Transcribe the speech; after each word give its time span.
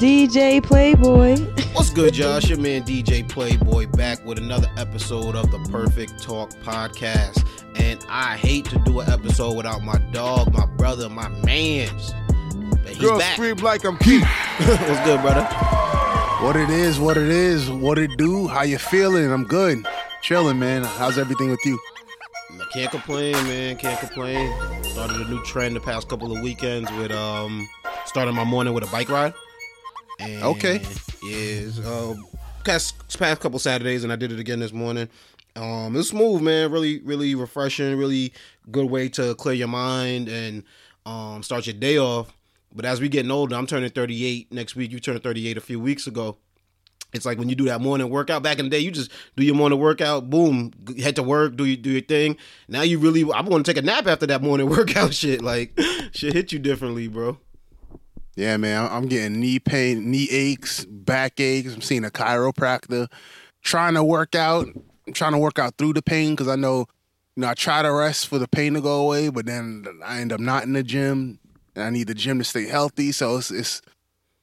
DJ 0.00 0.62
Playboy. 0.62 1.36
What's 1.74 1.90
good, 1.90 2.16
y'all? 2.16 2.40
Your 2.40 2.56
man 2.56 2.84
DJ 2.84 3.28
Playboy 3.28 3.86
back 3.88 4.24
with 4.24 4.38
another 4.38 4.70
episode 4.78 5.36
of 5.36 5.50
the 5.50 5.58
Perfect 5.70 6.22
Talk 6.22 6.48
Podcast. 6.62 7.44
And 7.78 8.02
I 8.08 8.38
hate 8.38 8.64
to 8.70 8.78
do 8.78 9.00
an 9.00 9.10
episode 9.10 9.58
without 9.58 9.82
my 9.82 9.98
dog, 10.10 10.54
my 10.54 10.64
brother, 10.64 11.10
my 11.10 11.28
mans. 11.44 12.14
But 12.82 12.88
he's 12.88 12.98
Girl 12.98 13.18
back. 13.18 13.34
scream 13.34 13.56
like 13.58 13.84
I'm 13.84 13.98
Keith. 13.98 14.24
What's 14.58 15.04
good, 15.04 15.20
brother? 15.20 15.44
what 16.42 16.56
it 16.56 16.70
is, 16.70 16.98
what 16.98 17.18
it 17.18 17.28
is, 17.28 17.68
what 17.70 17.98
it 17.98 18.16
do, 18.16 18.48
how 18.48 18.62
you 18.62 18.78
feeling? 18.78 19.30
I'm 19.30 19.44
good. 19.44 19.86
Chilling, 20.22 20.58
man. 20.58 20.82
How's 20.82 21.18
everything 21.18 21.50
with 21.50 21.60
you? 21.66 21.78
I 22.58 22.64
can't 22.72 22.90
complain, 22.90 23.34
man. 23.34 23.76
Can't 23.76 24.00
complain. 24.00 24.50
Started 24.82 25.20
a 25.20 25.28
new 25.28 25.42
trend 25.44 25.76
the 25.76 25.80
past 25.80 26.08
couple 26.08 26.34
of 26.34 26.42
weekends 26.42 26.90
with 26.92 27.12
um 27.12 27.68
starting 28.06 28.34
my 28.34 28.44
morning 28.44 28.72
with 28.72 28.82
a 28.82 28.90
bike 28.90 29.10
ride. 29.10 29.34
And 30.20 30.42
Okay. 30.42 30.80
Is 31.24 31.84
um 31.86 32.26
past 32.64 33.18
past 33.18 33.40
couple 33.40 33.58
Saturdays 33.58 34.04
and 34.04 34.12
I 34.12 34.16
did 34.16 34.32
it 34.32 34.38
again 34.38 34.60
this 34.60 34.72
morning. 34.72 35.08
Um 35.56 35.96
it's 35.96 36.08
smooth, 36.08 36.42
man. 36.42 36.70
Really, 36.70 37.00
really 37.02 37.34
refreshing, 37.34 37.96
really 37.96 38.32
good 38.70 38.90
way 38.90 39.08
to 39.10 39.34
clear 39.34 39.54
your 39.54 39.68
mind 39.68 40.28
and 40.28 40.64
um 41.06 41.42
start 41.42 41.66
your 41.66 41.74
day 41.74 41.98
off. 41.98 42.32
But 42.74 42.84
as 42.84 43.00
we 43.00 43.08
getting 43.08 43.30
older, 43.30 43.56
I'm 43.56 43.66
turning 43.66 43.90
38 43.90 44.52
next 44.52 44.76
week. 44.76 44.92
You 44.92 45.00
turned 45.00 45.22
38 45.22 45.56
a 45.56 45.60
few 45.60 45.80
weeks 45.80 46.06
ago 46.06 46.36
it's 47.12 47.26
like 47.26 47.38
when 47.38 47.48
you 47.48 47.56
do 47.56 47.64
that 47.64 47.80
morning 47.80 48.08
workout 48.08 48.42
back 48.42 48.58
in 48.58 48.66
the 48.66 48.70
day 48.70 48.78
you 48.78 48.90
just 48.90 49.10
do 49.36 49.44
your 49.44 49.54
morning 49.54 49.78
workout 49.78 50.30
boom 50.30 50.70
head 51.00 51.16
to 51.16 51.22
work 51.22 51.56
do 51.56 51.64
you 51.64 51.76
do 51.76 51.90
your 51.90 52.00
thing 52.00 52.36
now 52.68 52.82
you 52.82 52.98
really 52.98 53.22
i 53.32 53.40
want 53.40 53.64
to 53.64 53.72
take 53.72 53.82
a 53.82 53.84
nap 53.84 54.06
after 54.06 54.26
that 54.26 54.42
morning 54.42 54.68
workout 54.70 55.12
shit 55.12 55.42
like 55.42 55.76
shit 56.12 56.32
hit 56.32 56.52
you 56.52 56.58
differently 56.58 57.08
bro 57.08 57.36
Yeah, 58.40 58.56
man. 58.56 58.86
I'm- 58.90 59.06
getting 59.06 59.38
knee 59.38 59.58
pain, 59.58 60.10
knee 60.10 60.26
aches, 60.30 60.86
back 60.86 61.38
aches. 61.38 61.74
I'm 61.74 61.82
seeing 61.82 62.06
a 62.06 62.10
chiropractor. 62.10 63.08
Trying 63.62 63.92
to 63.94 64.02
work 64.02 64.34
out. 64.34 64.66
I'm 65.06 65.12
trying 65.12 65.32
to 65.32 65.38
work 65.38 65.58
out 65.58 65.74
through 65.76 65.92
the 65.92 66.00
pain 66.00 66.30
because 66.30 66.48
I 66.48 66.56
know, 66.56 66.86
you 67.36 67.42
know, 67.42 67.48
I 67.48 67.54
try 67.54 67.82
to 67.82 67.92
rest 67.92 68.28
for 68.28 68.38
the 68.38 68.48
pain 68.48 68.72
to 68.72 68.80
go 68.80 69.02
away, 69.02 69.28
but 69.28 69.44
then 69.44 69.84
I 70.02 70.20
end 70.20 70.32
up 70.32 70.40
not 70.40 70.62
in 70.62 70.72
the 70.72 70.82
gym, 70.82 71.38
and 71.74 71.84
I 71.84 71.90
need 71.90 72.06
the 72.06 72.14
gym 72.14 72.38
to 72.38 72.44
stay 72.44 72.66
healthy. 72.66 73.12
So 73.12 73.36
it's, 73.36 73.50
it's 73.50 73.82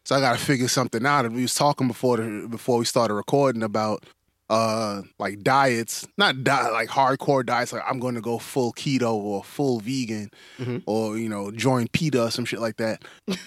so 0.06 0.16
I 0.16 0.20
got 0.20 0.38
to 0.38 0.46
figure 0.46 0.68
something 0.68 1.04
out. 1.04 1.32
We 1.32 1.42
was 1.42 1.56
talking 1.56 1.88
before 1.88 2.18
the, 2.18 2.48
before 2.48 2.78
we 2.78 2.86
started 2.86 3.16
recording 3.16 3.64
about 3.64 4.06
uh 4.50 5.02
like 5.20 5.42
diets, 5.44 6.08
not 6.18 6.44
di- 6.44 6.70
like 6.72 6.90
hardcore 6.90 7.46
diets. 7.46 7.74
Like 7.74 7.84
I'm 7.88 8.00
going 8.00 8.16
to 8.16 8.22
go 8.22 8.38
full 8.38 8.72
keto 8.74 9.14
or 9.14 9.44
full 9.44 9.80
vegan, 9.82 10.32
Mhm. 10.60 10.84
or 10.86 11.18
you 11.18 11.28
know 11.30 11.52
join 11.52 11.88
PETA 11.90 12.24
or 12.26 12.32
some 12.32 12.46
shit 12.46 12.60
like 12.62 12.78
that. 12.78 13.02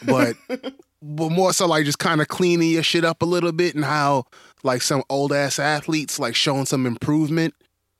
But 0.07 0.37
but 1.03 1.31
more 1.31 1.53
so 1.55 1.67
like 1.67 1.85
just 1.87 1.99
kind 1.99 2.21
of 2.21 2.29
cleaning 2.29 2.71
your 2.71 2.83
shit 2.83 3.05
up 3.05 3.23
a 3.23 3.27
little 3.27 3.53
bit 3.53 3.75
and 3.75 3.85
how 3.85 4.25
like 4.63 4.83
some 4.83 5.03
old 5.09 5.33
ass 5.33 5.59
athletes 5.59 6.19
like 6.19 6.35
showing 6.35 6.67
some 6.67 6.85
improvement 6.87 7.55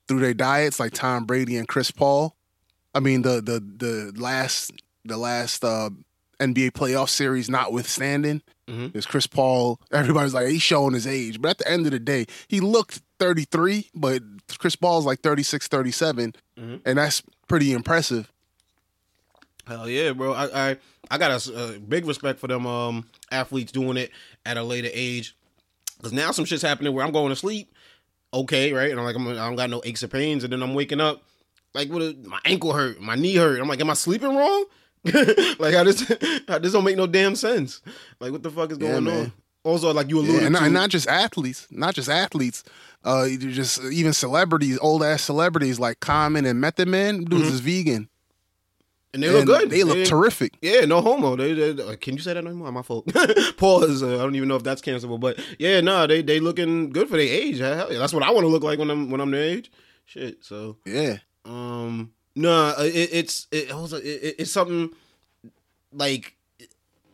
through 0.07 0.21
their 0.21 0.35
diets, 0.35 0.79
like 0.79 0.93
Tom 0.93 1.25
Brady 1.25 1.57
and 1.57 1.67
Chris 1.69 1.91
Paul. 1.91 2.35
I 2.95 3.01
mean 3.01 3.23
the 3.23 3.41
the 3.41 3.61
the 3.61 4.13
last 4.21 4.73
the 5.07 5.17
last 5.17 5.65
uh 5.65 5.89
NBA 6.41 6.73
playoff 6.73 7.09
series 7.09 7.49
notwithstanding, 7.49 8.43
Mhm. 8.71 8.95
is 8.97 9.05
Chris 9.07 9.27
Paul. 9.27 9.81
Everybody's 9.93 10.33
like 10.35 10.47
he's 10.49 10.63
showing 10.63 10.95
his 10.95 11.07
age, 11.07 11.41
but 11.41 11.51
at 11.51 11.59
the 11.59 11.69
end 11.71 11.87
of 11.87 11.93
the 11.93 11.99
day, 11.99 12.27
he 12.49 12.61
looked 12.61 13.01
33, 13.19 13.91
but 13.95 14.23
Chris 14.59 14.77
Paul's 14.77 15.05
like 15.07 15.21
36, 15.21 15.67
37, 15.69 16.35
Mhm. 16.59 16.81
and 16.85 16.99
that's 16.99 17.23
pretty 17.49 17.73
impressive. 17.73 18.31
hell 19.67 19.89
yeah 19.89 20.13
bro 20.13 20.33
i 20.33 20.71
i, 20.71 20.77
I 21.13 21.19
got 21.19 21.47
a 21.47 21.79
big 21.79 22.05
respect 22.07 22.41
for 22.41 22.49
them 22.49 22.67
um 22.67 23.07
athletes 23.31 23.71
doing 23.71 23.97
it 23.97 24.11
at 24.45 24.57
a 24.57 24.63
later 24.65 24.89
age 24.93 25.37
because 25.97 26.13
now 26.13 26.33
some 26.33 26.45
shit's 26.45 26.63
happening 26.63 26.93
where 26.93 27.05
i'm 27.05 27.13
going 27.13 27.29
to 27.29 27.37
sleep 27.37 27.73
okay 28.35 28.73
right 28.73 28.91
and 28.91 28.99
i'm 28.99 29.05
like 29.07 29.15
I'm, 29.17 29.29
i 29.29 29.35
don't 29.35 29.55
got 29.57 29.71
no 29.71 29.81
aches 29.85 30.03
or 30.03 30.09
pains 30.09 30.43
and 30.45 30.53
then 30.53 30.63
i'm 30.63 30.75
waking 30.75 31.01
up 31.01 31.23
like 31.75 31.89
what 31.89 32.03
a, 32.03 32.17
my 32.25 32.41
ankle 32.45 32.73
hurt 32.73 33.01
my 33.01 33.15
knee 33.15 33.37
hurt 33.37 33.61
i'm 33.61 33.69
like 33.69 33.81
am 33.81 33.91
i 33.91 33.95
sleeping 33.95 34.35
wrong 34.35 34.65
like 35.59 35.75
how 35.75 35.85
this 35.85 36.01
how 36.49 36.59
this 36.59 36.73
don't 36.73 36.85
make 36.85 36.97
no 36.97 37.07
damn 37.07 37.35
sense 37.35 37.81
like 38.21 38.33
what 38.33 38.43
the 38.43 38.51
fuck 38.51 38.71
is 38.71 38.79
Yeah, 38.79 38.89
going 38.91 39.05
man. 39.05 39.21
on 39.27 39.33
also 39.65 39.93
like 39.93 40.09
you 40.09 40.19
alluded 40.19 40.37
Yeah, 40.37 40.47
and, 40.47 40.53
not, 40.53 40.59
to 40.61 40.65
and 40.67 40.75
not 40.75 40.91
just 40.91 41.07
athletes, 41.09 41.67
not 41.71 41.95
just 41.95 42.09
athletes, 42.09 42.65
uh, 43.05 43.29
just 43.29 43.83
even 43.85 44.13
celebrities, 44.15 44.79
old 44.81 45.03
ass 45.03 45.23
celebrities 45.23 45.79
like 45.79 46.01
Common 46.01 46.45
and 46.47 46.61
Method 46.61 46.89
Man, 46.89 47.25
dudes 47.25 47.49
Mhm. 47.51 47.53
is 47.53 47.61
vegan. 47.61 48.09
and 49.13 49.23
they 49.23 49.29
look 49.31 49.45
good 49.47 49.69
They 49.71 49.83
look 49.85 50.07
terrific. 50.07 50.57
Yeah, 50.63 50.87
no 50.87 51.01
homo. 51.03 51.37
They, 51.37 51.53
they 51.53 51.83
uh, 51.83 51.97
can 51.97 52.15
you 52.15 52.21
say 52.21 52.33
that 52.35 52.43
no 52.45 52.55
more? 52.55 52.71
My 52.73 52.81
fault. 52.83 53.07
Pause. 53.59 54.03
Uh, 54.03 54.15
I 54.15 54.19
don't 54.19 54.35
even 54.37 54.49
know 54.49 54.57
if 54.57 54.63
that's 54.63 54.81
cancelable, 54.81 55.19
but 55.21 55.39
yeah, 55.59 55.81
no, 55.83 56.07
they 56.07 56.23
they 56.23 56.41
looking 56.41 56.91
good 56.91 57.09
for 57.11 57.17
their 57.19 57.27
age. 57.29 57.59
Hell 57.59 57.93
yeah, 57.93 57.99
that's 57.99 58.13
what 58.15 58.23
I 58.23 58.31
want 58.31 58.45
to 58.45 58.49
look 58.49 58.63
like 58.63 58.79
when 58.79 58.91
I'm 58.91 59.11
when 59.11 59.21
I'm 59.21 59.31
their 59.31 59.43
age. 59.45 59.71
Shit. 60.07 60.43
So 60.45 60.79
Yeah, 60.87 61.19
um, 61.45 62.13
no, 62.37 62.75
it, 62.79 63.11
it's 63.13 63.47
it, 63.51 63.71
also, 63.71 63.97
it, 63.97 64.05
it- 64.07 64.35
it's 64.41 64.53
something 64.53 64.91
like 65.93 66.35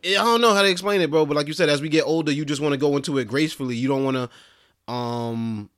I 0.05 0.13
don't 0.13 0.41
know 0.41 0.53
how 0.53 0.61
to 0.61 0.69
explain 0.69 1.01
it, 1.01 1.09
bro. 1.09 1.25
But 1.25 1.35
like 1.35 1.47
you 1.47 1.53
said, 1.53 1.69
as 1.69 1.81
we 1.81 1.89
get 1.89 2.03
older, 2.05 2.31
you 2.31 2.45
just 2.45 2.61
want 2.61 2.73
to 2.73 2.77
go 2.77 2.95
into 2.95 3.17
it 3.17 3.25
gracefully. 3.27 3.75
You 3.75 3.87
don't 3.87 4.03
want 4.03 4.17
to 4.17 4.91
um 4.93 5.69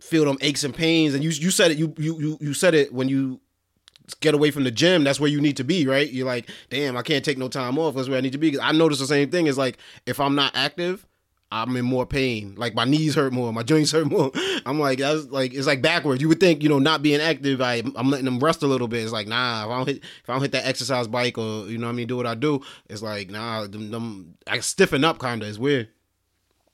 feel 0.00 0.24
them 0.24 0.38
aches 0.40 0.64
and 0.64 0.74
pains. 0.74 1.14
And 1.14 1.24
you 1.24 1.30
you 1.30 1.50
said 1.50 1.70
it. 1.72 1.78
You 1.78 1.94
you 1.98 2.18
you 2.20 2.38
you 2.40 2.54
said 2.54 2.74
it 2.74 2.92
when 2.92 3.08
you 3.08 3.40
get 4.20 4.34
away 4.34 4.50
from 4.50 4.64
the 4.64 4.70
gym. 4.70 5.04
That's 5.04 5.18
where 5.20 5.30
you 5.30 5.40
need 5.40 5.56
to 5.58 5.64
be, 5.64 5.86
right? 5.86 6.10
You're 6.10 6.26
like, 6.26 6.48
damn, 6.70 6.96
I 6.96 7.02
can't 7.02 7.24
take 7.24 7.38
no 7.38 7.48
time 7.48 7.78
off. 7.78 7.94
That's 7.94 8.08
where 8.08 8.18
I 8.18 8.20
need 8.20 8.32
to 8.32 8.38
be. 8.38 8.52
'Cause 8.52 8.60
I 8.62 8.72
notice 8.72 8.98
the 9.00 9.06
same 9.06 9.30
thing. 9.30 9.46
Is 9.46 9.58
like 9.58 9.78
if 10.06 10.20
I'm 10.20 10.34
not 10.34 10.54
active. 10.54 11.06
I'm 11.54 11.76
in 11.76 11.84
more 11.84 12.04
pain. 12.04 12.56
Like 12.56 12.74
my 12.74 12.84
knees 12.84 13.14
hurt 13.14 13.32
more, 13.32 13.52
my 13.52 13.62
joints 13.62 13.92
hurt 13.92 14.10
more. 14.10 14.32
I'm 14.66 14.80
like 14.80 14.98
that's 14.98 15.26
like 15.26 15.54
it's 15.54 15.68
like 15.68 15.80
backwards. 15.80 16.20
You 16.20 16.28
would 16.28 16.40
think 16.40 16.64
you 16.64 16.68
know 16.68 16.80
not 16.80 17.00
being 17.00 17.20
active, 17.20 17.60
I 17.60 17.76
I'm 17.94 18.10
letting 18.10 18.24
them 18.24 18.40
rest 18.40 18.64
a 18.64 18.66
little 18.66 18.88
bit. 18.88 19.04
It's 19.04 19.12
like 19.12 19.28
nah, 19.28 19.64
if 19.64 19.70
I 19.70 19.76
don't 19.76 19.86
hit 19.86 19.98
if 19.98 20.28
I 20.28 20.32
don't 20.32 20.42
hit 20.42 20.50
that 20.52 20.66
exercise 20.66 21.06
bike 21.06 21.38
or 21.38 21.68
you 21.68 21.78
know 21.78 21.86
what 21.86 21.92
I 21.92 21.94
mean 21.94 22.08
do 22.08 22.16
what 22.16 22.26
I 22.26 22.34
do, 22.34 22.60
it's 22.90 23.02
like 23.02 23.30
nah, 23.30 23.68
them, 23.68 23.92
them 23.92 24.34
I 24.48 24.58
stiffen 24.58 25.04
up 25.04 25.20
kind 25.20 25.44
of. 25.44 25.48
It's 25.48 25.56
weird. 25.56 25.90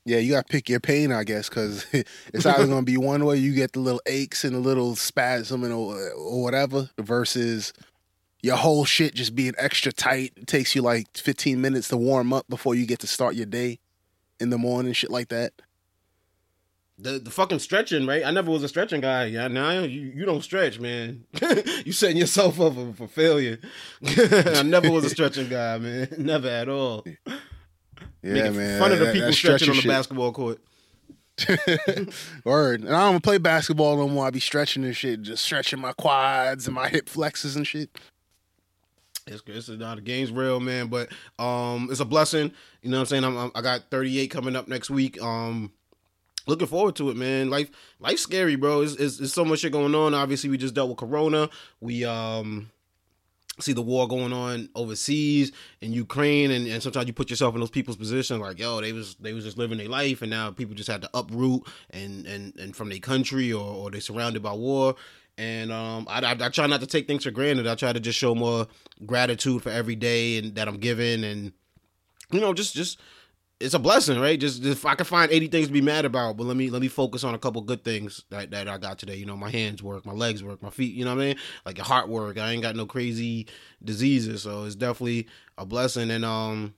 yeah. 0.03 0.17
You 0.17 0.31
got 0.31 0.47
to 0.47 0.51
pick 0.51 0.67
your 0.67 0.79
pain, 0.79 1.11
I 1.11 1.25
guess, 1.25 1.47
because 1.47 1.85
it's 2.33 2.45
either 2.47 2.65
to 2.65 2.81
be 2.81 2.97
one 2.97 3.23
way 3.23 3.37
you 3.37 3.53
get 3.53 3.73
the 3.73 3.81
little 3.81 4.01
aches 4.07 4.43
and 4.43 4.55
the 4.55 4.59
little 4.59 4.95
spasm 4.95 5.63
and 5.63 5.73
or, 5.73 6.09
or 6.13 6.41
whatever, 6.41 6.89
versus 6.97 7.71
your 8.41 8.55
whole 8.55 8.85
shit 8.85 9.13
just 9.13 9.35
being 9.35 9.53
extra 9.59 9.91
tight. 9.91 10.33
It 10.37 10.47
takes 10.47 10.73
you 10.73 10.81
like 10.81 11.15
15 11.15 11.61
minutes 11.61 11.89
to 11.89 11.97
warm 11.97 12.33
up 12.33 12.47
before 12.49 12.73
you 12.73 12.87
get 12.87 12.97
to 13.01 13.07
start 13.07 13.35
your 13.35 13.45
day 13.45 13.77
in 14.41 14.49
the 14.49 14.57
morning, 14.57 14.93
shit 14.93 15.11
like 15.11 15.29
that. 15.29 15.53
The 16.97 17.17
the 17.19 17.31
fucking 17.31 17.59
stretching, 17.59 18.05
right? 18.05 18.23
I 18.23 18.29
never 18.31 18.51
was 18.51 18.63
a 18.63 18.67
stretching 18.67 19.01
guy. 19.01 19.25
Yeah, 19.25 19.47
now 19.47 19.71
you, 19.79 20.01
you 20.15 20.25
don't 20.25 20.43
stretch, 20.43 20.79
man. 20.79 21.23
you 21.85 21.93
setting 21.93 22.17
yourself 22.17 22.59
up 22.59 22.75
for, 22.75 22.93
for 22.93 23.07
failure. 23.07 23.59
I 24.05 24.61
never 24.63 24.91
was 24.91 25.05
a 25.05 25.09
stretching 25.09 25.47
guy, 25.49 25.77
man. 25.79 26.09
Never 26.19 26.47
at 26.47 26.69
all. 26.69 27.03
Yeah, 28.23 28.33
Making 28.33 28.57
man. 28.57 28.79
fun 28.79 28.91
of 28.91 28.99
the 28.99 29.05
that- 29.05 29.13
people 29.13 29.29
that 29.29 29.33
stretching 29.33 29.69
on 29.71 29.75
the 29.77 29.81
shit. 29.81 29.89
basketball 29.89 30.31
court. 30.31 30.59
Word. 32.43 32.81
And 32.81 32.95
I 32.95 33.11
don't 33.11 33.23
play 33.23 33.39
basketball 33.39 33.97
no 33.97 34.07
more. 34.07 34.27
I 34.27 34.29
be 34.29 34.39
stretching 34.39 34.83
and 34.83 34.95
shit, 34.95 35.23
just 35.23 35.43
stretching 35.43 35.79
my 35.79 35.93
quads 35.93 36.67
and 36.67 36.75
my 36.75 36.87
hip 36.87 37.07
flexes 37.09 37.55
and 37.55 37.65
shit. 37.65 37.89
It's 39.31 39.43
it's 39.47 39.69
not 39.69 39.97
a 39.97 40.01
game's 40.01 40.31
real, 40.31 40.59
man, 40.59 40.87
but 40.87 41.09
um, 41.39 41.87
it's 41.89 41.99
a 41.99 42.05
blessing. 42.05 42.51
You 42.81 42.89
know 42.89 42.97
what 42.97 43.01
I'm 43.01 43.05
saying? 43.07 43.23
I'm, 43.23 43.37
I'm 43.37 43.51
I 43.55 43.61
got 43.61 43.89
38 43.89 44.27
coming 44.29 44.55
up 44.55 44.67
next 44.67 44.89
week. 44.89 45.21
Um, 45.21 45.71
looking 46.47 46.67
forward 46.67 46.95
to 46.97 47.09
it, 47.09 47.17
man. 47.17 47.49
Life 47.49 47.71
life's 47.99 48.21
scary, 48.21 48.55
bro. 48.55 48.81
It's, 48.81 48.95
it's, 48.95 49.19
it's 49.19 49.33
so 49.33 49.45
much 49.45 49.59
shit 49.59 49.71
going 49.71 49.95
on. 49.95 50.13
Obviously, 50.13 50.49
we 50.49 50.57
just 50.57 50.73
dealt 50.73 50.89
with 50.89 50.97
Corona. 50.97 51.49
We 51.79 52.05
um 52.05 52.71
see 53.59 53.73
the 53.73 53.81
war 53.81 54.07
going 54.07 54.33
on 54.33 54.69
overseas 54.75 55.51
in 55.81 55.91
Ukraine, 55.91 56.51
and, 56.51 56.67
and 56.67 56.81
sometimes 56.81 57.07
you 57.07 57.13
put 57.13 57.29
yourself 57.29 57.53
in 57.53 57.59
those 57.59 57.69
people's 57.69 57.97
position, 57.97 58.39
like 58.39 58.59
yo, 58.59 58.81
they 58.81 58.93
was 58.93 59.15
they 59.15 59.33
was 59.33 59.43
just 59.43 59.57
living 59.57 59.77
their 59.77 59.89
life, 59.89 60.21
and 60.21 60.31
now 60.31 60.51
people 60.51 60.75
just 60.75 60.89
had 60.89 61.01
to 61.01 61.09
uproot 61.13 61.63
and 61.89 62.25
and 62.25 62.55
and 62.57 62.75
from 62.75 62.89
their 62.89 62.99
country, 62.99 63.51
or 63.51 63.63
or 63.63 63.91
they 63.91 63.99
surrounded 63.99 64.41
by 64.41 64.53
war. 64.53 64.95
And 65.37 65.71
um, 65.71 66.07
I, 66.09 66.21
I, 66.21 66.37
I 66.39 66.49
try 66.49 66.67
not 66.67 66.81
to 66.81 66.87
take 66.87 67.07
things 67.07 67.23
for 67.23 67.31
granted. 67.31 67.67
I 67.67 67.75
try 67.75 67.93
to 67.93 67.99
just 67.99 68.17
show 68.19 68.35
more 68.35 68.67
gratitude 69.05 69.63
for 69.63 69.69
every 69.69 69.95
day 69.95 70.37
and 70.37 70.55
that 70.55 70.67
I'm 70.67 70.77
given, 70.77 71.23
and 71.23 71.51
you 72.31 72.39
know, 72.39 72.53
just 72.53 72.75
just 72.75 72.99
it's 73.61 73.73
a 73.73 73.79
blessing, 73.79 74.19
right? 74.19 74.39
Just, 74.39 74.65
if 74.65 74.85
I 74.85 74.95
can 74.95 75.05
find 75.05 75.31
80 75.31 75.47
things 75.47 75.67
to 75.67 75.73
be 75.73 75.81
mad 75.81 76.05
about, 76.05 76.35
but 76.37 76.45
let 76.45 76.57
me 76.57 76.69
let 76.69 76.81
me 76.81 76.87
focus 76.87 77.23
on 77.23 77.33
a 77.33 77.37
couple 77.37 77.61
good 77.61 77.83
things 77.83 78.23
that, 78.29 78.51
that 78.51 78.67
I 78.67 78.77
got 78.77 78.97
today. 78.97 79.15
You 79.15 79.25
know, 79.25 79.37
my 79.37 79.49
hands 79.49 79.83
work, 79.83 80.05
my 80.05 80.13
legs 80.13 80.43
work, 80.43 80.61
my 80.61 80.69
feet, 80.69 80.95
you 80.95 81.05
know 81.05 81.15
what 81.15 81.21
I 81.21 81.25
mean? 81.27 81.35
Like 81.65 81.77
your 81.77 81.85
heart 81.85 82.09
work. 82.09 82.37
I 82.37 82.51
ain't 82.51 82.63
got 82.63 82.75
no 82.75 82.85
crazy 82.85 83.47
diseases, 83.83 84.43
so 84.43 84.63
it's 84.63 84.75
definitely 84.75 85.27
a 85.57 85.65
blessing 85.65 86.11
and 86.11 86.25
um 86.25 86.73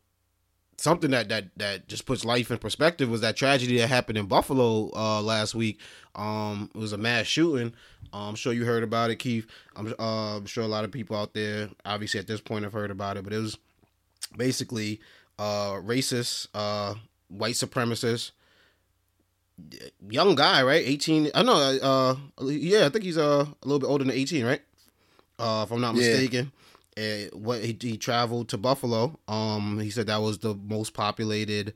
something 0.84 1.12
that 1.12 1.30
that 1.30 1.46
that 1.58 1.88
just 1.88 2.06
puts 2.06 2.26
life 2.26 2.52
in 2.52 2.58
perspective 2.58 3.10
was 3.10 3.22
that 3.22 3.36
tragedy 3.38 3.78
that 3.78 3.88
happened 3.88 4.18
in 4.18 4.26
Buffalo 4.26 4.92
uh 4.96 5.22
last 5.22 5.56
week. 5.56 5.80
Um 6.16 6.70
it 6.76 6.78
was 6.78 6.94
a 6.94 6.98
mass 6.98 7.26
shooting. 7.26 7.74
Uh, 8.14 8.28
I'm 8.28 8.36
sure 8.36 8.54
you 8.54 8.66
heard 8.66 8.84
about 8.84 9.10
it, 9.10 9.16
Keith. 9.16 9.48
I'm 9.76 9.94
uh, 9.98 10.38
I'm 10.38 10.46
sure 10.46 10.64
a 10.64 10.68
lot 10.68 10.84
of 10.84 10.92
people 10.92 11.16
out 11.16 11.34
there 11.34 11.70
obviously 11.86 12.20
at 12.20 12.28
this 12.28 12.42
point 12.42 12.64
have 12.66 12.74
heard 12.74 12.92
about 12.92 13.18
it, 13.18 13.24
but 13.24 13.34
it 13.34 13.40
was 13.40 13.58
basically 14.38 15.00
uh 15.40 15.74
racist 15.82 16.48
uh 16.54 16.96
white 17.30 17.56
supremacist, 17.56 18.32
young 20.10 20.36
guy, 20.36 20.62
right? 20.64 20.84
Eighteen. 20.86 21.32
I 21.34 21.44
know. 21.44 21.56
Uh, 21.58 22.16
yeah, 22.44 22.86
I 22.86 22.90
think 22.90 23.04
he's 23.04 23.18
uh, 23.18 23.46
a 23.62 23.66
little 23.66 23.80
bit 23.80 23.88
older 23.88 24.04
than 24.04 24.14
eighteen, 24.14 24.46
right? 24.46 24.62
Uh, 25.40 25.64
if 25.66 25.72
I'm 25.72 25.82
not 25.82 25.96
Yeah. 25.96 26.16
Mistaken. 26.96 27.30
Uh, 27.34 27.38
what 27.38 27.64
he, 27.64 27.78
he 27.80 27.98
traveled 27.98 28.50
to 28.50 28.58
Buffalo. 28.58 29.20
Um, 29.28 29.80
he 29.80 29.90
said 29.90 30.08
that 30.08 30.22
was 30.22 30.40
the 30.40 30.56
most 30.56 30.94
populated. 30.94 31.74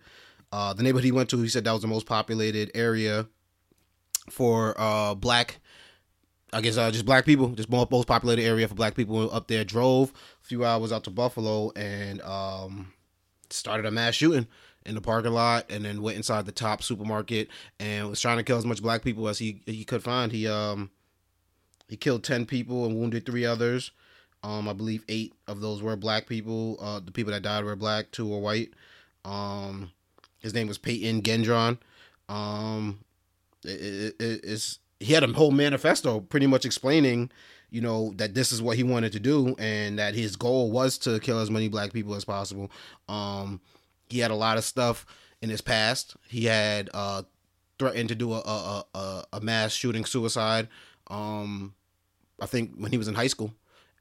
Uh, 0.51 0.73
the 0.73 0.83
neighborhood 0.83 1.03
he 1.03 1.11
went 1.11 1.29
to, 1.29 1.41
he 1.41 1.49
said 1.49 1.63
that 1.65 1.73
was 1.73 1.81
the 1.81 1.87
most 1.87 2.05
populated 2.05 2.71
area 2.73 3.27
for 4.29 4.75
uh 4.77 5.15
black. 5.15 5.59
I 6.53 6.61
guess 6.61 6.77
uh, 6.77 6.91
just 6.91 7.05
black 7.05 7.25
people, 7.25 7.49
just 7.49 7.69
most, 7.69 7.91
most 7.91 8.07
populated 8.07 8.43
area 8.43 8.67
for 8.67 8.75
black 8.75 8.95
people 8.95 9.29
up 9.33 9.47
there. 9.47 9.65
Drove 9.65 10.11
a 10.11 10.45
few 10.45 10.63
hours 10.63 10.93
out 10.93 11.03
to 11.05 11.09
Buffalo 11.09 11.71
and 11.75 12.21
um 12.21 12.93
started 13.49 13.85
a 13.85 13.91
mass 13.91 14.15
shooting 14.15 14.47
in 14.85 14.95
the 14.95 15.01
parking 15.01 15.33
lot, 15.33 15.65
and 15.69 15.83
then 15.83 16.01
went 16.01 16.15
inside 16.15 16.45
the 16.45 16.51
top 16.53 16.81
supermarket 16.81 17.49
and 17.79 18.09
was 18.09 18.21
trying 18.21 18.37
to 18.37 18.43
kill 18.43 18.57
as 18.57 18.65
much 18.65 18.81
black 18.81 19.03
people 19.03 19.27
as 19.27 19.39
he 19.39 19.61
he 19.65 19.83
could 19.83 20.03
find. 20.03 20.31
He 20.31 20.47
um 20.47 20.91
he 21.89 21.97
killed 21.97 22.23
ten 22.23 22.45
people 22.45 22.85
and 22.85 22.97
wounded 22.97 23.25
three 23.25 23.45
others. 23.45 23.91
Um, 24.43 24.67
I 24.69 24.73
believe 24.73 25.03
eight 25.09 25.33
of 25.47 25.61
those 25.61 25.81
were 25.81 25.95
black 25.95 26.27
people. 26.27 26.77
Uh, 26.79 26.99
the 26.99 27.11
people 27.11 27.33
that 27.33 27.41
died 27.41 27.63
were 27.65 27.75
black, 27.75 28.11
two 28.11 28.27
were 28.27 28.39
white. 28.39 28.71
Um, 29.25 29.91
his 30.39 30.53
name 30.53 30.67
was 30.67 30.77
Peyton 30.77 31.21
Gendron. 31.21 31.77
Um, 32.29 32.99
it, 33.63 33.69
it, 33.81 34.15
it- 34.19 34.41
it's 34.43 34.79
he 34.99 35.13
had 35.13 35.23
a 35.23 35.27
whole 35.33 35.51
manifesto 35.51 36.19
pretty 36.21 36.47
much 36.47 36.65
explaining, 36.65 37.29
you 37.69 37.81
know, 37.81 38.13
that 38.15 38.33
this 38.33 38.51
is 38.51 38.63
what 38.63 38.77
he 38.77 38.83
wanted 38.83 39.11
to 39.11 39.19
do 39.19 39.55
and 39.59 39.99
that 39.99 40.15
his 40.15 40.35
goal 40.35 40.71
was 40.71 40.97
to 40.99 41.19
kill 41.19 41.39
as 41.39 41.51
many 41.51 41.67
black 41.67 41.93
people 41.93 42.15
as 42.15 42.25
possible. 42.25 42.71
Um, 43.07 43.61
he 44.09 44.17
had 44.19 44.31
a 44.31 44.35
lot 44.35 44.57
of 44.57 44.63
stuff 44.63 45.05
in 45.39 45.51
his 45.51 45.61
past. 45.61 46.15
He 46.27 46.45
had 46.45 46.89
uh, 46.95 47.21
threatened 47.77 48.09
to 48.09 48.15
do 48.15 48.33
a 48.33 48.39
a, 48.39 48.85
a, 48.95 49.23
a 49.33 49.41
mass 49.41 49.73
shooting 49.73 50.03
suicide. 50.05 50.67
Um, 51.11 51.75
I 52.41 52.47
think 52.47 52.71
when 52.75 52.91
he 52.91 52.97
was 52.97 53.07
in 53.07 53.13
high 53.15 53.27
school, 53.27 53.53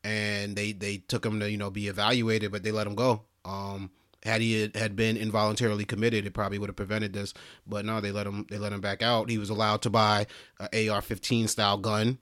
and 0.06 0.54
they 0.54 0.70
they 0.70 0.98
took 0.98 1.26
him 1.26 1.40
to 1.40 1.50
you 1.50 1.56
know 1.56 1.70
be 1.70 1.88
evaluated, 1.88 2.52
but 2.52 2.62
they 2.62 2.70
let 2.70 2.86
him 2.86 2.94
go. 2.94 3.22
Um, 3.44 3.90
had 4.22 4.40
he 4.40 4.70
had- 4.74 4.96
been 4.96 5.16
involuntarily 5.16 5.84
committed, 5.84 6.26
it 6.26 6.32
probably 6.34 6.58
would 6.58 6.68
have 6.68 6.76
prevented 6.76 7.12
this. 7.12 7.34
But 7.66 7.84
no, 7.84 8.00
they 8.00 8.12
let 8.12 8.26
him 8.26 8.46
they 8.48 8.58
let 8.58 8.72
him 8.72 8.80
back 8.80 9.02
out. 9.02 9.30
He 9.30 9.38
was 9.38 9.50
allowed 9.50 9.82
to 9.82 9.90
buy 9.90 10.26
a 10.72 10.88
AR-15 10.88 11.48
style 11.48 11.76
gun. 11.78 12.18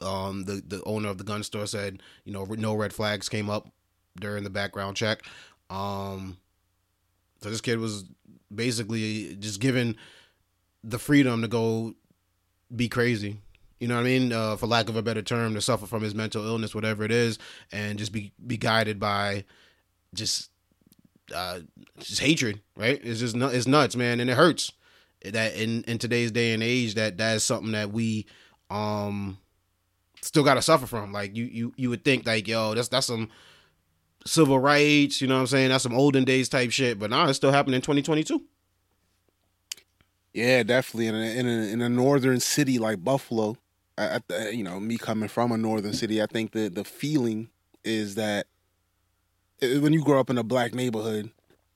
Um, 0.00 0.44
the 0.44 0.62
the 0.66 0.82
owner 0.84 1.08
of 1.08 1.18
the 1.18 1.24
gun 1.24 1.42
store 1.42 1.66
said, 1.66 2.02
you 2.24 2.32
know, 2.32 2.44
no 2.44 2.74
red 2.74 2.94
flags 2.94 3.28
came 3.28 3.50
up 3.50 3.68
during 4.18 4.42
the 4.42 4.50
background 4.50 4.96
check. 4.96 5.22
Um, 5.68 6.38
so 7.42 7.50
this 7.50 7.60
kid 7.60 7.78
was 7.78 8.04
basically 8.54 9.36
just 9.36 9.60
given 9.60 9.96
the 10.82 10.98
freedom 10.98 11.42
to 11.42 11.48
go 11.48 11.94
be 12.74 12.88
crazy. 12.88 13.40
You 13.84 13.88
know 13.88 13.96
what 13.96 14.00
I 14.00 14.04
mean? 14.04 14.32
Uh, 14.32 14.56
for 14.56 14.66
lack 14.66 14.88
of 14.88 14.96
a 14.96 15.02
better 15.02 15.20
term, 15.20 15.52
to 15.52 15.60
suffer 15.60 15.84
from 15.84 16.02
his 16.02 16.14
mental 16.14 16.42
illness, 16.42 16.74
whatever 16.74 17.04
it 17.04 17.12
is, 17.12 17.38
and 17.70 17.98
just 17.98 18.12
be 18.12 18.32
be 18.46 18.56
guided 18.56 18.98
by 18.98 19.44
just 20.14 20.50
uh, 21.34 21.58
just 21.98 22.22
hatred. 22.22 22.62
Right? 22.78 22.98
It's 23.04 23.20
just 23.20 23.36
nu- 23.36 23.48
it's 23.48 23.66
nuts, 23.66 23.94
man, 23.94 24.20
and 24.20 24.30
it 24.30 24.38
hurts. 24.38 24.72
That 25.22 25.54
in 25.54 25.82
in 25.82 25.98
today's 25.98 26.30
day 26.30 26.54
and 26.54 26.62
age, 26.62 26.94
that 26.94 27.18
that 27.18 27.36
is 27.36 27.44
something 27.44 27.72
that 27.72 27.92
we 27.92 28.24
um 28.70 29.36
still 30.22 30.44
got 30.44 30.54
to 30.54 30.62
suffer 30.62 30.86
from. 30.86 31.12
Like 31.12 31.36
you 31.36 31.44
you 31.44 31.74
you 31.76 31.90
would 31.90 32.06
think 32.06 32.26
like 32.26 32.48
yo, 32.48 32.72
that's 32.72 32.88
that's 32.88 33.08
some 33.08 33.28
civil 34.24 34.58
rights. 34.58 35.20
You 35.20 35.28
know 35.28 35.34
what 35.34 35.40
I'm 35.40 35.46
saying? 35.48 35.68
That's 35.68 35.82
some 35.82 35.92
olden 35.92 36.24
days 36.24 36.48
type 36.48 36.70
shit. 36.70 36.98
But 36.98 37.10
nah, 37.10 37.28
it's 37.28 37.36
still 37.36 37.52
happening 37.52 37.74
in 37.74 37.82
2022. 37.82 38.42
Yeah, 40.32 40.62
definitely. 40.62 41.08
In 41.08 41.14
a, 41.14 41.18
in 41.18 41.46
a, 41.46 41.72
in 41.74 41.82
a 41.82 41.88
northern 41.90 42.40
city 42.40 42.78
like 42.78 43.04
Buffalo, 43.04 43.58
I, 43.96 44.20
I, 44.30 44.48
you 44.48 44.64
know, 44.64 44.80
me 44.80 44.98
coming 44.98 45.28
from 45.28 45.52
a 45.52 45.56
northern 45.56 45.92
city, 45.92 46.22
I 46.22 46.26
think 46.26 46.52
the 46.52 46.68
the 46.68 46.84
feeling 46.84 47.48
is 47.84 48.14
that 48.16 48.46
when 49.60 49.92
you 49.92 50.02
grow 50.02 50.20
up 50.20 50.30
in 50.30 50.38
a 50.38 50.42
black 50.42 50.74
neighborhood, 50.74 51.30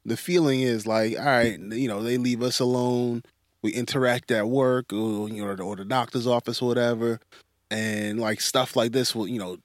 the 0.05 0.17
feeling 0.17 0.61
is 0.61 0.87
like, 0.87 1.19
all 1.19 1.25
right, 1.25 1.59
you 1.59 1.89
know, 1.89 2.03
they 2.03 2.19
leave 2.19 2.43
us 2.43 2.61
alone. 2.61 3.23
We 3.63 3.73
interact 3.73 4.31
at 4.31 4.49
work, 4.49 4.93
or 4.93 5.29
you 5.29 5.45
know, 5.45 5.63
or 5.63 5.77
the 5.77 5.85
doctor's 5.85 6.27
office, 6.27 6.63
or 6.63 6.69
whatever, 6.69 7.21
and 7.71 8.21
like 8.21 8.41
stuff 8.41 8.77
like 8.77 8.93
this 8.93 9.15
will, 9.15 9.29
you 9.29 9.39
know. 9.39 9.59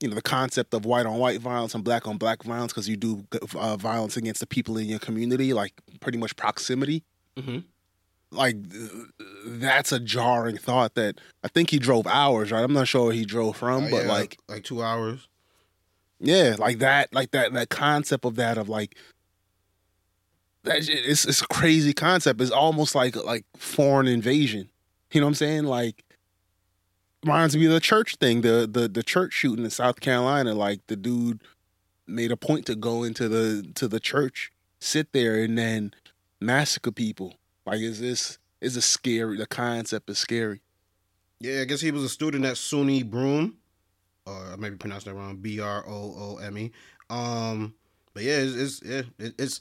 You 0.00 0.08
know 0.08 0.16
the 0.16 0.22
concept 0.22 0.74
of 0.74 0.84
white 0.84 1.06
on 1.06 1.18
white 1.18 1.40
violence 1.40 1.74
and 1.74 1.82
black 1.82 2.06
on 2.06 2.18
black 2.18 2.42
violence 2.42 2.72
because 2.72 2.88
you 2.88 2.96
do 2.96 3.24
uh, 3.54 3.76
violence 3.76 4.18
against 4.18 4.40
the 4.40 4.46
people 4.46 4.76
in 4.76 4.86
your 4.86 4.98
community, 4.98 5.54
like 5.54 5.72
pretty 6.00 6.18
much 6.18 6.36
proximity 6.36 7.04
Mm-hmm. 7.36 7.58
Like 8.34 8.56
that's 9.46 9.92
a 9.92 10.00
jarring 10.00 10.56
thought 10.58 10.94
that 10.94 11.20
I 11.42 11.48
think 11.48 11.70
he 11.70 11.78
drove 11.78 12.06
hours, 12.06 12.50
right? 12.52 12.62
I'm 12.62 12.72
not 12.72 12.88
sure 12.88 13.04
where 13.06 13.12
he 13.12 13.24
drove 13.24 13.56
from, 13.56 13.84
uh, 13.84 13.90
but 13.90 14.06
like 14.06 14.38
like 14.48 14.64
two 14.64 14.82
hours. 14.82 15.28
yeah, 16.20 16.56
like 16.58 16.78
that 16.78 17.12
like 17.12 17.30
that 17.32 17.52
that 17.52 17.68
concept 17.70 18.24
of 18.24 18.36
that 18.36 18.58
of 18.58 18.68
like 18.68 18.96
that 20.64 20.84
shit- 20.84 21.04
it's 21.06 21.24
it's 21.24 21.42
a 21.42 21.46
crazy 21.46 21.92
concept. 21.92 22.40
It's 22.40 22.50
almost 22.50 22.94
like 22.94 23.16
like 23.16 23.44
foreign 23.56 24.06
invasion. 24.08 24.70
You 25.12 25.20
know 25.20 25.26
what 25.26 25.30
I'm 25.30 25.34
saying? 25.34 25.64
Like 25.64 26.04
reminds 27.24 27.56
me 27.56 27.66
of 27.66 27.72
the 27.72 27.80
church 27.80 28.16
thing, 28.16 28.40
the 28.40 28.68
the 28.70 28.88
the 28.88 29.02
church 29.02 29.32
shooting 29.32 29.64
in 29.64 29.70
South 29.70 30.00
Carolina. 30.00 30.54
Like 30.54 30.80
the 30.88 30.96
dude 30.96 31.42
made 32.06 32.30
a 32.32 32.36
point 32.36 32.66
to 32.66 32.74
go 32.74 33.02
into 33.02 33.28
the 33.28 33.70
to 33.74 33.88
the 33.88 34.00
church, 34.00 34.50
sit 34.80 35.12
there, 35.12 35.42
and 35.42 35.56
then 35.56 35.92
massacre 36.40 36.90
people. 36.92 37.34
Like 37.66 37.80
is 37.80 38.00
this 38.00 38.38
is 38.60 38.76
a 38.76 38.82
scary? 38.82 39.36
The 39.36 39.46
concept 39.46 40.10
is 40.10 40.18
scary. 40.18 40.60
Yeah, 41.40 41.60
I 41.60 41.64
guess 41.64 41.80
he 41.80 41.90
was 41.90 42.04
a 42.04 42.08
student 42.08 42.44
at 42.44 42.54
SUNY 42.54 43.08
Broome, 43.08 43.58
or 44.26 44.34
I 44.52 44.56
maybe 44.56 44.76
pronounced 44.76 45.06
that 45.06 45.14
wrong. 45.14 45.36
B 45.36 45.60
R 45.60 45.84
O 45.86 45.92
O 45.92 46.38
M 46.42 46.56
E. 46.58 46.72
Um, 47.10 47.74
but 48.14 48.22
yeah, 48.22 48.38
it's, 48.38 48.54
it's 48.54 48.82
yeah, 48.82 49.02
it, 49.18 49.34
it's 49.38 49.60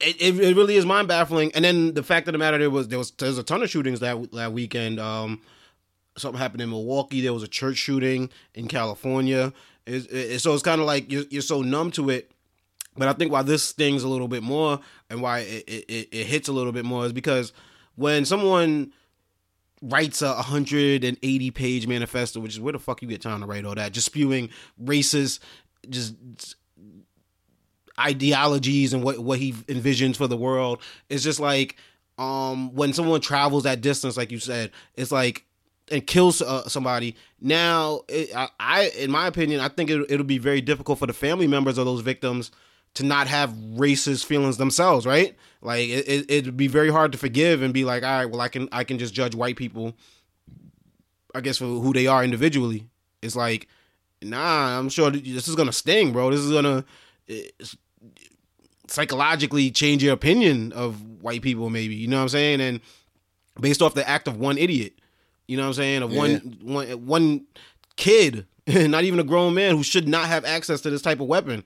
it, 0.00 0.40
it, 0.40 0.56
really 0.56 0.76
is 0.76 0.84
mind 0.84 1.08
baffling. 1.08 1.52
And 1.54 1.64
then 1.64 1.94
the 1.94 2.02
fact 2.02 2.26
of 2.26 2.32
the 2.32 2.38
matter, 2.38 2.58
there 2.58 2.70
was 2.70 2.88
there 2.88 2.98
was 2.98 3.12
there's 3.12 3.38
a 3.38 3.42
ton 3.42 3.62
of 3.62 3.70
shootings 3.70 4.00
that 4.00 4.32
that 4.32 4.52
weekend. 4.52 4.98
Um, 4.98 5.40
something 6.16 6.40
happened 6.40 6.62
in 6.62 6.70
Milwaukee. 6.70 7.20
There 7.20 7.32
was 7.32 7.42
a 7.42 7.48
church 7.48 7.76
shooting 7.76 8.30
in 8.54 8.68
California. 8.68 9.52
It, 9.86 10.40
so 10.40 10.54
it's 10.54 10.62
kind 10.62 10.80
of 10.80 10.86
like 10.86 11.10
you're, 11.10 11.24
you're 11.30 11.42
so 11.42 11.62
numb 11.62 11.90
to 11.92 12.10
it. 12.10 12.30
But 12.96 13.08
I 13.08 13.12
think 13.14 13.32
why 13.32 13.42
this 13.42 13.62
stings 13.62 14.02
a 14.02 14.08
little 14.08 14.28
bit 14.28 14.42
more 14.42 14.80
and 15.08 15.22
why 15.22 15.40
it, 15.40 15.64
it, 15.66 15.84
it- 15.88 16.08
it 16.12 16.26
hits 16.26 16.48
a 16.48 16.52
little 16.52 16.72
bit 16.72 16.84
more 16.84 17.06
is 17.06 17.12
because 17.12 17.52
when 17.96 18.24
someone 18.24 18.92
writes 19.80 20.22
a 20.22 20.34
180 20.34 21.50
page 21.50 21.86
manifesto, 21.86 22.40
which 22.40 22.52
is 22.52 22.60
where 22.60 22.72
the 22.72 22.78
fuck 22.78 23.02
you 23.02 23.08
get 23.08 23.20
time 23.22 23.40
to 23.40 23.46
write 23.46 23.64
all 23.64 23.74
that, 23.74 23.92
just 23.92 24.06
spewing 24.06 24.48
racist, 24.82 25.40
just 25.88 26.14
ideologies 27.98 28.92
and 28.94 29.02
what 29.02 29.18
what 29.18 29.38
he 29.38 29.52
envisions 29.52 30.16
for 30.16 30.26
the 30.26 30.36
world. 30.36 30.80
It's 31.08 31.22
just 31.24 31.40
like 31.40 31.76
um 32.18 32.74
when 32.74 32.92
someone 32.92 33.20
travels 33.20 33.64
that 33.64 33.80
distance, 33.80 34.16
like 34.16 34.30
you 34.30 34.38
said, 34.38 34.70
it's 34.94 35.12
like 35.12 35.44
and 35.90 36.06
kills 36.06 36.40
uh, 36.40 36.66
somebody. 36.68 37.16
Now, 37.40 38.02
it, 38.08 38.34
I, 38.34 38.48
I, 38.60 38.82
in 38.96 39.10
my 39.10 39.26
opinion, 39.26 39.60
I 39.60 39.68
think 39.68 39.90
it, 39.90 40.06
it'll 40.08 40.24
be 40.24 40.38
very 40.38 40.60
difficult 40.60 40.98
for 40.98 41.06
the 41.06 41.12
family 41.12 41.46
members 41.46 41.76
of 41.76 41.84
those 41.84 42.00
victims 42.00 42.50
to 42.94 43.04
not 43.04 43.26
have 43.26 43.50
racist 43.50 44.24
feelings 44.26 44.56
themselves, 44.58 45.06
right? 45.06 45.36
Like 45.62 45.88
it, 45.88 46.08
it, 46.08 46.30
it'd 46.30 46.56
be 46.56 46.66
very 46.66 46.90
hard 46.90 47.12
to 47.12 47.18
forgive 47.18 47.62
and 47.62 47.72
be 47.72 47.84
like, 47.84 48.02
all 48.02 48.10
right, 48.10 48.26
well, 48.30 48.40
I 48.40 48.48
can, 48.48 48.68
I 48.72 48.84
can 48.84 48.98
just 48.98 49.14
judge 49.14 49.34
white 49.34 49.56
people, 49.56 49.94
I 51.34 51.40
guess 51.40 51.58
for 51.58 51.64
who 51.64 51.92
they 51.92 52.06
are 52.06 52.22
individually. 52.24 52.86
It's 53.22 53.36
like, 53.36 53.68
nah, 54.20 54.78
I'm 54.78 54.88
sure 54.88 55.10
this 55.10 55.48
is 55.48 55.54
gonna 55.54 55.72
sting, 55.72 56.12
bro. 56.12 56.30
This 56.30 56.40
is 56.40 56.50
gonna 56.50 56.84
psychologically 58.88 59.70
change 59.70 60.02
your 60.02 60.12
opinion 60.12 60.72
of 60.72 61.00
white 61.22 61.42
people, 61.42 61.70
maybe. 61.70 61.94
You 61.94 62.08
know 62.08 62.16
what 62.16 62.22
I'm 62.24 62.28
saying? 62.28 62.60
And 62.60 62.80
based 63.60 63.82
off 63.82 63.94
the 63.94 64.08
act 64.08 64.28
of 64.28 64.36
one 64.36 64.58
idiot, 64.58 64.94
you 65.46 65.56
know 65.56 65.62
what 65.64 65.68
I'm 65.68 65.74
saying? 65.74 66.02
Of 66.02 66.12
Yeah. 66.12 66.18
one 66.18 66.58
one 66.62 67.06
one 67.06 67.46
kid, 67.96 68.46
not 68.66 69.04
even 69.04 69.20
a 69.20 69.24
grown 69.24 69.54
man 69.54 69.76
who 69.76 69.82
should 69.82 70.08
not 70.08 70.26
have 70.26 70.44
access 70.44 70.80
to 70.82 70.90
this 70.90 71.02
type 71.02 71.20
of 71.20 71.26
weapon. 71.26 71.64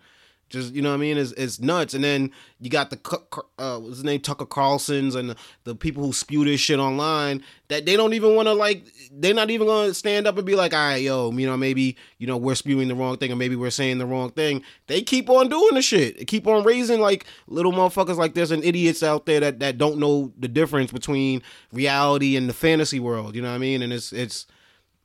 Just 0.49 0.75
you 0.75 0.81
know 0.81 0.91
what 0.91 0.97
I 0.97 0.99
mean? 0.99 1.19
It's, 1.19 1.33
it's 1.33 1.59
nuts. 1.59 1.93
And 1.93 2.05
then 2.05 2.31
you 2.61 2.71
got 2.71 2.91
the 2.91 3.43
uh, 3.59 3.79
what's 3.79 3.97
his 3.97 4.05
name 4.05 4.21
Tucker 4.21 4.47
Carlson's 4.47 5.17
and 5.17 5.31
the, 5.31 5.37
the 5.65 5.75
people 5.75 6.05
who 6.05 6.13
spew 6.13 6.45
this 6.45 6.61
shit 6.61 6.79
online 6.79 7.43
that 7.67 7.85
they 7.85 7.97
don't 7.97 8.15
even 8.15 8.37
want 8.37 8.47
to 8.47 8.53
like. 8.53 8.87
They're 9.11 9.35
not 9.35 9.51
even 9.51 9.67
gonna 9.67 9.93
stand 9.93 10.27
up 10.29 10.37
and 10.37 10.47
be 10.47 10.55
like, 10.55 10.73
all 10.73 10.79
right, 10.79 11.03
yo, 11.03 11.33
you 11.33 11.47
know 11.47 11.57
maybe 11.57 11.97
you 12.19 12.29
know 12.29 12.37
we're 12.37 12.55
spewing 12.55 12.87
the 12.87 12.95
wrong 12.95 13.17
thing 13.17 13.33
or 13.33 13.37
maybe 13.37 13.57
we're 13.57 13.71
saying 13.71 13.99
the 13.99 14.07
wrong 14.07 14.31
thing. 14.31 14.63
They 14.87 15.03
keep 15.03 15.29
on 15.29 15.49
doing 15.49 15.75
the 15.75 15.83
shit. 15.83 16.19
They 16.19 16.25
keep 16.25 16.47
on 16.47 16.63
raising 16.63 17.01
like 17.01 17.27
little 17.49 17.73
motherfuckers 17.73 18.17
like 18.17 18.35
there's 18.35 18.53
an 18.53 18.63
idiots 18.63 19.03
out 19.03 19.27
there 19.27 19.41
that 19.41 19.59
that 19.59 19.79
don't 19.79 19.99
know 19.99 20.33
the 20.39 20.49
difference 20.49 20.93
between 20.93 21.43
reality 21.73 22.37
and 22.37 22.49
the 22.49 22.55
fantasy 22.55 23.01
world. 23.01 23.35
You 23.35 23.43
know 23.43 23.49
what 23.49 23.57
I 23.57 23.59
mean? 23.59 23.83
And 23.83 23.93
it's 23.93 24.13
it's 24.13 24.47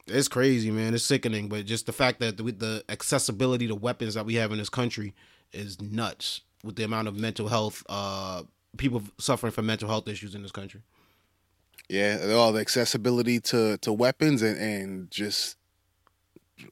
it's 0.05 0.27
crazy, 0.27 0.69
man. 0.69 0.93
It's 0.93 1.03
sickening, 1.03 1.49
but 1.49 1.65
just 1.65 1.87
the 1.87 1.93
fact 1.93 2.19
that 2.19 2.39
with 2.41 2.59
the 2.59 2.83
accessibility 2.89 3.67
to 3.67 3.75
weapons 3.75 4.13
that 4.13 4.25
we 4.25 4.35
have 4.35 4.51
in 4.51 4.59
this 4.59 4.69
country 4.69 5.15
is 5.53 5.81
nuts. 5.81 6.41
With 6.63 6.75
the 6.75 6.83
amount 6.83 7.07
of 7.07 7.15
mental 7.19 7.47
health 7.47 7.83
uh, 7.89 8.43
people 8.77 9.01
suffering 9.19 9.51
from 9.51 9.65
mental 9.65 9.89
health 9.89 10.07
issues 10.07 10.35
in 10.35 10.43
this 10.43 10.51
country. 10.51 10.81
Yeah, 11.89 12.33
all 12.35 12.53
the 12.53 12.61
accessibility 12.61 13.39
to 13.41 13.77
to 13.79 13.91
weapons 13.91 14.41
and 14.43 14.57
and 14.57 15.11
just 15.11 15.57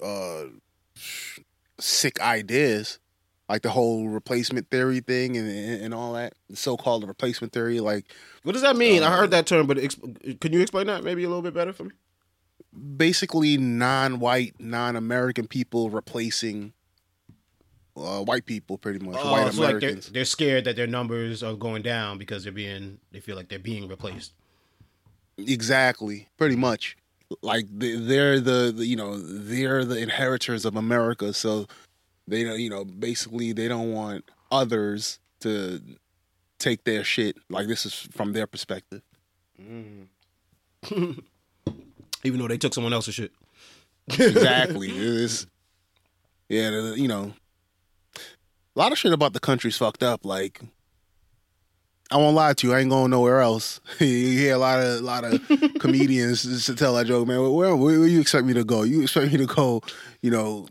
uh 0.04 0.44
sick 1.80 2.20
ideas, 2.22 3.00
like 3.48 3.64
the 3.64 3.72
whole 3.72 4.10
replacement 4.10 4.70
theory 4.70 5.00
thing 5.00 5.36
and 5.38 5.50
and, 5.50 5.82
and 5.86 5.94
all 5.94 6.14
that, 6.14 6.34
so-called 6.54 7.08
replacement 7.08 7.52
theory. 7.54 7.80
Like, 7.80 8.06
What 8.44 8.54
does 8.54 8.62
that 8.62 8.76
mean? 8.78 9.02
I 9.04 9.08
Uh, 9.08 9.18
heard 9.18 9.32
that 9.32 9.48
term, 9.48 9.66
but 9.68 9.78
ex- 9.80 9.98
can 10.40 10.54
you 10.54 10.62
explain 10.62 10.88
that 10.88 11.04
maybe 11.04 11.24
a 11.24 11.28
little 11.28 11.42
bit 11.42 11.54
better 11.54 11.74
for 11.74 11.86
me? 11.86 11.92
basically 12.98 13.58
non-white, 13.58 14.54
non-American 14.60 15.48
people 15.48 15.90
replacing 15.90 16.74
uh, 18.00 18.24
white 18.24 18.46
people, 18.46 18.78
pretty 18.78 19.00
much 19.00 19.18
Oh, 19.20 19.32
white 19.32 19.54
so 19.54 19.62
like 19.62 19.80
they're, 19.80 19.96
they're 19.96 20.26
scared 20.26 20.66
that 20.66 20.76
their 20.76 20.88
numbers 20.88 21.44
are 21.44 21.54
going 21.56 21.82
down 21.82 22.18
because 22.18 22.44
they're 22.44 22.52
being 22.54 23.00
they 23.12 23.20
feel 23.20 23.36
like 23.36 23.50
they're 23.50 23.60
being 23.60 23.88
replaced. 23.88 24.34
Exactly, 25.38 26.28
pretty 26.38 26.56
much. 26.56 26.98
Like 27.42 27.66
they- 27.72 27.96
they're 27.96 28.40
the, 28.40 28.74
the 28.76 28.86
you 28.86 28.96
know 28.96 29.18
they're 29.20 29.86
the 29.86 29.98
inheritors 29.98 30.66
of 30.66 30.76
America, 30.76 31.34
so 31.34 31.68
they 32.28 32.44
don't 32.44 32.60
you 32.60 32.70
know 32.70 32.84
basically 32.86 33.54
they 33.54 33.68
don't 33.68 33.92
want 33.94 34.30
others 34.52 35.20
to 35.42 35.82
take 36.58 36.84
their 36.84 37.04
shit. 37.04 37.38
Like 37.50 37.68
this 37.68 37.86
is 37.86 37.94
from 37.94 38.34
their 38.34 38.48
perspective. 38.48 39.02
Even 42.24 42.40
though 42.40 42.48
they 42.48 42.58
took 42.58 42.74
someone 42.74 42.94
else's 42.94 43.16
shit. 43.16 43.32
Exactly. 44.08 44.90
it's, 44.94 45.46
yeah, 46.50 46.94
you 46.96 47.08
know, 47.08 47.34
a 48.76 48.80
lot 48.80 48.92
of 48.92 48.98
shit 48.98 49.14
about 49.14 49.34
the 49.34 49.40
country's 49.40 49.78
fucked 49.78 50.04
up. 50.04 50.26
Like, 50.26 50.62
I 52.12 52.18
won't 52.18 52.36
lie 52.36 52.54
to 52.54 52.68
you, 52.68 52.74
I 52.74 52.80
ain't 52.80 52.90
going 52.90 53.12
nowhere 53.12 53.42
else. 53.42 53.80
you 54.00 54.08
hear 54.08 54.56
a 54.56 54.58
lot 54.58 54.80
of 54.80 55.00
a 55.00 55.02
lot 55.02 55.24
of 55.24 55.42
comedians 55.80 56.44
just 56.44 56.66
to 56.68 56.76
tell 56.76 56.96
that 56.96 57.08
joke, 57.08 57.28
man. 57.28 57.40
Where, 57.42 57.76
where, 57.76 57.76
where 57.76 58.08
you 58.08 58.22
expect 58.22 58.46
me 58.46 58.54
to 58.54 58.64
go? 58.64 58.84
You 58.84 59.02
expect 59.04 59.32
me 59.32 59.38
to 59.38 59.46
go? 59.46 59.82
You 60.22 60.32
know, 60.32 60.68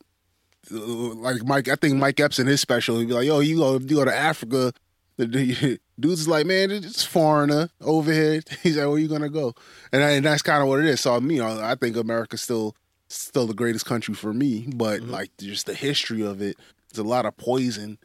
like 0.71 1.45
Mike. 1.45 1.69
I 1.69 1.76
think 1.76 1.97
Mike 1.97 2.21
Epps 2.21 2.38
in 2.38 2.47
his 2.47 2.61
special, 2.61 2.99
he'd 2.99 3.09
be 3.09 3.14
like, 3.14 3.26
"Yo, 3.26 3.40
you 3.40 3.59
go, 3.59 3.78
you 3.78 3.97
go 3.97 4.05
to 4.05 4.14
Africa." 4.14 4.73
The 5.17 5.26
dude's 6.00 6.28
like, 6.28 6.47
"Man, 6.47 6.71
it's 6.71 7.02
foreigner 7.02 7.71
over 7.81 8.12
here." 8.12 8.40
He's 8.62 8.76
like, 8.76 8.88
"Where 8.88 8.99
you 8.99 9.09
gonna 9.09 9.28
go?" 9.28 9.55
And, 9.93 10.02
I, 10.02 10.11
and 10.11 10.25
that's 10.25 10.43
kind 10.43 10.62
of 10.62 10.69
what 10.69 10.81
it 10.81 10.87
is. 10.87 11.00
So, 11.00 11.19
you 11.21 11.38
know, 11.38 11.61
I 11.61 11.75
think 11.75 11.97
America's 11.97 12.43
still 12.43 12.75
still 13.09 13.47
the 13.47 13.55
greatest 13.55 13.87
country 13.87 14.14
for 14.14 14.33
me, 14.33 14.67
but 14.75 15.00
mm-hmm. 15.00 15.11
like 15.11 15.31
just 15.38 15.67
the 15.67 15.75
history 15.75 16.23
of 16.23 16.43
it, 16.43 16.57
there's 16.92 17.04
a 17.04 17.09
lot 17.09 17.26
of 17.26 17.37
poison, 17.37 17.99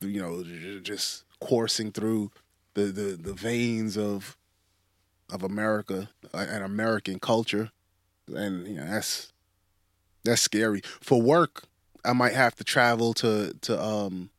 you 0.00 0.20
know, 0.20 0.42
just 0.80 1.24
coursing 1.40 1.92
through 1.92 2.30
the 2.74 2.84
the, 2.84 3.16
the 3.20 3.32
veins 3.32 3.96
of 3.96 4.36
of 5.32 5.42
America 5.42 6.08
uh, 6.34 6.46
and 6.48 6.64
American 6.64 7.18
culture, 7.20 7.70
and 8.34 8.66
you 8.66 8.74
know 8.74 8.86
that's 8.86 9.32
that's 10.24 10.42
scary. 10.42 10.82
For 11.00 11.20
work, 11.22 11.64
I 12.04 12.12
might 12.12 12.34
have 12.34 12.54
to 12.56 12.64
travel 12.64 13.14
to 13.14 13.54
to 13.62 13.82
um 13.82 14.30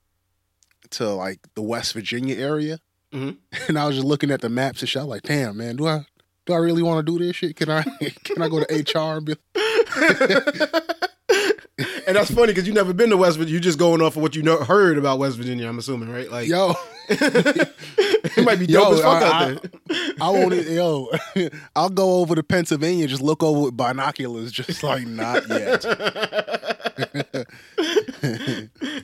to 0.92 1.10
like 1.10 1.40
the 1.56 1.62
West 1.62 1.94
Virginia 1.94 2.36
area, 2.38 2.80
Mhm. 3.14 3.38
and 3.68 3.80
I 3.80 3.88
was 3.88 3.96
just 3.96 4.08
looking 4.08 4.32
at 4.32 4.42
the 4.42 4.50
maps 4.50 4.82
and 4.82 4.90
shit. 4.90 5.00
I 5.02 5.06
was 5.06 5.10
like, 5.10 5.24
damn, 5.24 5.58
man, 5.58 5.76
do 5.78 5.88
I 5.88 6.06
do 6.46 6.54
I 6.54 6.58
really 6.58 6.84
want 6.84 7.06
to 7.06 7.12
do 7.18 7.24
this 7.24 7.36
shit? 7.38 7.56
Can 7.56 7.70
I 7.70 7.84
can 8.24 8.42
I 8.42 8.50
go 8.50 8.64
to 8.64 9.00
HR 9.00 9.18
and 9.18 9.26
be 9.26 9.36
and 11.80 12.16
that's 12.16 12.32
funny 12.32 12.48
because 12.48 12.68
you 12.68 12.74
never 12.74 12.94
been 12.94 13.10
to 13.10 13.18
West 13.18 13.38
Virginia. 13.38 13.54
You're 13.54 13.62
just 13.62 13.80
going 13.80 14.01
off 14.01 14.16
of 14.16 14.22
what 14.22 14.36
you 14.36 14.44
know, 14.44 14.58
heard 14.63 14.98
about 14.98 15.20
West 15.20 15.38
Virginia. 15.38 15.68
I'm 15.68 15.80
assuming, 15.80 16.10
right? 16.10 16.30
Like, 16.32 16.48
yo? 16.48 16.74
it 17.10 18.46
might 18.46 18.60
be 18.60 18.68
dope 18.68 18.90
Yo, 18.90 18.94
as 18.94 19.01
fuck 19.01 19.22
I- 19.24 19.25
out 19.25 19.34
I- 19.34 19.54
there. 19.54 19.62
I 20.22 20.30
won't. 20.30 20.54
e- 20.54 20.75
Yo, 20.75 21.10
I'll 21.75 21.90
go 21.90 22.16
over 22.22 22.36
to 22.36 22.44
Pennsylvania, 22.44 23.08
just 23.08 23.22
look 23.22 23.42
over 23.44 23.60
with 23.62 23.75
binoculars, 23.78 24.51
just 24.51 24.84
like 24.84 25.06
not 25.08 25.48
yet. 25.50 25.84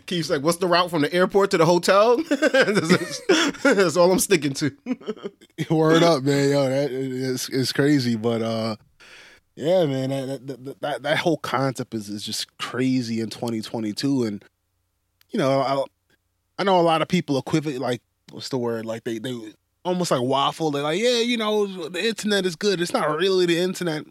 Keith's 0.05 0.29
like, 0.29 0.41
"What's 0.41 0.57
the 0.57 0.67
route 0.67 0.89
from 0.89 1.01
the 1.01 1.13
airport 1.13 1.51
to 1.51 1.57
the 1.57 1.65
hotel?" 1.65 2.17
That's- 2.17 3.21
That's 3.63 3.97
all 3.97 4.11
I'm 4.11 4.19
sticking 4.19 4.53
to. 4.55 4.71
Word 5.69 6.03
up, 6.03 6.23
man. 6.23 6.49
Yo, 6.51 6.69
that 6.69 6.91
is 6.91 7.49
it's 7.51 7.73
crazy, 7.73 8.15
but 8.15 8.41
uh, 8.41 8.75
yeah, 9.57 9.85
man, 9.87 10.11
that 10.11 10.45
that 10.45 10.81
that, 10.81 11.03
that 11.03 11.17
whole 11.17 11.37
concept 11.37 11.95
is 11.95 12.09
is 12.09 12.23
just 12.23 12.55
crazy 12.59 13.21
in 13.21 13.31
2022, 13.31 14.23
and 14.23 14.45
you 15.31 15.39
know, 15.39 15.61
I 15.61 15.83
I 16.61 16.63
know 16.63 16.79
a 16.79 16.81
lot 16.81 17.01
of 17.01 17.07
people 17.07 17.39
equivalent 17.39 17.79
like 17.79 18.01
what's 18.31 18.49
the 18.49 18.59
word 18.59 18.85
like 18.85 19.03
they 19.03 19.17
they 19.17 19.35
almost 19.83 20.11
like 20.11 20.21
waffle. 20.21 20.69
They're 20.69 20.83
like, 20.83 20.99
yeah, 20.99 21.21
you 21.21 21.37
know, 21.37 21.89
the 21.89 22.07
internet 22.07 22.45
is 22.45 22.55
good. 22.55 22.79
It's 22.79 22.93
not 22.93 23.17
really 23.17 23.47
the 23.47 23.57
internet. 23.57 24.03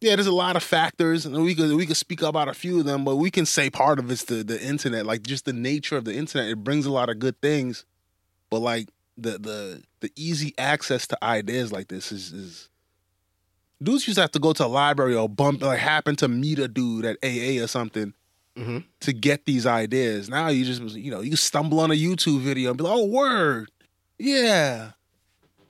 Yeah, 0.00 0.14
there's 0.14 0.28
a 0.28 0.32
lot 0.32 0.54
of 0.54 0.62
factors, 0.62 1.26
and 1.26 1.42
we 1.42 1.56
could 1.56 1.74
we 1.74 1.84
could 1.84 1.96
speak 1.96 2.22
about 2.22 2.46
a 2.46 2.54
few 2.54 2.78
of 2.78 2.84
them, 2.84 3.04
but 3.04 3.16
we 3.16 3.28
can 3.28 3.46
say 3.46 3.70
part 3.70 3.98
of 3.98 4.08
it's 4.08 4.24
the 4.24 4.44
the 4.44 4.62
internet, 4.64 5.04
like 5.04 5.22
just 5.24 5.46
the 5.46 5.52
nature 5.52 5.96
of 5.96 6.04
the 6.04 6.14
internet. 6.14 6.48
It 6.48 6.62
brings 6.62 6.86
a 6.86 6.92
lot 6.92 7.08
of 7.08 7.18
good 7.18 7.40
things, 7.40 7.84
but 8.50 8.60
like 8.60 8.88
the 9.18 9.32
the 9.32 9.82
the 9.98 10.12
easy 10.14 10.54
access 10.58 11.08
to 11.08 11.24
ideas 11.24 11.72
like 11.72 11.88
this 11.88 12.12
is 12.12 12.32
is 12.32 12.68
dudes 13.82 14.06
used 14.06 14.16
to 14.16 14.20
have 14.22 14.30
to 14.32 14.38
go 14.38 14.52
to 14.52 14.64
a 14.64 14.68
library 14.68 15.14
or 15.14 15.28
bump 15.28 15.62
like 15.62 15.78
happen 15.78 16.16
to 16.16 16.28
meet 16.28 16.58
a 16.58 16.68
dude 16.68 17.04
at 17.04 17.16
AA 17.22 17.62
or 17.62 17.66
something 17.66 18.12
Mhm. 18.58 18.84
to 19.00 19.12
get 19.12 19.46
these 19.46 19.64
ideas. 19.66 20.28
Now 20.28 20.48
you 20.48 20.64
just 20.64 20.82
you 20.96 21.10
know 21.10 21.20
you 21.20 21.36
stumble 21.36 21.80
on 21.80 21.90
a 21.90 21.94
YouTube 21.94 22.40
video 22.40 22.70
and 22.70 22.78
be 22.78 22.84
like, 22.84 22.92
oh 22.94 23.04
word, 23.06 23.70
yeah, 24.18 24.92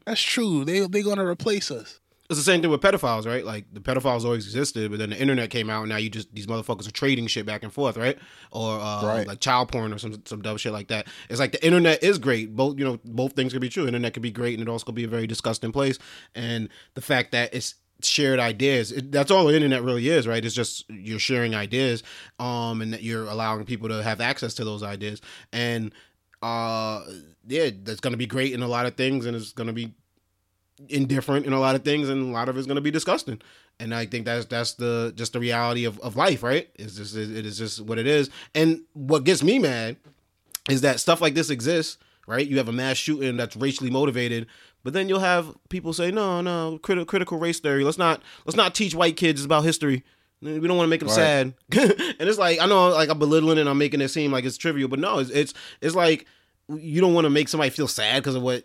that's 0.06 0.20
true. 0.22 0.64
They 0.64 0.86
they're 0.86 1.02
gonna 1.02 1.26
replace 1.26 1.70
us. 1.70 2.00
It's 2.28 2.38
the 2.38 2.44
same 2.44 2.62
thing 2.62 2.70
with 2.70 2.80
pedophiles, 2.80 3.26
right? 3.26 3.44
Like 3.44 3.64
the 3.72 3.80
pedophiles 3.80 4.24
always 4.24 4.44
existed, 4.46 4.88
but 4.92 5.00
then 5.00 5.10
the 5.10 5.20
internet 5.20 5.50
came 5.50 5.68
out, 5.68 5.80
and 5.82 5.88
now 5.88 5.96
you 5.96 6.08
just 6.08 6.32
these 6.32 6.46
motherfuckers 6.46 6.86
are 6.86 6.92
trading 6.92 7.26
shit 7.26 7.44
back 7.44 7.64
and 7.64 7.72
forth, 7.72 7.96
right? 7.96 8.16
Or 8.52 8.78
uh, 8.78 9.04
Right. 9.04 9.26
like 9.26 9.40
child 9.40 9.70
porn 9.72 9.92
or 9.92 9.98
some 9.98 10.22
some 10.24 10.40
dumb 10.40 10.56
shit 10.56 10.72
like 10.72 10.88
that. 10.88 11.08
It's 11.28 11.40
like 11.40 11.50
the 11.52 11.64
internet 11.64 12.04
is 12.04 12.18
great. 12.18 12.54
Both 12.54 12.78
you 12.78 12.84
know 12.84 13.00
both 13.04 13.32
things 13.34 13.52
could 13.52 13.60
be 13.60 13.68
true. 13.68 13.86
Internet 13.86 14.14
could 14.14 14.22
be 14.22 14.30
great, 14.30 14.56
and 14.58 14.66
it 14.66 14.70
also 14.70 14.84
could 14.84 14.94
be 14.94 15.04
a 15.04 15.08
very 15.08 15.26
disgusting 15.26 15.72
place. 15.72 15.98
And 16.36 16.68
the 16.94 17.00
fact 17.00 17.32
that 17.32 17.52
it's 17.52 17.74
shared 18.08 18.38
ideas. 18.40 18.92
It, 18.92 19.12
that's 19.12 19.30
all 19.30 19.46
the 19.46 19.54
internet 19.54 19.82
really 19.82 20.08
is 20.08 20.26
right? 20.26 20.44
It's 20.44 20.54
just 20.54 20.88
you're 20.90 21.18
sharing 21.18 21.54
ideas 21.54 22.02
um 22.38 22.80
and 22.80 22.92
that 22.92 23.02
you're 23.02 23.26
allowing 23.26 23.64
people 23.64 23.88
to 23.88 24.02
have 24.02 24.20
access 24.20 24.54
to 24.54 24.64
those 24.64 24.82
ideas. 24.82 25.20
And 25.52 25.92
uh 26.42 27.04
yeah 27.46 27.70
that's 27.82 28.00
gonna 28.00 28.16
be 28.16 28.26
great 28.26 28.52
in 28.52 28.62
a 28.62 28.68
lot 28.68 28.86
of 28.86 28.94
things 28.96 29.26
and 29.26 29.36
it's 29.36 29.52
gonna 29.52 29.72
be 29.72 29.92
indifferent 30.88 31.44
in 31.44 31.52
a 31.52 31.60
lot 31.60 31.74
of 31.74 31.84
things 31.84 32.08
and 32.08 32.22
a 32.22 32.32
lot 32.32 32.48
of 32.48 32.56
it's 32.56 32.66
to 32.66 32.80
be 32.80 32.90
disgusting. 32.90 33.40
And 33.78 33.94
i 33.94 34.04
think 34.06 34.26
that's 34.26 34.46
that's 34.46 34.74
the 34.74 35.12
just 35.16 35.32
the 35.32 35.40
reality 35.40 35.84
of, 35.84 35.98
of 36.00 36.16
life 36.16 36.42
right? 36.42 36.68
It's 36.76 36.96
just 36.96 37.16
it 37.16 37.46
is 37.46 37.58
just 37.58 37.80
what 37.80 37.98
it 37.98 38.06
is. 38.06 38.30
And 38.54 38.82
what 38.92 39.24
gets 39.24 39.42
me 39.42 39.58
mad 39.58 39.96
is 40.68 40.82
that 40.82 41.00
stuff 41.00 41.20
like 41.20 41.34
this 41.34 41.50
exists 41.50 41.98
right? 42.30 42.46
You 42.46 42.58
have 42.58 42.68
a 42.68 42.72
mass 42.72 42.96
shooting 42.96 43.36
that's 43.36 43.56
racially 43.56 43.90
motivated 43.90 44.46
but 44.82 44.92
then 44.92 45.08
you'll 45.08 45.20
have 45.20 45.54
people 45.68 45.92
say 45.92 46.10
no 46.10 46.40
no 46.40 46.78
criti- 46.82 47.06
critical 47.06 47.38
race 47.38 47.60
theory 47.60 47.84
let's 47.84 47.98
not 47.98 48.22
let's 48.46 48.56
not 48.56 48.74
teach 48.74 48.94
white 48.94 49.16
kids 49.16 49.44
about 49.44 49.62
history 49.64 50.04
we 50.42 50.58
don't 50.60 50.76
want 50.76 50.86
to 50.86 50.90
make 50.90 51.00
them 51.00 51.08
Right. 51.08 51.14
sad 51.16 51.54
and 52.18 52.28
it's 52.28 52.38
like 52.38 52.60
i 52.60 52.66
know 52.66 52.88
like 52.90 53.08
i'm 53.10 53.18
belittling 53.18 53.58
and 53.58 53.68
i'm 53.68 53.78
making 53.78 54.00
it 54.00 54.08
seem 54.08 54.32
like 54.32 54.44
it's 54.44 54.56
trivial 54.56 54.88
but 54.88 54.98
no 54.98 55.18
it's 55.18 55.30
it's, 55.30 55.54
it's 55.80 55.94
like 55.94 56.26
you 56.68 57.00
don't 57.00 57.14
want 57.14 57.24
to 57.24 57.30
make 57.30 57.48
somebody 57.48 57.70
feel 57.70 57.88
sad 57.88 58.22
because 58.22 58.34
of 58.36 58.42
what 58.42 58.64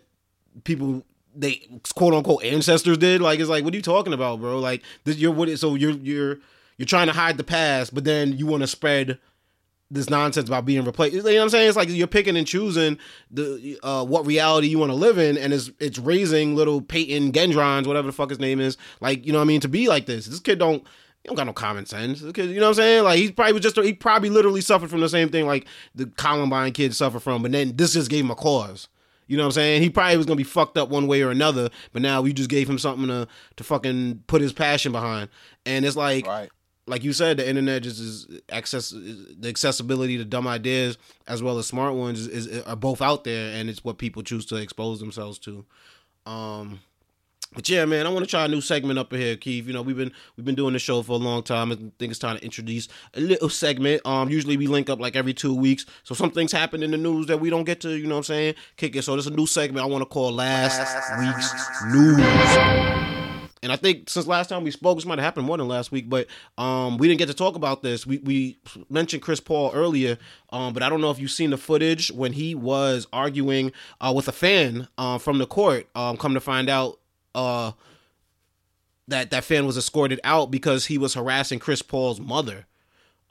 people 0.64 1.04
they 1.34 1.68
quote 1.94 2.14
unquote 2.14 2.44
ancestors 2.44 2.96
did. 2.96 3.20
Like 3.20 3.40
it's 3.40 3.48
like, 3.50 3.62
what 3.64 3.74
are 3.74 3.76
you 3.76 3.82
talking 3.82 4.12
about, 4.14 4.40
bro? 4.40 4.58
Like 4.58 4.82
this, 5.04 5.16
you're 5.18 5.32
what? 5.32 5.50
So 5.58 5.74
you're 5.74 5.90
you're 5.90 6.38
you're 6.78 6.86
trying 6.86 7.08
to 7.08 7.12
hide 7.12 7.36
the 7.36 7.44
past, 7.44 7.92
but 7.94 8.04
then 8.04 8.38
you 8.38 8.46
want 8.46 8.62
to 8.62 8.66
spread 8.66 9.18
this 9.90 10.10
nonsense 10.10 10.48
about 10.48 10.64
being 10.64 10.84
replaced. 10.84 11.14
You 11.14 11.22
know 11.22 11.32
what 11.34 11.42
I'm 11.42 11.48
saying? 11.50 11.68
It's 11.68 11.76
like 11.76 11.88
you're 11.88 12.06
picking 12.06 12.36
and 12.36 12.46
choosing 12.46 12.98
the 13.30 13.78
uh, 13.82 14.04
what 14.04 14.26
reality 14.26 14.66
you 14.66 14.78
want 14.78 14.90
to 14.90 14.96
live 14.96 15.18
in, 15.18 15.38
and 15.38 15.52
it's 15.52 15.70
it's 15.78 15.98
raising 15.98 16.56
little 16.56 16.80
Peyton 16.80 17.32
Gendrons, 17.32 17.86
whatever 17.86 18.06
the 18.06 18.12
fuck 18.12 18.30
his 18.30 18.40
name 18.40 18.60
is. 18.60 18.76
Like 19.00 19.24
you 19.24 19.32
know 19.32 19.38
what 19.38 19.44
I 19.44 19.48
mean? 19.48 19.60
To 19.60 19.68
be 19.68 19.88
like 19.88 20.06
this, 20.06 20.26
this 20.26 20.40
kid 20.40 20.58
don't. 20.58 20.84
He 21.22 21.28
don't 21.28 21.36
got 21.36 21.46
no 21.46 21.52
common 21.52 21.86
sense. 21.86 22.20
This 22.20 22.30
kid- 22.32 22.50
you 22.50 22.60
know 22.60 22.66
what 22.66 22.68
I'm 22.70 22.74
saying? 22.74 23.04
Like 23.04 23.18
he 23.18 23.32
probably 23.32 23.52
was 23.54 23.62
just 23.62 23.76
he 23.78 23.92
probably 23.92 24.30
literally 24.30 24.60
suffered 24.60 24.90
from 24.90 25.00
the 25.00 25.08
same 25.08 25.28
thing 25.28 25.46
like 25.46 25.66
the 25.94 26.06
Columbine 26.06 26.72
kids 26.72 26.96
suffer 26.96 27.18
from, 27.18 27.42
but 27.42 27.50
then 27.52 27.74
this 27.76 27.94
just 27.94 28.10
gave 28.10 28.24
him 28.24 28.30
a 28.30 28.36
cause. 28.36 28.88
You 29.28 29.36
know 29.36 29.42
what 29.42 29.48
I'm 29.48 29.52
saying? 29.52 29.82
He 29.82 29.90
probably 29.90 30.16
was 30.16 30.26
gonna 30.26 30.36
be 30.36 30.44
fucked 30.44 30.78
up 30.78 30.88
one 30.88 31.08
way 31.08 31.22
or 31.22 31.30
another, 31.30 31.68
but 31.92 32.00
now 32.00 32.22
we 32.22 32.32
just 32.32 32.48
gave 32.48 32.70
him 32.70 32.78
something 32.78 33.08
to 33.08 33.26
to 33.56 33.64
fucking 33.64 34.22
put 34.28 34.40
his 34.40 34.52
passion 34.52 34.92
behind. 34.92 35.28
And 35.64 35.84
it's 35.84 35.96
like 35.96 36.26
Right. 36.26 36.48
Like 36.86 37.02
you 37.02 37.12
said, 37.12 37.36
the 37.38 37.48
internet 37.48 37.82
just 37.82 38.00
is 38.00 38.26
access 38.50 38.90
the 38.90 39.48
accessibility 39.48 40.16
to 40.18 40.24
dumb 40.24 40.46
ideas 40.46 40.98
as 41.26 41.42
well 41.42 41.58
as 41.58 41.66
smart 41.66 41.94
ones 41.94 42.26
is, 42.26 42.46
is 42.46 42.62
are 42.64 42.76
both 42.76 43.02
out 43.02 43.24
there, 43.24 43.54
and 43.58 43.68
it's 43.68 43.82
what 43.84 43.98
people 43.98 44.22
choose 44.22 44.46
to 44.46 44.56
expose 44.56 45.00
themselves 45.00 45.38
to. 45.40 45.64
Um, 46.26 46.80
But 47.54 47.68
yeah, 47.68 47.84
man, 47.86 48.06
I 48.06 48.10
want 48.10 48.24
to 48.24 48.30
try 48.30 48.44
a 48.44 48.48
new 48.48 48.60
segment 48.60 48.98
up 48.98 49.12
here, 49.12 49.36
Keith. 49.36 49.66
You 49.66 49.72
know, 49.72 49.80
we've 49.80 49.96
been 49.96 50.12
we've 50.36 50.44
been 50.44 50.56
doing 50.56 50.74
the 50.74 50.78
show 50.78 51.00
for 51.02 51.12
a 51.12 51.16
long 51.16 51.42
time. 51.42 51.72
I 51.72 51.76
think 51.76 52.10
it's 52.10 52.18
time 52.18 52.36
to 52.36 52.44
introduce 52.44 52.88
a 53.14 53.20
little 53.20 53.48
segment. 53.48 54.04
Um, 54.04 54.28
usually 54.28 54.56
we 54.56 54.66
link 54.66 54.90
up 54.90 55.00
like 55.00 55.16
every 55.16 55.32
two 55.32 55.54
weeks. 55.54 55.86
So 56.02 56.14
some 56.14 56.30
things 56.30 56.52
happen 56.52 56.82
in 56.82 56.90
the 56.90 56.98
news 56.98 57.26
that 57.26 57.40
we 57.40 57.48
don't 57.48 57.64
get 57.64 57.80
to, 57.80 57.96
you 57.96 58.06
know 58.06 58.16
what 58.16 58.28
I'm 58.28 58.34
saying, 58.34 58.54
kick 58.76 58.96
it. 58.96 59.02
So 59.02 59.12
there's 59.12 59.26
a 59.26 59.30
new 59.30 59.46
segment 59.46 59.84
I 59.84 59.88
want 59.88 60.02
to 60.02 60.06
call 60.06 60.32
last 60.32 60.80
week's 61.18 61.84
news. 61.94 63.15
And 63.66 63.72
I 63.72 63.76
think 63.76 64.08
since 64.08 64.28
last 64.28 64.46
time 64.46 64.62
we 64.62 64.70
spoke, 64.70 64.96
this 64.96 65.04
might 65.04 65.18
have 65.18 65.24
happened 65.24 65.44
more 65.44 65.56
than 65.56 65.66
last 65.66 65.90
week, 65.90 66.08
but 66.08 66.28
um, 66.56 66.98
we 66.98 67.08
didn't 67.08 67.18
get 67.18 67.26
to 67.26 67.34
talk 67.34 67.56
about 67.56 67.82
this. 67.82 68.06
We 68.06 68.18
we 68.18 68.58
mentioned 68.88 69.22
Chris 69.22 69.40
Paul 69.40 69.72
earlier, 69.74 70.18
um, 70.50 70.72
but 70.72 70.84
I 70.84 70.88
don't 70.88 71.00
know 71.00 71.10
if 71.10 71.18
you've 71.18 71.32
seen 71.32 71.50
the 71.50 71.56
footage 71.56 72.12
when 72.12 72.32
he 72.32 72.54
was 72.54 73.08
arguing 73.12 73.72
uh, 74.00 74.12
with 74.14 74.28
a 74.28 74.32
fan 74.32 74.86
uh, 74.96 75.18
from 75.18 75.38
the 75.38 75.46
court. 75.46 75.88
Um, 75.96 76.16
come 76.16 76.34
to 76.34 76.40
find 76.40 76.70
out, 76.70 77.00
uh, 77.34 77.72
that 79.08 79.32
that 79.32 79.42
fan 79.42 79.66
was 79.66 79.76
escorted 79.76 80.20
out 80.22 80.52
because 80.52 80.86
he 80.86 80.96
was 80.96 81.14
harassing 81.14 81.58
Chris 81.58 81.82
Paul's 81.82 82.20
mother. 82.20 82.66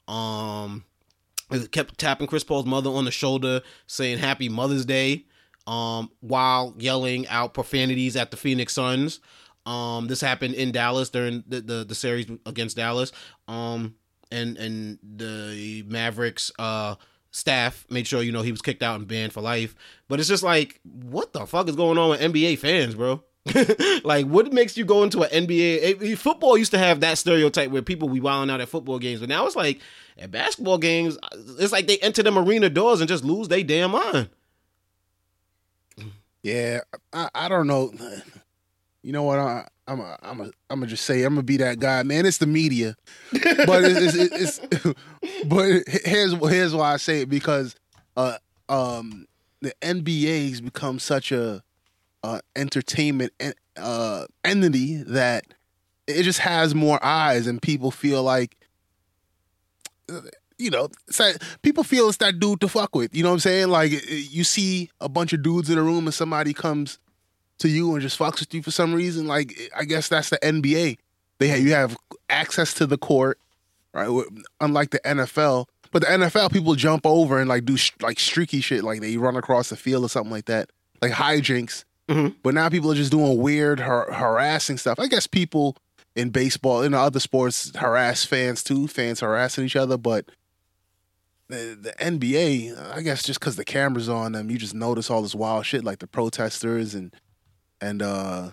Um, 0.06 0.84
kept 1.70 1.96
tapping 1.96 2.26
Chris 2.26 2.44
Paul's 2.44 2.66
mother 2.66 2.90
on 2.90 3.06
the 3.06 3.10
shoulder, 3.10 3.62
saying 3.86 4.18
"Happy 4.18 4.50
Mother's 4.50 4.84
Day," 4.84 5.24
um, 5.66 6.10
while 6.20 6.74
yelling 6.76 7.26
out 7.28 7.54
profanities 7.54 8.16
at 8.16 8.30
the 8.30 8.36
Phoenix 8.36 8.74
Suns. 8.74 9.18
Um, 9.66 10.06
this 10.06 10.20
happened 10.20 10.54
in 10.54 10.72
Dallas 10.72 11.10
during 11.10 11.44
the, 11.46 11.60
the, 11.60 11.84
the 11.84 11.94
series 11.94 12.26
against 12.46 12.76
Dallas. 12.76 13.12
Um, 13.48 13.96
and 14.30 14.56
and 14.56 14.98
the 15.02 15.84
Mavericks 15.86 16.50
uh 16.58 16.96
staff 17.30 17.86
made 17.90 18.06
sure 18.06 18.22
you 18.22 18.32
know 18.32 18.42
he 18.42 18.50
was 18.50 18.62
kicked 18.62 18.82
out 18.82 18.98
and 18.98 19.06
banned 19.06 19.32
for 19.32 19.40
life. 19.40 19.74
But 20.08 20.20
it's 20.20 20.28
just 20.28 20.42
like, 20.42 20.80
what 20.84 21.32
the 21.32 21.46
fuck 21.46 21.68
is 21.68 21.76
going 21.76 21.98
on 21.98 22.10
with 22.10 22.20
NBA 22.20 22.58
fans, 22.58 22.94
bro? 22.94 23.22
like, 24.04 24.26
what 24.26 24.52
makes 24.52 24.76
you 24.76 24.84
go 24.84 25.04
into 25.04 25.22
an 25.22 25.46
NBA? 25.46 26.18
Football 26.18 26.58
used 26.58 26.72
to 26.72 26.78
have 26.78 27.00
that 27.00 27.18
stereotype 27.18 27.70
where 27.70 27.82
people 27.82 28.08
be 28.08 28.20
wilding 28.20 28.52
out 28.52 28.60
at 28.60 28.68
football 28.68 28.98
games, 28.98 29.20
but 29.20 29.28
now 29.28 29.46
it's 29.46 29.54
like 29.54 29.80
at 30.18 30.30
basketball 30.30 30.78
games, 30.78 31.16
it's 31.58 31.72
like 31.72 31.86
they 31.86 31.98
enter 31.98 32.22
them 32.22 32.38
arena 32.38 32.68
doors 32.68 33.00
and 33.00 33.08
just 33.08 33.24
lose 33.24 33.48
their 33.48 33.62
damn 33.62 33.92
mind. 33.92 34.30
Yeah, 36.42 36.80
I, 37.12 37.28
I 37.34 37.48
don't 37.48 37.66
know 37.66 37.92
you 39.06 39.12
know 39.12 39.22
what? 39.22 39.38
I, 39.38 39.64
I'm 39.86 40.00
a, 40.00 40.18
I'm 40.20 40.40
a, 40.40 40.44
I'm 40.68 40.80
gonna 40.80 40.88
just 40.88 41.04
say 41.04 41.22
I'm 41.22 41.34
gonna 41.34 41.44
be 41.44 41.58
that 41.58 41.78
guy, 41.78 42.02
man. 42.02 42.26
It's 42.26 42.38
the 42.38 42.46
media, 42.46 42.96
but 43.32 43.84
it's, 43.84 44.16
it's, 44.16 44.58
it's, 44.58 44.94
but 45.46 45.84
here's 45.86 46.32
here's 46.32 46.74
why 46.74 46.94
I 46.94 46.96
say 46.96 47.20
it 47.20 47.28
because 47.28 47.76
uh 48.16 48.38
um 48.68 49.28
the 49.60 49.72
NBA 49.80 50.50
has 50.50 50.60
become 50.60 50.98
such 50.98 51.30
a 51.30 51.62
uh, 52.24 52.40
entertainment 52.56 53.32
uh 53.76 54.26
entity 54.44 54.96
that 55.04 55.44
it 56.08 56.24
just 56.24 56.40
has 56.40 56.74
more 56.74 56.98
eyes 57.00 57.46
and 57.46 57.62
people 57.62 57.92
feel 57.92 58.24
like 58.24 58.56
you 60.58 60.70
know, 60.70 60.88
like 61.20 61.40
people 61.62 61.84
feel 61.84 62.08
it's 62.08 62.16
that 62.16 62.40
dude 62.40 62.60
to 62.60 62.68
fuck 62.68 62.96
with. 62.96 63.14
You 63.14 63.22
know 63.22 63.28
what 63.28 63.34
I'm 63.34 63.40
saying? 63.40 63.68
Like 63.68 63.92
you 64.10 64.42
see 64.42 64.90
a 65.00 65.08
bunch 65.08 65.32
of 65.32 65.44
dudes 65.44 65.70
in 65.70 65.78
a 65.78 65.82
room 65.82 66.08
and 66.08 66.14
somebody 66.14 66.52
comes 66.52 66.98
to 67.58 67.68
you 67.68 67.92
and 67.92 68.02
just 68.02 68.18
fucks 68.18 68.40
with 68.40 68.52
you 68.54 68.62
for 68.62 68.70
some 68.70 68.94
reason. 68.94 69.26
Like 69.26 69.70
I 69.76 69.84
guess 69.84 70.08
that's 70.08 70.30
the 70.30 70.38
NBA. 70.38 70.98
They 71.38 71.48
have, 71.48 71.60
you 71.60 71.72
have 71.72 71.96
access 72.30 72.72
to 72.74 72.86
the 72.86 72.98
court, 72.98 73.38
right? 73.92 74.08
Unlike 74.60 74.90
the 74.90 75.00
NFL, 75.00 75.66
but 75.90 76.02
the 76.02 76.08
NFL 76.08 76.52
people 76.52 76.74
jump 76.74 77.06
over 77.06 77.38
and 77.38 77.48
like 77.48 77.64
do 77.64 77.76
sh- 77.76 77.92
like 78.00 78.18
streaky 78.18 78.60
shit, 78.60 78.84
like 78.84 79.00
they 79.00 79.16
run 79.16 79.36
across 79.36 79.68
the 79.68 79.76
field 79.76 80.04
or 80.04 80.08
something 80.08 80.32
like 80.32 80.46
that, 80.46 80.70
like 81.02 81.12
hijinks. 81.12 81.84
Mm-hmm. 82.08 82.36
But 82.42 82.54
now 82.54 82.68
people 82.68 82.92
are 82.92 82.96
just 82.96 83.10
doing 83.10 83.38
weird 83.38 83.80
har- 83.80 84.12
harassing 84.12 84.78
stuff. 84.78 84.98
I 84.98 85.08
guess 85.08 85.26
people 85.26 85.76
in 86.14 86.30
baseball 86.30 86.82
in 86.82 86.94
other 86.94 87.20
sports 87.20 87.72
harass 87.76 88.24
fans 88.24 88.62
too, 88.62 88.88
fans 88.88 89.20
harassing 89.20 89.64
each 89.64 89.76
other, 89.76 89.96
but. 89.96 90.26
The, 91.48 91.78
the 91.80 91.92
NBA, 92.04 92.92
I 92.92 93.02
guess, 93.02 93.22
just 93.22 93.38
because 93.38 93.54
the 93.54 93.64
cameras 93.64 94.08
on 94.08 94.32
them, 94.32 94.50
you 94.50 94.58
just 94.58 94.74
notice 94.74 95.08
all 95.08 95.22
this 95.22 95.32
wild 95.32 95.64
shit, 95.64 95.84
like 95.84 96.00
the 96.00 96.08
protesters 96.08 96.92
and 96.92 97.14
and 97.80 98.02
uh 98.02 98.50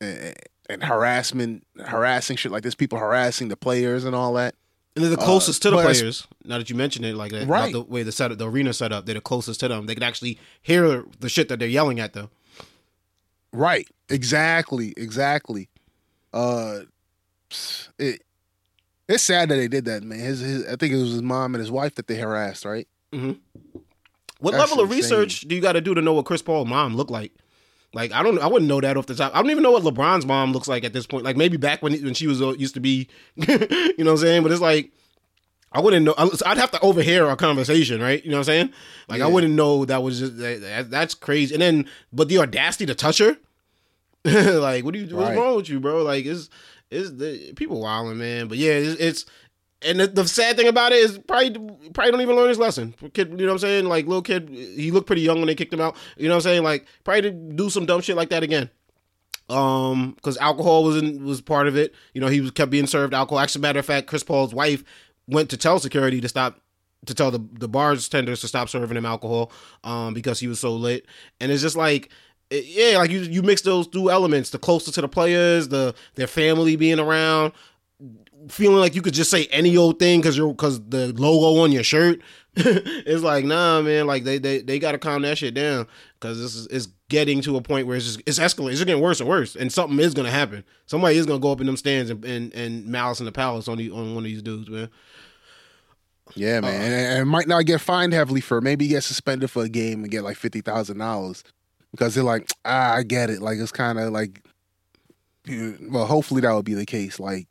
and, 0.00 0.34
and 0.68 0.84
harassment, 0.84 1.66
harassing 1.84 2.36
shit 2.36 2.52
like 2.52 2.62
this, 2.62 2.74
people 2.74 2.98
harassing 2.98 3.48
the 3.48 3.56
players 3.56 4.04
and 4.04 4.14
all 4.14 4.34
that. 4.34 4.54
And 4.96 5.02
they're 5.02 5.10
the 5.10 5.16
closest 5.16 5.64
uh, 5.64 5.70
to 5.70 5.76
the 5.76 5.82
players. 5.82 6.26
Now 6.44 6.58
that 6.58 6.70
you 6.70 6.76
mention 6.76 7.04
it 7.04 7.16
like 7.16 7.32
that, 7.32 7.48
right? 7.48 7.72
the 7.72 7.82
way 7.82 8.04
the 8.04 8.12
set 8.12 8.36
the 8.38 8.48
arena 8.48 8.72
set 8.72 8.92
up, 8.92 9.06
they're 9.06 9.14
the 9.14 9.20
closest 9.20 9.60
to 9.60 9.68
them. 9.68 9.86
They 9.86 9.94
can 9.94 10.04
actually 10.04 10.38
hear 10.62 11.04
the 11.18 11.28
shit 11.28 11.48
that 11.48 11.58
they're 11.58 11.68
yelling 11.68 11.98
at 11.98 12.12
them. 12.12 12.30
Right. 13.52 13.88
Exactly. 14.08 14.94
Exactly. 14.96 15.68
Uh, 16.32 16.80
it 17.98 18.22
it's 19.08 19.22
sad 19.22 19.48
that 19.48 19.56
they 19.56 19.68
did 19.68 19.84
that, 19.84 20.02
man. 20.02 20.18
His, 20.18 20.40
his 20.40 20.66
I 20.66 20.76
think 20.76 20.92
it 20.94 20.96
was 20.96 21.12
his 21.12 21.22
mom 21.22 21.54
and 21.54 21.60
his 21.60 21.70
wife 21.70 21.96
that 21.96 22.06
they 22.06 22.16
harassed, 22.16 22.64
right? 22.64 22.88
Mm-hmm. 23.12 23.32
What 24.38 24.52
That's 24.52 24.70
level 24.70 24.82
of 24.82 24.90
research 24.90 25.42
do 25.42 25.54
you 25.54 25.60
got 25.60 25.72
to 25.72 25.80
do 25.80 25.94
to 25.94 26.02
know 26.02 26.12
what 26.12 26.24
Chris 26.24 26.42
Paul's 26.42 26.68
mom 26.68 26.96
looked 26.96 27.10
like? 27.10 27.32
Like 27.94 28.12
I 28.12 28.22
don't, 28.22 28.38
I 28.38 28.46
wouldn't 28.46 28.68
know 28.68 28.80
that 28.80 28.96
off 28.96 29.06
the 29.06 29.14
top. 29.14 29.34
I 29.34 29.40
don't 29.40 29.50
even 29.50 29.62
know 29.62 29.72
what 29.72 29.82
LeBron's 29.82 30.26
mom 30.26 30.52
looks 30.52 30.68
like 30.68 30.84
at 30.84 30.92
this 30.92 31.06
point. 31.06 31.24
Like 31.24 31.36
maybe 31.36 31.56
back 31.56 31.82
when 31.82 31.92
when 32.04 32.14
she 32.14 32.26
was 32.26 32.42
uh, 32.42 32.54
used 32.54 32.74
to 32.74 32.80
be, 32.80 33.08
you 33.36 33.46
know 33.46 33.56
what 33.56 34.08
I'm 34.08 34.16
saying. 34.18 34.42
But 34.42 34.52
it's 34.52 34.60
like 34.60 34.90
I 35.74 35.80
wouldn't 35.80 36.04
know. 36.04 36.14
I'd 36.18 36.56
have 36.56 36.70
to 36.70 36.80
overhear 36.80 37.26
our 37.26 37.36
conversation, 37.36 38.00
right? 38.00 38.24
You 38.24 38.30
know 38.30 38.36
what 38.36 38.42
I'm 38.42 38.44
saying? 38.44 38.72
Like 39.08 39.18
yeah. 39.18 39.26
I 39.26 39.28
wouldn't 39.28 39.54
know 39.54 39.84
that 39.84 40.02
was 40.02 40.20
just 40.20 40.38
that, 40.38 40.86
that's 40.88 41.14
crazy. 41.14 41.54
And 41.54 41.62
then, 41.62 41.88
but 42.12 42.28
the 42.28 42.38
audacity 42.38 42.86
to 42.86 42.94
touch 42.94 43.18
her, 43.18 43.36
like 44.24 44.84
what 44.84 44.94
do 44.94 45.00
you? 45.00 45.16
What's 45.16 45.30
right. 45.30 45.36
wrong 45.36 45.56
with 45.56 45.68
you, 45.68 45.80
bro? 45.80 46.02
Like 46.02 46.26
is 46.26 46.48
is 46.90 47.16
the 47.16 47.52
people 47.54 47.80
wilding, 47.80 48.18
man? 48.18 48.46
But 48.46 48.58
yeah, 48.58 48.72
it's, 48.72 49.00
it's 49.00 49.26
and 49.84 50.00
the, 50.00 50.06
the, 50.06 50.26
sad 50.26 50.56
thing 50.56 50.68
about 50.68 50.92
it 50.92 50.98
is 50.98 51.18
probably 51.18 51.50
probably 51.92 52.12
don't 52.12 52.20
even 52.20 52.36
learn 52.36 52.48
his 52.48 52.58
lesson. 52.58 52.94
Kid, 53.12 53.30
you 53.30 53.36
know 53.36 53.46
what 53.46 53.52
I'm 53.52 53.58
saying? 53.58 53.84
Like 53.86 54.06
little 54.06 54.22
kid, 54.22 54.48
he 54.50 54.90
looked 54.90 55.06
pretty 55.06 55.22
young 55.22 55.38
when 55.38 55.46
they 55.46 55.54
kicked 55.54 55.72
him 55.72 55.80
out. 55.80 55.96
You 56.16 56.28
know 56.28 56.34
what 56.34 56.46
I'm 56.46 56.50
saying? 56.50 56.62
Like 56.62 56.86
probably 57.04 57.22
to 57.22 57.30
do 57.30 57.70
some 57.70 57.86
dumb 57.86 58.00
shit 58.00 58.16
like 58.16 58.30
that 58.30 58.42
again. 58.42 58.70
Um, 59.48 60.12
because 60.12 60.38
alcohol 60.38 60.84
was 60.84 60.96
in, 60.96 61.24
was 61.24 61.40
part 61.40 61.68
of 61.68 61.76
it. 61.76 61.94
You 62.14 62.20
know, 62.20 62.28
he 62.28 62.40
was 62.40 62.50
kept 62.50 62.70
being 62.70 62.86
served 62.86 63.12
alcohol. 63.12 63.40
Actually, 63.40 63.62
matter 63.62 63.80
of 63.80 63.86
fact, 63.86 64.06
Chris 64.06 64.22
Paul's 64.22 64.54
wife 64.54 64.82
went 65.26 65.50
to 65.50 65.56
tell 65.56 65.78
security 65.78 66.20
to 66.20 66.28
stop 66.28 66.58
to 67.06 67.14
tell 67.14 67.30
the 67.30 67.44
the 67.52 67.68
bars 67.68 68.08
tenders 68.08 68.40
to 68.40 68.48
stop 68.48 68.68
serving 68.68 68.96
him 68.96 69.06
alcohol. 69.06 69.52
Um, 69.82 70.14
because 70.14 70.40
he 70.40 70.48
was 70.48 70.60
so 70.60 70.74
lit. 70.74 71.06
And 71.40 71.52
it's 71.52 71.62
just 71.62 71.76
like 71.76 72.10
yeah, 72.50 72.98
like 72.98 73.10
you 73.10 73.20
you 73.20 73.42
mix 73.42 73.62
those 73.62 73.86
two 73.86 74.10
elements, 74.10 74.50
the 74.50 74.58
closer 74.58 74.92
to 74.92 75.00
the 75.00 75.08
players, 75.08 75.68
the 75.68 75.94
their 76.14 76.26
family 76.26 76.76
being 76.76 77.00
around, 77.00 77.52
feeling 78.48 78.78
like 78.78 78.94
you 78.94 79.02
could 79.02 79.14
just 79.14 79.30
say 79.30 79.46
any 79.46 79.76
old 79.76 79.98
thing 79.98 80.20
because 80.20 80.36
you're 80.36 80.52
because 80.52 80.80
the 80.88 81.12
logo 81.12 81.60
on 81.62 81.72
your 81.72 81.82
shirt. 81.82 82.20
it's 82.56 83.22
like 83.22 83.44
nah, 83.44 83.82
man. 83.82 84.06
Like 84.06 84.24
they 84.24 84.38
they 84.38 84.60
they 84.60 84.78
got 84.78 84.92
to 84.92 84.98
calm 84.98 85.22
that 85.22 85.38
shit 85.38 85.54
down 85.54 85.86
because 86.20 86.40
this 86.40 86.54
is 86.54 86.66
it's 86.68 86.88
getting 87.08 87.40
to 87.42 87.56
a 87.56 87.60
point 87.60 87.86
where 87.86 87.96
it's 87.96 88.06
just 88.06 88.22
it's 88.26 88.38
escalating. 88.38 88.72
It's 88.72 88.84
getting 88.84 89.02
worse 89.02 89.20
and 89.20 89.28
worse, 89.28 89.56
and 89.56 89.72
something 89.72 89.98
is 89.98 90.14
gonna 90.14 90.30
happen. 90.30 90.64
Somebody 90.86 91.16
is 91.16 91.26
gonna 91.26 91.40
go 91.40 91.50
up 91.52 91.60
in 91.60 91.66
them 91.66 91.76
stands 91.76 92.10
and 92.10 92.24
and, 92.24 92.54
and 92.54 92.86
malice 92.86 93.18
in 93.18 93.26
the 93.26 93.32
palace 93.32 93.66
on 93.66 93.78
the 93.78 93.90
on 93.90 94.14
one 94.14 94.24
of 94.24 94.24
these 94.24 94.42
dudes, 94.42 94.70
man. 94.70 94.88
Yeah, 96.36 96.60
man, 96.60 96.80
uh, 96.80 96.84
and, 96.84 97.18
and 97.20 97.28
might 97.28 97.48
not 97.48 97.66
get 97.66 97.80
fined 97.80 98.12
heavily 98.12 98.40
for 98.40 98.60
maybe 98.60 98.88
get 98.88 99.02
suspended 99.02 99.50
for 99.50 99.64
a 99.64 99.68
game 99.68 100.02
and 100.02 100.10
get 100.10 100.22
like 100.22 100.36
fifty 100.36 100.60
thousand 100.60 100.98
dollars 100.98 101.44
because 101.90 102.14
they're 102.14 102.24
like, 102.24 102.50
ah, 102.64 102.94
I 102.94 103.02
get 103.02 103.30
it. 103.30 103.42
Like 103.42 103.58
it's 103.58 103.72
kind 103.72 103.98
of 103.98 104.12
like, 104.12 104.42
well, 105.46 106.06
hopefully 106.06 106.40
that 106.40 106.52
would 106.52 106.64
be 106.64 106.74
the 106.74 106.86
case. 106.86 107.20
Like 107.20 107.46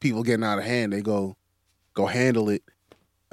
people 0.00 0.22
getting 0.22 0.44
out 0.44 0.58
of 0.58 0.64
hand, 0.64 0.92
they 0.92 1.02
go 1.02 1.36
go 1.94 2.06
handle 2.06 2.48
it. 2.48 2.62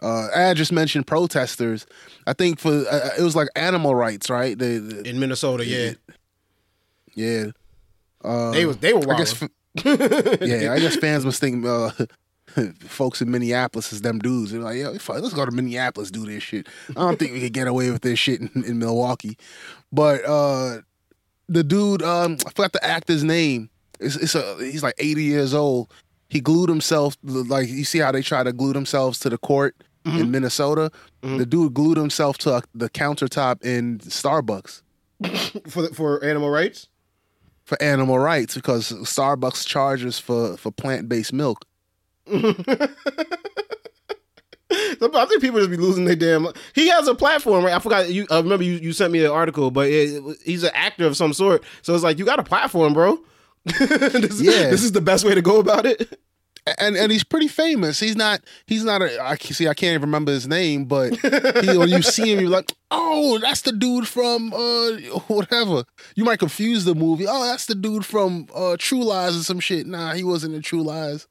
Uh, 0.01 0.27
I 0.35 0.53
just 0.53 0.71
mentioned 0.71 1.07
protesters. 1.07 1.85
I 2.27 2.33
think 2.33 2.59
for 2.59 2.71
uh, 2.71 2.91
uh, 2.91 3.09
it 3.19 3.21
was 3.21 3.35
like 3.35 3.47
animal 3.55 3.95
rights, 3.95 4.29
right? 4.29 4.57
The, 4.57 4.79
the, 4.79 5.09
in 5.09 5.19
Minnesota, 5.19 5.65
yeah, 5.65 5.91
yeah. 7.15 7.45
Uh, 8.23 8.51
they 8.51 8.65
was 8.65 8.77
they 8.77 8.93
were. 8.93 9.13
I 9.13 9.17
guess, 9.17 9.41
yeah, 9.85 10.73
I 10.73 10.79
guess 10.79 10.95
fans 10.97 11.25
must 11.25 11.39
think 11.39 11.65
uh, 11.65 11.91
folks 12.79 13.21
in 13.21 13.31
Minneapolis 13.31 13.93
is 13.93 14.01
them 14.01 14.19
dudes. 14.19 14.51
They're 14.51 14.61
like, 14.61 14.77
yo, 14.77 14.91
let's 14.91 15.33
go 15.33 15.45
to 15.45 15.51
Minneapolis 15.51 16.11
do 16.11 16.25
this 16.25 16.43
shit. 16.43 16.67
I 16.89 16.93
don't 16.93 17.19
think 17.19 17.33
we 17.33 17.41
could 17.41 17.53
get 17.53 17.67
away 17.67 17.91
with 17.91 18.01
this 18.01 18.19
shit 18.19 18.41
in, 18.41 18.63
in 18.63 18.79
Milwaukee. 18.79 19.37
But 19.91 20.25
uh, 20.25 20.81
the 21.47 21.63
dude, 21.63 22.01
um, 22.01 22.37
I 22.45 22.49
forgot 22.49 22.73
the 22.73 22.83
actor's 22.83 23.23
name. 23.23 23.69
It's, 23.99 24.15
it's 24.15 24.35
a 24.35 24.57
he's 24.57 24.83
like 24.83 24.95
80 24.97 25.23
years 25.23 25.53
old 25.53 25.93
he 26.33 26.41
glued 26.41 26.67
himself 26.67 27.15
like 27.23 27.69
you 27.69 27.83
see 27.83 27.99
how 27.99 28.11
they 28.11 28.23
try 28.23 28.41
to 28.41 28.51
glue 28.51 28.73
themselves 28.73 29.19
to 29.19 29.29
the 29.29 29.37
court 29.37 29.75
mm-hmm. 30.03 30.17
in 30.17 30.31
Minnesota. 30.31 30.91
Mm-hmm. 31.21 31.37
The 31.37 31.45
dude 31.45 31.75
glued 31.75 31.95
himself 31.95 32.39
to 32.39 32.63
the 32.73 32.89
countertop 32.89 33.63
in 33.63 33.99
Starbucks 33.99 34.81
for 35.69 35.89
for 35.89 36.23
animal 36.23 36.49
rights. 36.49 36.87
For 37.65 37.81
animal 37.81 38.17
rights, 38.17 38.55
because 38.55 38.91
Starbucks 38.91 39.67
charges 39.67 40.17
for 40.17 40.57
for 40.57 40.71
plant 40.71 41.07
based 41.07 41.33
milk. 41.33 41.65
I 42.27 42.41
think 45.27 45.41
people 45.41 45.59
just 45.59 45.69
be 45.69 45.77
losing 45.77 46.05
their 46.05 46.15
damn. 46.15 46.47
He 46.73 46.87
has 46.87 47.07
a 47.07 47.13
platform, 47.13 47.63
right? 47.63 47.75
I 47.75 47.79
forgot. 47.79 48.09
You 48.09 48.25
I 48.31 48.37
remember 48.37 48.63
you, 48.63 48.73
you 48.73 48.91
sent 48.91 49.13
me 49.13 49.23
an 49.23 49.29
article, 49.29 49.69
but 49.69 49.87
it, 49.87 50.15
it, 50.15 50.37
he's 50.43 50.63
an 50.63 50.71
actor 50.73 51.05
of 51.05 51.15
some 51.15 51.31
sort. 51.31 51.63
So 51.83 51.93
it's 51.93 52.03
like 52.03 52.17
you 52.17 52.25
got 52.25 52.39
a 52.39 52.43
platform, 52.43 52.93
bro. 52.93 53.19
this, 53.79 54.41
Yeah. 54.41 54.69
this 54.69 54.83
is 54.83 54.91
the 54.91 55.01
best 55.01 55.25
way 55.25 55.35
to 55.35 55.41
go 55.41 55.59
about 55.59 55.85
it. 55.85 56.19
and 56.79 56.95
and 56.95 57.11
he's 57.11 57.23
pretty 57.25 57.47
famous. 57.49 57.99
He's 57.99 58.15
not 58.15 58.41
he's 58.67 58.83
not 58.85 59.01
a 59.01 59.21
I 59.21 59.35
see 59.35 59.67
I 59.67 59.73
can't 59.73 59.91
even 59.95 60.01
remember 60.01 60.31
his 60.31 60.47
name, 60.47 60.85
but 60.85 61.13
he, 61.17 61.77
when 61.77 61.89
you 61.89 62.01
see 62.01 62.31
him, 62.31 62.39
you're 62.39 62.49
like, 62.49 62.71
oh, 62.89 63.37
that's 63.39 63.61
the 63.61 63.73
dude 63.73 64.07
from 64.07 64.53
uh 64.53 64.91
whatever. 65.27 65.83
You 66.15 66.23
might 66.23 66.39
confuse 66.39 66.85
the 66.85 66.95
movie. 66.95 67.25
Oh, 67.27 67.45
that's 67.45 67.65
the 67.65 67.75
dude 67.75 68.05
from 68.05 68.47
uh 68.55 68.77
True 68.79 69.03
Lies 69.03 69.35
or 69.37 69.43
some 69.43 69.59
shit. 69.59 69.87
Nah, 69.87 70.13
he 70.13 70.23
wasn't 70.23 70.55
in 70.55 70.61
True 70.61 70.83
Lies. 70.83 71.27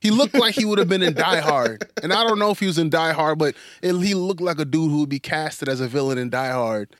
He 0.00 0.10
looked 0.10 0.34
like 0.34 0.56
he 0.56 0.64
would 0.64 0.78
have 0.80 0.88
been 0.88 1.04
in 1.04 1.14
Die 1.14 1.40
Hard, 1.40 1.88
and 2.02 2.12
I 2.12 2.24
don't 2.26 2.40
know 2.40 2.50
if 2.50 2.58
he 2.58 2.66
was 2.66 2.76
in 2.78 2.90
Die 2.90 3.12
Hard, 3.12 3.38
but 3.38 3.54
it, 3.82 3.94
he 4.00 4.14
looked 4.14 4.40
like 4.40 4.58
a 4.58 4.64
dude 4.64 4.90
who 4.90 4.98
would 5.00 5.08
be 5.08 5.20
casted 5.20 5.68
as 5.68 5.80
a 5.80 5.86
villain 5.86 6.18
in 6.18 6.28
Die 6.30 6.50
Hard. 6.50 6.96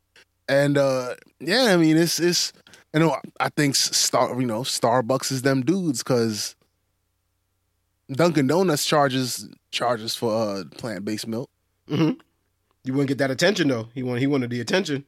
And 0.48 0.78
uh 0.78 1.14
yeah, 1.40 1.64
I 1.74 1.76
mean 1.76 1.96
it's 1.96 2.20
it's 2.20 2.52
you 2.94 3.00
know 3.00 3.16
I 3.40 3.48
think 3.50 3.74
Star 3.76 4.38
you 4.40 4.46
know 4.46 4.60
Starbucks 4.62 5.32
is 5.32 5.42
them 5.42 5.62
dudes 5.62 6.02
because 6.02 6.54
Dunkin' 8.10 8.46
Donuts 8.46 8.84
charges 8.84 9.48
charges 9.70 10.14
for 10.14 10.32
uh, 10.34 10.64
plant 10.76 11.04
based 11.04 11.26
milk. 11.26 11.50
You 11.88 12.94
wouldn't 12.94 13.08
get 13.08 13.18
that 13.18 13.30
attention 13.30 13.68
though. 13.68 13.88
He 13.94 14.02
wanted 14.02 14.20
he 14.20 14.26
wanted 14.26 14.50
the 14.50 14.60
attention. 14.60 15.04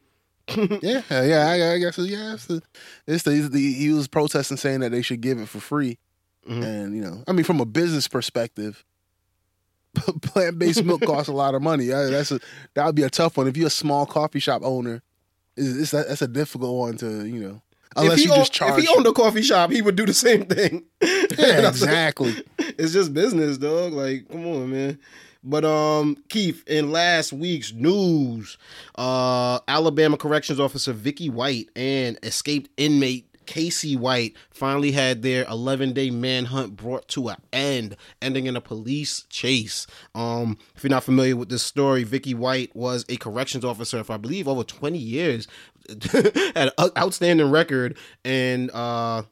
Yeah, 0.82 1.00
yeah, 1.10 1.46
I, 1.48 1.72
I 1.74 1.78
guess 1.78 1.96
yeah. 1.98 2.34
It's 2.34 2.44
the, 2.46 2.60
it's 3.06 3.22
the, 3.48 3.72
he 3.72 3.90
was 3.92 4.06
protesting 4.08 4.58
saying 4.58 4.80
that 4.80 4.92
they 4.92 5.00
should 5.00 5.22
give 5.22 5.38
it 5.40 5.48
for 5.48 5.58
free, 5.58 5.96
Mhm. 6.46 6.62
and 6.62 6.94
you 6.96 7.00
know, 7.00 7.24
I 7.26 7.32
mean, 7.32 7.44
from 7.44 7.60
a 7.60 7.64
business 7.64 8.06
perspective, 8.08 8.84
plant 10.22 10.58
based 10.58 10.84
milk 10.84 11.00
costs 11.06 11.28
a 11.28 11.32
lot 11.32 11.54
of 11.54 11.62
money. 11.62 11.86
That's 11.86 12.30
a 12.30 12.40
that 12.74 12.84
would 12.84 12.94
be 12.94 13.04
a 13.04 13.10
tough 13.10 13.38
one 13.38 13.48
if 13.48 13.56
you're 13.56 13.68
a 13.68 13.70
small 13.70 14.04
coffee 14.04 14.38
shop 14.38 14.60
owner. 14.64 15.00
Is 15.56 15.78
it's, 15.78 15.90
that's 15.92 16.20
a 16.22 16.28
difficult 16.28 16.76
one 16.76 16.98
to 16.98 17.24
you 17.24 17.40
know, 17.40 17.62
unless 17.96 18.12
if 18.12 18.18
he 18.18 18.24
you 18.24 18.32
owned, 18.32 18.40
just 18.40 18.52
charge. 18.52 18.78
if 18.78 18.84
he 18.84 18.94
owned 18.94 19.06
a 19.06 19.12
coffee 19.12 19.42
shop, 19.42 19.70
he 19.70 19.82
would 19.82 19.96
do 19.96 20.06
the 20.06 20.14
same 20.14 20.46
thing. 20.46 20.84
yeah, 21.02 21.68
exactly. 21.68 22.34
it's 22.58 22.92
just 22.92 23.14
business, 23.14 23.58
dog. 23.58 23.92
Like, 23.92 24.28
come 24.28 24.46
on, 24.46 24.70
man. 24.70 24.98
But 25.42 25.64
um, 25.64 26.16
Keith, 26.30 26.64
in 26.66 26.90
last 26.90 27.32
week's 27.32 27.72
news, 27.72 28.56
uh, 28.96 29.60
Alabama 29.68 30.16
corrections 30.16 30.58
officer 30.58 30.94
Vicky 30.94 31.28
White 31.28 31.68
and 31.76 32.18
escaped 32.22 32.70
inmate 32.78 33.28
Casey 33.46 33.96
White 33.96 34.36
finally 34.50 34.92
had 34.92 35.22
their 35.22 35.44
11 35.44 35.92
day 35.92 36.10
manhunt 36.10 36.76
brought 36.76 37.08
to 37.08 37.28
an 37.28 37.36
end, 37.52 37.96
ending 38.22 38.46
in 38.46 38.56
a 38.56 38.60
police 38.60 39.24
chase. 39.28 39.86
Um, 40.14 40.58
if 40.76 40.82
you're 40.82 40.90
not 40.90 41.04
familiar 41.04 41.36
with 41.36 41.48
this 41.48 41.62
story, 41.62 42.04
Vicky 42.04 42.34
White 42.34 42.74
was 42.74 43.04
a 43.08 43.16
corrections 43.16 43.64
officer 43.64 44.02
for 44.04 44.14
I 44.14 44.16
believe 44.16 44.48
over 44.48 44.64
20 44.64 44.98
years, 44.98 45.48
had 46.54 46.72
an 46.78 46.90
outstanding 46.96 47.50
record, 47.50 47.96
and 48.24 48.70
uh 48.72 49.22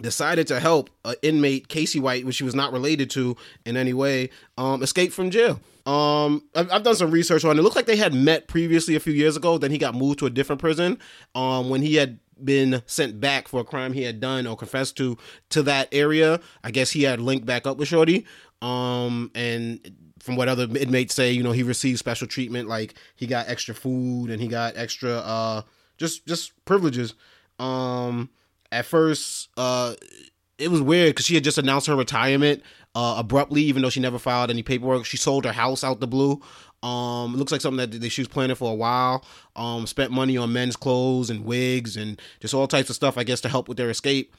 decided 0.00 0.46
to 0.48 0.60
help 0.60 0.90
an 1.04 1.14
inmate 1.22 1.68
Casey 1.68 2.00
White, 2.00 2.26
which 2.26 2.36
she 2.36 2.44
was 2.44 2.54
not 2.54 2.72
related 2.72 3.10
to 3.10 3.36
in 3.64 3.76
any 3.76 3.94
way, 3.94 4.30
um, 4.58 4.82
escape 4.82 5.12
from 5.12 5.30
jail. 5.30 5.60
Um, 5.86 6.42
I've, 6.54 6.70
I've 6.70 6.82
done 6.82 6.96
some 6.96 7.10
research 7.10 7.44
on 7.44 7.56
it. 7.56 7.60
It 7.60 7.62
looked 7.62 7.76
like 7.76 7.86
they 7.86 7.96
had 7.96 8.12
met 8.12 8.48
previously 8.48 8.96
a 8.96 9.00
few 9.00 9.12
years 9.12 9.36
ago. 9.36 9.56
Then 9.56 9.70
he 9.70 9.78
got 9.78 9.94
moved 9.94 10.18
to 10.18 10.26
a 10.26 10.30
different 10.30 10.60
prison. 10.60 10.98
Um, 11.34 11.70
when 11.70 11.80
he 11.80 11.94
had 11.94 12.18
been 12.42 12.82
sent 12.86 13.18
back 13.20 13.48
for 13.48 13.60
a 13.60 13.64
crime 13.64 13.94
he 13.94 14.02
had 14.02 14.20
done 14.20 14.46
or 14.46 14.56
confessed 14.56 14.96
to 14.98 15.16
to 15.50 15.62
that 15.62 15.88
area, 15.92 16.40
I 16.62 16.70
guess 16.72 16.90
he 16.90 17.04
had 17.04 17.20
linked 17.20 17.46
back 17.46 17.66
up 17.66 17.76
with 17.78 17.88
Shorty. 17.88 18.26
Um, 18.60 19.30
and 19.34 19.80
from 20.18 20.36
what 20.36 20.48
other 20.48 20.66
inmates 20.76 21.14
say, 21.14 21.30
you 21.30 21.42
know, 21.42 21.52
he 21.52 21.62
received 21.62 21.98
special 21.98 22.26
treatment, 22.26 22.68
like 22.68 22.94
he 23.14 23.26
got 23.26 23.48
extra 23.48 23.74
food 23.74 24.30
and 24.30 24.42
he 24.42 24.48
got 24.48 24.76
extra, 24.76 25.12
uh, 25.18 25.62
just 25.98 26.26
just 26.26 26.52
privileges. 26.64 27.14
Um, 27.58 28.30
at 28.70 28.84
first, 28.84 29.48
uh, 29.56 29.94
it 30.58 30.70
was 30.70 30.80
weird 30.80 31.10
because 31.10 31.26
she 31.26 31.34
had 31.34 31.44
just 31.44 31.58
announced 31.58 31.86
her 31.86 31.96
retirement 31.96 32.62
uh, 32.94 33.16
abruptly, 33.18 33.62
even 33.62 33.82
though 33.82 33.90
she 33.90 34.00
never 34.00 34.18
filed 34.18 34.50
any 34.50 34.62
paperwork. 34.62 35.04
She 35.04 35.16
sold 35.16 35.44
her 35.44 35.52
house 35.52 35.84
out 35.84 36.00
the 36.00 36.06
blue. 36.06 36.40
Um, 36.82 37.34
it 37.34 37.38
looks 37.38 37.52
like 37.52 37.60
something 37.60 37.90
that, 37.90 38.00
that 38.00 38.10
she 38.10 38.20
was 38.20 38.28
planning 38.28 38.56
for 38.56 38.70
a 38.70 38.74
while. 38.74 39.24
Um, 39.54 39.86
spent 39.86 40.12
money 40.12 40.36
on 40.36 40.52
men's 40.52 40.76
clothes 40.76 41.30
and 41.30 41.44
wigs 41.44 41.96
and 41.96 42.20
just 42.40 42.54
all 42.54 42.66
types 42.66 42.90
of 42.90 42.96
stuff, 42.96 43.18
I 43.18 43.24
guess, 43.24 43.40
to 43.42 43.48
help 43.48 43.68
with 43.68 43.76
their 43.76 43.90
escape. 43.90 44.34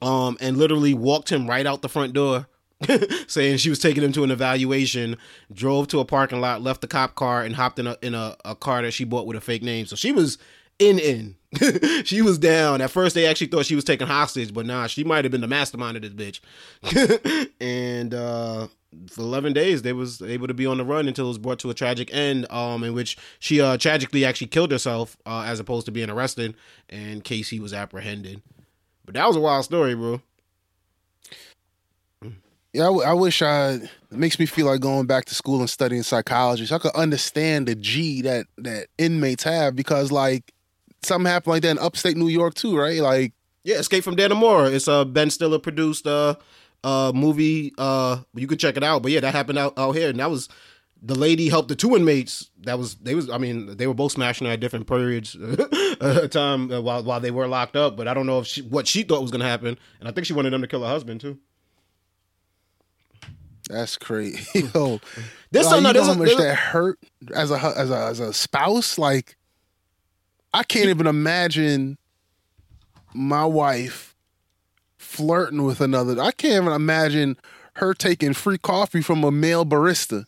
Um, 0.00 0.36
and 0.40 0.56
literally 0.56 0.94
walked 0.94 1.30
him 1.30 1.48
right 1.48 1.66
out 1.66 1.82
the 1.82 1.88
front 1.88 2.12
door, 2.12 2.48
saying 3.26 3.58
she 3.58 3.70
was 3.70 3.78
taking 3.78 4.02
him 4.02 4.12
to 4.12 4.24
an 4.24 4.30
evaluation. 4.30 5.16
Drove 5.52 5.88
to 5.88 6.00
a 6.00 6.04
parking 6.04 6.40
lot, 6.40 6.62
left 6.62 6.80
the 6.80 6.86
cop 6.86 7.14
car, 7.14 7.42
and 7.42 7.54
hopped 7.54 7.78
in 7.78 7.86
a 7.86 7.96
in 8.02 8.14
a, 8.14 8.36
a 8.44 8.54
car 8.54 8.82
that 8.82 8.90
she 8.90 9.04
bought 9.04 9.26
with 9.26 9.36
a 9.36 9.40
fake 9.40 9.62
name. 9.62 9.86
So 9.86 9.96
she 9.96 10.12
was 10.12 10.36
in 10.78 10.98
in. 10.98 11.36
she 12.04 12.22
was 12.22 12.38
down. 12.38 12.80
At 12.80 12.90
first, 12.90 13.14
they 13.14 13.26
actually 13.26 13.46
thought 13.48 13.66
she 13.66 13.74
was 13.74 13.84
taken 13.84 14.06
hostage, 14.06 14.52
but 14.52 14.66
nah, 14.66 14.86
she 14.86 15.04
might 15.04 15.24
have 15.24 15.32
been 15.32 15.40
the 15.40 15.48
mastermind 15.48 15.96
of 15.96 16.16
this 16.16 16.40
bitch. 16.82 17.50
and 17.60 18.12
uh, 18.12 18.66
for 19.10 19.20
11 19.20 19.52
days, 19.52 19.82
they 19.82 19.92
was 19.92 20.20
able 20.22 20.48
to 20.48 20.54
be 20.54 20.66
on 20.66 20.78
the 20.78 20.84
run 20.84 21.06
until 21.06 21.26
it 21.26 21.28
was 21.28 21.38
brought 21.38 21.58
to 21.60 21.70
a 21.70 21.74
tragic 21.74 22.12
end, 22.12 22.50
um, 22.50 22.82
in 22.82 22.94
which 22.94 23.16
she 23.38 23.60
uh, 23.60 23.76
tragically 23.76 24.24
actually 24.24 24.48
killed 24.48 24.72
herself 24.72 25.16
uh, 25.26 25.44
as 25.46 25.60
opposed 25.60 25.86
to 25.86 25.92
being 25.92 26.10
arrested, 26.10 26.54
and 26.88 27.22
Casey 27.24 27.60
was 27.60 27.72
apprehended. 27.72 28.42
But 29.04 29.14
that 29.14 29.26
was 29.26 29.36
a 29.36 29.40
wild 29.40 29.64
story, 29.64 29.94
bro. 29.94 30.20
Yeah, 32.72 32.84
I, 32.84 32.86
w- 32.86 33.02
I 33.04 33.12
wish 33.12 33.40
I. 33.40 33.74
It 33.74 33.90
makes 34.10 34.38
me 34.40 34.46
feel 34.46 34.66
like 34.66 34.80
going 34.80 35.06
back 35.06 35.26
to 35.26 35.34
school 35.34 35.60
and 35.60 35.70
studying 35.70 36.02
psychology, 36.02 36.66
so 36.66 36.74
I 36.74 36.78
could 36.80 36.96
understand 36.96 37.68
the 37.68 37.76
G 37.76 38.22
that 38.22 38.46
that 38.58 38.88
inmates 38.98 39.44
have 39.44 39.76
because 39.76 40.10
like 40.10 40.52
something 41.04 41.30
happened 41.30 41.52
like 41.52 41.62
that 41.62 41.70
in 41.72 41.78
upstate 41.78 42.16
New 42.16 42.28
York 42.28 42.54
too, 42.54 42.76
right? 42.76 43.00
Like, 43.00 43.32
Yeah, 43.62 43.76
Escape 43.76 44.04
from 44.04 44.16
Dannemora. 44.16 44.72
It's 44.72 44.88
a 44.88 45.04
Ben 45.04 45.30
Stiller 45.30 45.58
produced 45.58 46.06
uh 46.06 46.34
uh 46.82 47.12
movie. 47.14 47.72
Uh, 47.78 48.18
you 48.34 48.46
could 48.46 48.58
check 48.60 48.76
it 48.76 48.82
out. 48.84 49.02
But 49.02 49.12
yeah, 49.12 49.20
that 49.20 49.34
happened 49.34 49.58
out, 49.58 49.78
out 49.78 49.92
here, 49.92 50.10
and 50.10 50.20
that 50.20 50.30
was 50.30 50.48
the 51.06 51.14
lady 51.14 51.48
helped 51.50 51.68
the 51.68 51.76
two 51.76 51.94
inmates. 51.96 52.50
That 52.62 52.78
was 52.78 52.94
they 52.96 53.14
was. 53.14 53.28
I 53.28 53.38
mean, 53.38 53.76
they 53.76 53.86
were 53.86 53.94
both 53.94 54.12
smashing 54.12 54.46
at 54.46 54.60
different 54.60 54.86
periods 54.86 55.34
of 56.00 56.30
time 56.30 56.72
uh, 56.72 56.80
while 56.80 57.02
while 57.04 57.20
they 57.20 57.30
were 57.30 57.46
locked 57.46 57.76
up. 57.76 57.96
But 57.96 58.08
I 58.08 58.14
don't 58.14 58.26
know 58.26 58.38
if 58.40 58.46
she 58.46 58.62
what 58.62 58.86
she 58.86 59.02
thought 59.02 59.20
was 59.22 59.30
gonna 59.30 59.44
happen, 59.44 59.78
and 60.00 60.08
I 60.08 60.12
think 60.12 60.26
she 60.26 60.32
wanted 60.32 60.50
them 60.52 60.62
to 60.62 60.66
kill 60.68 60.82
her 60.82 60.88
husband 60.88 61.20
too. 61.20 61.38
that's 63.68 63.96
crazy. 63.96 64.68
Yo, 64.74 65.00
There's 65.50 65.66
like, 65.66 65.76
you 65.76 65.92
know 65.92 66.04
how 66.04 66.14
much 66.14 66.36
that 66.36 66.54
hurt 66.56 66.98
as 67.34 67.50
a 67.50 67.56
as 67.76 67.90
a 67.90 67.96
as 67.98 68.20
a 68.20 68.32
spouse. 68.32 68.98
Like, 68.98 69.36
I 70.54 70.62
can't 70.62 70.88
even 70.88 71.06
imagine 71.06 71.98
my 73.12 73.44
wife 73.44 74.14
flirting 74.98 75.64
with 75.64 75.80
another. 75.80 76.20
I 76.20 76.30
can't 76.30 76.62
even 76.62 76.72
imagine 76.72 77.36
her 77.74 77.92
taking 77.92 78.32
free 78.34 78.58
coffee 78.58 79.02
from 79.02 79.24
a 79.24 79.30
male 79.30 79.66
barista. 79.66 80.24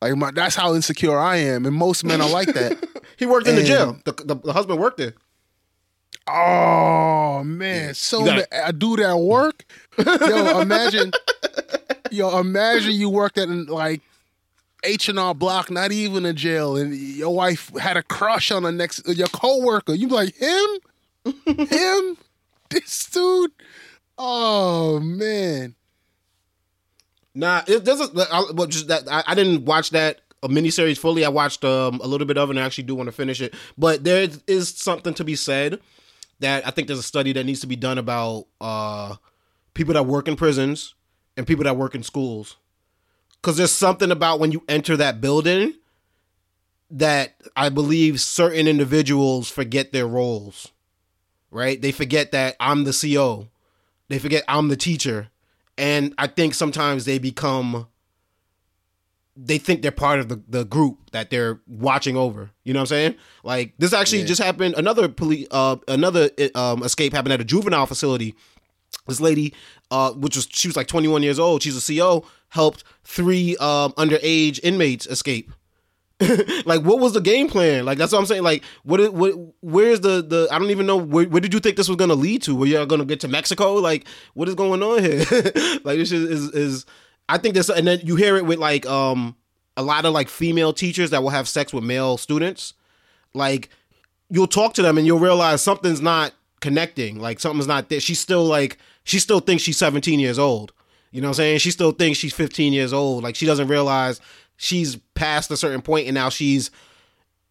Like, 0.00 0.16
my, 0.16 0.30
that's 0.30 0.54
how 0.56 0.74
insecure 0.74 1.18
I 1.18 1.36
am, 1.36 1.66
and 1.66 1.74
most 1.74 2.04
men 2.04 2.20
are 2.20 2.28
like 2.30 2.54
that. 2.54 2.78
He 3.16 3.26
worked 3.26 3.46
in 3.46 3.54
the 3.54 3.60
And- 3.60 3.68
jail. 3.68 3.98
The, 4.04 4.12
the, 4.12 4.34
the 4.34 4.52
husband 4.52 4.80
worked 4.80 4.96
there. 4.98 5.14
Oh 6.26 7.42
man, 7.44 7.94
so 7.94 8.24
gotta- 8.24 8.46
ma- 8.50 8.58
I 8.66 8.72
do 8.72 8.96
that 8.96 9.16
work. 9.18 9.64
Yo, 9.98 10.60
imagine, 10.60 11.12
yo, 12.10 12.38
imagine 12.40 12.92
you 12.92 13.10
worked 13.10 13.38
at 13.38 13.48
like 13.48 14.00
H 14.84 15.08
and 15.08 15.18
R 15.18 15.34
Block, 15.34 15.70
not 15.70 15.92
even 15.92 16.26
in 16.26 16.36
jail, 16.36 16.76
and 16.76 16.94
your 16.94 17.34
wife 17.34 17.70
had 17.76 17.96
a 17.96 18.02
crush 18.02 18.50
on 18.50 18.62
the 18.62 18.72
next 18.72 19.06
your 19.08 19.28
coworker. 19.28 19.94
You 19.94 20.08
be 20.08 20.14
like 20.14 20.34
him, 20.36 20.68
him, 21.68 22.16
this 22.70 23.06
dude. 23.06 23.52
Oh 24.16 25.00
man, 25.00 25.74
Nah, 27.34 27.62
it 27.66 27.84
doesn't. 27.84 28.16
I, 28.16 28.44
well, 28.54 28.68
just 28.68 28.88
that 28.88 29.10
I, 29.10 29.24
I 29.26 29.34
didn't 29.34 29.64
watch 29.64 29.90
that 29.90 30.20
a 30.42 30.48
miniseries 30.48 30.98
fully. 30.98 31.24
I 31.24 31.28
watched 31.30 31.64
um, 31.64 32.00
a 32.02 32.06
little 32.06 32.26
bit 32.26 32.38
of 32.38 32.48
it, 32.48 32.52
and 32.52 32.60
I 32.60 32.62
actually 32.62 32.84
do 32.84 32.94
want 32.94 33.08
to 33.08 33.12
finish 33.12 33.40
it. 33.40 33.54
But 33.76 34.04
there 34.04 34.28
is 34.46 34.68
something 34.68 35.14
to 35.14 35.24
be 35.24 35.34
said 35.34 35.80
that 36.40 36.66
I 36.66 36.70
think 36.70 36.86
there's 36.86 36.98
a 36.98 37.04
study 37.04 37.32
that 37.32 37.44
needs 37.44 37.60
to 37.60 37.66
be 37.66 37.76
done 37.76 37.98
about 37.98 38.46
uh, 38.60 39.16
people 39.74 39.94
that 39.94 40.04
work 40.04 40.28
in 40.28 40.36
prisons 40.36 40.94
and 41.36 41.46
people 41.46 41.64
that 41.64 41.76
work 41.76 41.94
in 41.94 42.04
schools. 42.04 42.56
Because 43.44 43.58
there's 43.58 43.72
something 43.72 44.10
about 44.10 44.40
when 44.40 44.52
you 44.52 44.64
enter 44.70 44.96
that 44.96 45.20
building 45.20 45.74
that 46.90 47.34
I 47.54 47.68
believe 47.68 48.18
certain 48.18 48.66
individuals 48.66 49.50
forget 49.50 49.92
their 49.92 50.06
roles. 50.06 50.72
Right? 51.50 51.80
They 51.80 51.92
forget 51.92 52.32
that 52.32 52.56
I'm 52.58 52.84
the 52.84 52.92
CO. 52.92 53.48
They 54.08 54.18
forget 54.18 54.44
I'm 54.48 54.68
the 54.68 54.76
teacher 54.76 55.28
and 55.76 56.14
I 56.16 56.26
think 56.26 56.54
sometimes 56.54 57.04
they 57.04 57.18
become 57.18 57.86
they 59.36 59.58
think 59.58 59.82
they're 59.82 59.90
part 59.90 60.20
of 60.20 60.28
the, 60.28 60.40
the 60.48 60.64
group 60.64 61.10
that 61.10 61.28
they're 61.28 61.60
watching 61.66 62.16
over. 62.16 62.50
You 62.62 62.72
know 62.72 62.78
what 62.78 62.82
I'm 62.92 62.96
saying? 62.96 63.14
Like 63.42 63.74
this 63.78 63.92
actually 63.92 64.20
Yeah. 64.20 64.26
just 64.26 64.40
happened. 64.42 64.74
Another 64.78 65.08
police, 65.08 65.48
uh, 65.50 65.76
another 65.88 66.30
um, 66.54 66.82
escape 66.82 67.12
happened 67.12 67.32
at 67.34 67.40
a 67.42 67.44
juvenile 67.44 67.84
facility 67.86 68.34
this 69.06 69.20
lady, 69.20 69.52
uh, 69.90 70.12
which 70.12 70.36
was 70.36 70.48
she 70.50 70.68
was 70.68 70.76
like 70.76 70.86
21 70.86 71.22
years 71.22 71.38
old. 71.38 71.62
She's 71.62 71.76
a 71.76 71.96
CO. 71.98 72.24
Helped 72.54 72.84
three 73.02 73.56
um, 73.56 73.90
underage 73.94 74.60
inmates 74.62 75.08
escape. 75.08 75.50
like, 76.64 76.82
what 76.82 77.00
was 77.00 77.12
the 77.12 77.20
game 77.20 77.48
plan? 77.48 77.84
Like, 77.84 77.98
that's 77.98 78.12
what 78.12 78.20
I'm 78.20 78.26
saying. 78.26 78.44
Like, 78.44 78.62
what? 78.84 79.12
What? 79.12 79.34
Where's 79.60 80.00
the 80.00 80.22
the? 80.22 80.46
I 80.52 80.60
don't 80.60 80.70
even 80.70 80.86
know. 80.86 80.96
Where, 80.96 81.26
where 81.26 81.40
did 81.40 81.52
you 81.52 81.58
think 81.58 81.76
this 81.76 81.88
was 81.88 81.96
gonna 81.96 82.14
lead 82.14 82.42
to? 82.42 82.54
Were 82.54 82.66
you 82.66 82.78
all 82.78 82.86
gonna 82.86 83.04
get 83.04 83.18
to 83.20 83.28
Mexico? 83.28 83.74
Like, 83.74 84.06
what 84.34 84.48
is 84.48 84.54
going 84.54 84.84
on 84.84 85.02
here? 85.02 85.18
like, 85.84 85.98
this 85.98 86.12
is, 86.12 86.30
is 86.30 86.50
is. 86.50 86.86
I 87.28 87.38
think 87.38 87.56
this, 87.56 87.68
and 87.68 87.88
then 87.88 87.98
you 88.04 88.14
hear 88.14 88.36
it 88.36 88.46
with 88.46 88.60
like 88.60 88.86
um 88.86 89.34
a 89.76 89.82
lot 89.82 90.04
of 90.04 90.12
like 90.12 90.28
female 90.28 90.72
teachers 90.72 91.10
that 91.10 91.24
will 91.24 91.30
have 91.30 91.48
sex 91.48 91.72
with 91.72 91.82
male 91.82 92.16
students. 92.18 92.74
Like, 93.32 93.68
you'll 94.30 94.46
talk 94.46 94.74
to 94.74 94.82
them 94.82 94.96
and 94.96 95.04
you'll 95.08 95.18
realize 95.18 95.60
something's 95.60 96.00
not 96.00 96.32
connecting. 96.60 97.18
Like, 97.18 97.40
something's 97.40 97.66
not 97.66 97.88
there. 97.88 97.98
She's 97.98 98.20
still 98.20 98.44
like 98.44 98.78
she 99.02 99.18
still 99.18 99.40
thinks 99.40 99.64
she's 99.64 99.78
17 99.78 100.20
years 100.20 100.38
old. 100.38 100.72
You 101.14 101.20
know 101.20 101.28
what 101.28 101.38
I'm 101.38 101.44
saying? 101.44 101.58
She 101.58 101.70
still 101.70 101.92
thinks 101.92 102.18
she's 102.18 102.34
15 102.34 102.72
years 102.72 102.92
old. 102.92 103.22
Like 103.22 103.36
she 103.36 103.46
doesn't 103.46 103.68
realize 103.68 104.20
she's 104.56 104.96
past 105.14 105.48
a 105.52 105.56
certain 105.56 105.80
point 105.80 106.08
and 106.08 106.14
now 106.14 106.28
she's 106.28 106.72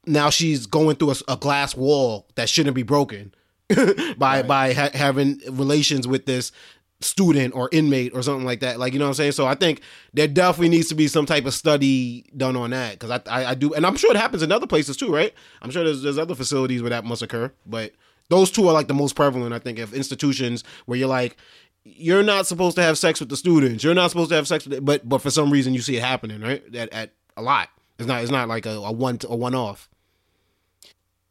now 0.06 0.30
she's 0.30 0.66
going 0.66 0.98
through 0.98 1.12
a, 1.12 1.16
a 1.30 1.38
glass 1.38 1.74
wall 1.74 2.28
that 2.36 2.50
shouldn't 2.50 2.76
be 2.76 2.84
broken 2.84 3.34
by 4.18 4.42
right. 4.42 4.48
by 4.48 4.74
ha- 4.74 4.90
having 4.94 5.40
relations 5.50 6.10
with 6.10 6.26
this 6.26 6.52
student 7.00 7.56
or 7.56 7.70
inmate 7.72 8.14
or 8.14 8.22
something 8.22 8.46
like 8.46 8.60
that. 8.60 8.80
Like 8.80 8.92
you 8.92 9.00
know 9.00 9.06
what 9.06 9.12
I'm 9.12 9.16
saying. 9.16 9.32
So 9.32 9.46
I 9.46 9.56
think 9.56 9.80
there 10.14 10.28
definitely 10.28 10.68
needs 10.68 10.90
to 10.90 10.96
be 10.96 11.08
some 11.08 11.26
type 11.26 11.46
of 11.46 11.54
study 11.54 12.26
done 12.36 12.58
on 12.58 12.72
that 12.72 13.00
because 13.00 13.12
I, 13.12 13.22
I, 13.30 13.46
I 13.52 13.56
do 13.56 13.74
and 13.74 13.86
I'm 13.86 13.96
sure 13.96 14.12
it 14.12 14.18
happens 14.18 14.44
in 14.44 14.52
other 14.52 14.68
places 14.68 14.98
too, 14.98 15.10
right? 15.10 15.34
I'm 15.62 15.72
sure 15.72 15.86
there's 15.86 16.02
there's 16.02 16.18
other 16.18 16.36
facilities 16.36 16.82
where 16.82 16.90
that 16.90 17.06
must 17.06 17.22
occur, 17.22 17.50
but 17.66 17.94
those 18.30 18.52
two 18.52 18.68
are 18.68 18.74
like 18.74 18.88
the 18.88 18.94
most 18.94 19.16
prevalent. 19.16 19.54
I 19.54 19.60
think 19.60 19.80
of 19.80 19.94
institutions 19.94 20.66
where 20.86 20.98
you're 20.98 21.08
like 21.08 21.38
you're 21.84 22.24
not 22.24 22.48
supposed 22.48 22.76
to 22.78 22.82
have 22.82 22.98
sex 22.98 23.20
with 23.20 23.30
the 23.30 23.38
students. 23.38 23.84
You're 23.84 23.94
not 23.94 24.10
supposed 24.10 24.30
to 24.30 24.36
have 24.36 24.48
sex 24.48 24.66
with 24.66 24.74
it, 24.74 24.86
but 24.86 25.08
but 25.08 25.20
for 25.20 25.30
some 25.30 25.52
reason 25.52 25.74
you 25.74 25.82
see 25.82 25.98
it 25.98 26.04
happening, 26.04 26.42
right? 26.42 26.64
At, 26.76 26.94
at 26.94 27.12
a 27.36 27.42
lot. 27.42 27.70
It's 28.00 28.08
not 28.08 28.22
it's 28.22 28.32
not 28.32 28.48
like 28.48 28.66
a, 28.66 28.72
a 28.72 28.92
one 28.92 29.20
a 29.28 29.36
one 29.36 29.56
off. 29.56 29.90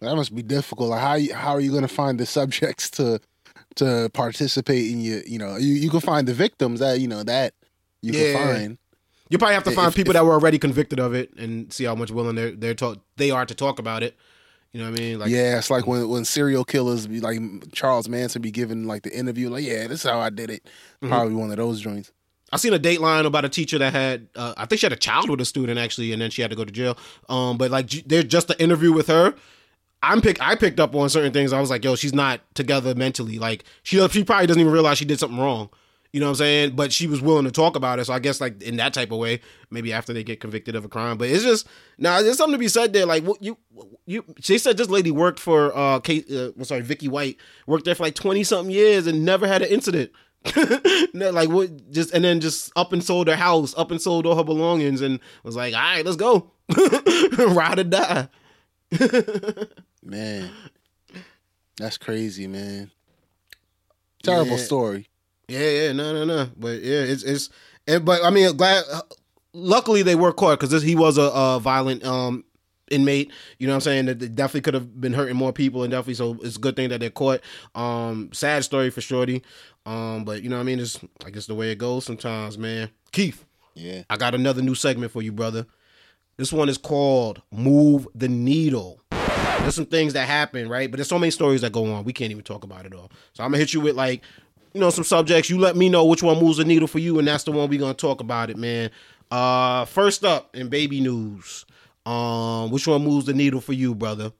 That 0.00 0.16
must 0.16 0.34
be 0.34 0.42
difficult. 0.42 0.90
Like 0.90 1.00
how 1.00 1.14
you, 1.14 1.34
how 1.34 1.52
are 1.52 1.60
you 1.60 1.70
going 1.70 1.82
to 1.82 1.88
find 1.88 2.18
the 2.18 2.26
subjects 2.38 2.90
to 2.90 3.20
to 3.76 4.10
participate 4.12 4.90
in 4.90 5.00
your 5.00 5.22
you 5.22 5.38
know 5.38 5.56
you, 5.56 5.74
you 5.74 5.90
can 5.90 6.00
find 6.00 6.28
the 6.28 6.34
victims 6.34 6.80
that 6.80 7.00
you 7.00 7.08
know 7.08 7.22
that 7.22 7.54
you 8.00 8.12
yeah. 8.12 8.32
can 8.32 8.54
find. 8.54 8.78
You 9.30 9.38
probably 9.38 9.54
have 9.54 9.64
to 9.64 9.70
find 9.70 9.88
if, 9.88 9.94
people 9.94 10.10
if, 10.10 10.14
that 10.14 10.26
were 10.26 10.34
already 10.34 10.58
convicted 10.58 11.00
of 11.00 11.14
it 11.14 11.32
and 11.38 11.72
see 11.72 11.84
how 11.84 11.94
much 11.94 12.10
willing 12.10 12.34
they're 12.34 12.50
they're 12.50 12.74
talk, 12.74 12.98
they 13.16 13.30
are 13.30 13.46
to 13.46 13.54
talk 13.54 13.78
about 13.78 14.02
it. 14.02 14.14
You 14.72 14.80
know 14.80 14.90
what 14.90 14.98
I 14.98 15.02
mean? 15.02 15.18
Like 15.18 15.30
yeah, 15.30 15.58
it's 15.58 15.70
like 15.70 15.86
when 15.86 16.08
when 16.08 16.24
serial 16.24 16.64
killers 16.64 17.06
be 17.06 17.20
like 17.20 17.38
Charles 17.72 18.08
Manson 18.08 18.40
be 18.40 18.50
giving 18.50 18.86
like 18.86 19.02
the 19.02 19.16
interview, 19.16 19.50
like 19.50 19.64
yeah, 19.64 19.86
this 19.86 20.04
is 20.04 20.10
how 20.10 20.18
I 20.20 20.30
did 20.30 20.50
it. 20.50 20.64
Mm-hmm. 20.64 21.08
Probably 21.08 21.34
one 21.34 21.50
of 21.50 21.56
those 21.58 21.80
joints. 21.80 22.10
I 22.52 22.58
seen 22.58 22.74
a 22.74 22.78
Dateline 22.78 23.24
about 23.24 23.46
a 23.46 23.48
teacher 23.48 23.78
that 23.78 23.94
had, 23.94 24.28
uh, 24.36 24.52
I 24.58 24.66
think 24.66 24.80
she 24.80 24.84
had 24.84 24.92
a 24.92 24.96
child 24.96 25.30
with 25.30 25.40
a 25.40 25.44
student 25.44 25.78
actually, 25.78 26.12
and 26.12 26.20
then 26.20 26.30
she 26.30 26.42
had 26.42 26.50
to 26.50 26.56
go 26.56 26.66
to 26.66 26.70
jail. 26.70 26.98
Um, 27.30 27.56
but 27.56 27.70
like, 27.70 27.88
there's 28.06 28.24
just 28.24 28.50
an 28.50 28.56
interview 28.58 28.92
with 28.92 29.06
her. 29.06 29.34
I'm 30.02 30.20
pick. 30.20 30.40
I 30.42 30.54
picked 30.56 30.78
up 30.78 30.94
on 30.94 31.08
certain 31.08 31.32
things. 31.32 31.52
I 31.52 31.60
was 31.60 31.70
like, 31.70 31.82
yo, 31.82 31.96
she's 31.96 32.12
not 32.12 32.40
together 32.54 32.94
mentally. 32.94 33.38
Like, 33.38 33.64
she 33.84 34.06
she 34.08 34.24
probably 34.24 34.46
doesn't 34.46 34.60
even 34.60 34.72
realize 34.72 34.98
she 34.98 35.04
did 35.04 35.18
something 35.18 35.38
wrong. 35.38 35.70
You 36.12 36.20
know 36.20 36.26
what 36.26 36.30
I'm 36.32 36.36
saying? 36.36 36.76
But 36.76 36.92
she 36.92 37.06
was 37.06 37.22
willing 37.22 37.46
to 37.46 37.50
talk 37.50 37.74
about 37.74 37.98
it. 37.98 38.04
So 38.04 38.12
I 38.12 38.18
guess 38.18 38.38
like 38.38 38.62
in 38.62 38.76
that 38.76 38.92
type 38.92 39.12
of 39.12 39.18
way, 39.18 39.40
maybe 39.70 39.94
after 39.94 40.12
they 40.12 40.22
get 40.22 40.40
convicted 40.40 40.76
of 40.76 40.84
a 40.84 40.88
crime. 40.88 41.16
But 41.16 41.30
it's 41.30 41.42
just 41.42 41.66
now 41.96 42.20
there's 42.20 42.36
something 42.36 42.52
to 42.52 42.58
be 42.58 42.68
said 42.68 42.92
there. 42.92 43.06
Like 43.06 43.24
you 43.40 43.56
you 44.04 44.24
she 44.40 44.58
said 44.58 44.76
this 44.76 44.90
lady 44.90 45.10
worked 45.10 45.40
for 45.40 45.76
uh 45.76 46.00
Kate 46.00 46.30
uh, 46.30 46.52
I'm 46.56 46.64
sorry, 46.64 46.82
Vicky 46.82 47.08
White, 47.08 47.38
worked 47.66 47.86
there 47.86 47.94
for 47.94 48.02
like 48.02 48.14
twenty 48.14 48.44
something 48.44 48.70
years 48.70 49.06
and 49.06 49.24
never 49.24 49.48
had 49.48 49.62
an 49.62 49.68
incident. 49.68 50.12
like 51.14 51.48
what 51.48 51.90
just 51.90 52.12
and 52.12 52.24
then 52.24 52.40
just 52.40 52.72
up 52.76 52.92
and 52.92 53.02
sold 53.02 53.28
her 53.28 53.36
house, 53.36 53.74
up 53.78 53.90
and 53.90 54.00
sold 54.00 54.26
all 54.26 54.36
her 54.36 54.44
belongings 54.44 55.00
and 55.00 55.18
was 55.44 55.56
like, 55.56 55.72
all 55.72 55.80
right, 55.80 56.04
let's 56.04 56.16
go. 56.16 56.50
Ride 57.38 57.78
or 57.78 57.84
die. 57.84 58.28
man. 60.02 60.50
That's 61.78 61.96
crazy, 61.96 62.46
man. 62.46 62.90
Terrible 64.22 64.52
yeah. 64.52 64.64
story. 64.64 65.08
Yeah, 65.52 65.68
yeah, 65.68 65.92
no, 65.92 66.14
no, 66.14 66.24
no. 66.24 66.48
But 66.56 66.82
yeah, 66.82 67.00
it's 67.00 67.22
it's. 67.22 67.50
And, 67.86 68.04
but 68.04 68.24
I 68.24 68.30
mean, 68.30 68.56
glad. 68.56 68.84
Luckily, 69.52 70.02
they 70.02 70.14
were 70.14 70.32
caught 70.32 70.58
because 70.58 70.82
he 70.82 70.94
was 70.94 71.18
a, 71.18 71.24
a, 71.24 71.60
violent 71.60 72.04
um 72.06 72.44
inmate. 72.90 73.30
You 73.58 73.66
know 73.66 73.74
what 73.74 73.76
I'm 73.76 73.80
saying? 73.82 74.06
That 74.06 74.34
definitely 74.34 74.62
could 74.62 74.72
have 74.72 74.98
been 74.98 75.12
hurting 75.12 75.36
more 75.36 75.52
people, 75.52 75.82
and 75.82 75.90
definitely 75.90 76.14
so 76.14 76.38
it's 76.42 76.56
a 76.56 76.60
good 76.60 76.74
thing 76.74 76.88
that 76.88 77.00
they're 77.00 77.10
caught. 77.10 77.42
Um, 77.74 78.30
sad 78.32 78.64
story 78.64 78.88
for 78.88 79.02
Shorty. 79.02 79.42
Um, 79.84 80.24
but 80.24 80.42
you 80.42 80.48
know 80.48 80.56
what 80.56 80.62
I 80.62 80.64
mean? 80.64 80.80
It's 80.80 80.98
I 81.26 81.28
guess 81.28 81.46
the 81.46 81.54
way 81.54 81.70
it 81.70 81.76
goes 81.76 82.06
sometimes, 82.06 82.56
man. 82.56 82.88
Keith. 83.10 83.44
Yeah. 83.74 84.04
I 84.08 84.16
got 84.16 84.34
another 84.34 84.62
new 84.62 84.74
segment 84.74 85.12
for 85.12 85.20
you, 85.20 85.32
brother. 85.32 85.66
This 86.38 86.52
one 86.52 86.70
is 86.70 86.78
called 86.78 87.42
Move 87.50 88.08
the 88.14 88.28
Needle. 88.28 89.00
There's 89.10 89.74
some 89.74 89.86
things 89.86 90.14
that 90.14 90.26
happen, 90.26 90.68
right? 90.68 90.90
But 90.90 90.96
there's 90.96 91.08
so 91.08 91.18
many 91.18 91.30
stories 91.30 91.60
that 91.60 91.72
go 91.72 91.92
on. 91.92 92.04
We 92.04 92.12
can't 92.12 92.30
even 92.30 92.42
talk 92.42 92.64
about 92.64 92.86
it 92.86 92.94
all. 92.94 93.10
So 93.34 93.44
I'm 93.44 93.50
gonna 93.50 93.58
hit 93.58 93.74
you 93.74 93.80
with 93.80 93.96
like 93.96 94.22
you 94.74 94.80
know, 94.80 94.90
some 94.90 95.04
subjects. 95.04 95.50
You 95.50 95.58
let 95.58 95.76
me 95.76 95.88
know 95.88 96.04
which 96.04 96.22
one 96.22 96.38
moves 96.40 96.58
the 96.58 96.64
needle 96.64 96.88
for 96.88 96.98
you, 96.98 97.18
and 97.18 97.28
that's 97.28 97.44
the 97.44 97.52
one 97.52 97.68
we're 97.68 97.78
gonna 97.78 97.94
talk 97.94 98.20
about 98.20 98.50
it, 98.50 98.56
man. 98.56 98.90
Uh, 99.30 99.84
first 99.86 100.24
up 100.24 100.54
in 100.54 100.68
baby 100.68 101.00
news, 101.00 101.64
um, 102.06 102.70
which 102.70 102.86
one 102.86 103.02
moves 103.02 103.26
the 103.26 103.34
needle 103.34 103.60
for 103.60 103.72
you, 103.72 103.94
brother? 103.94 104.32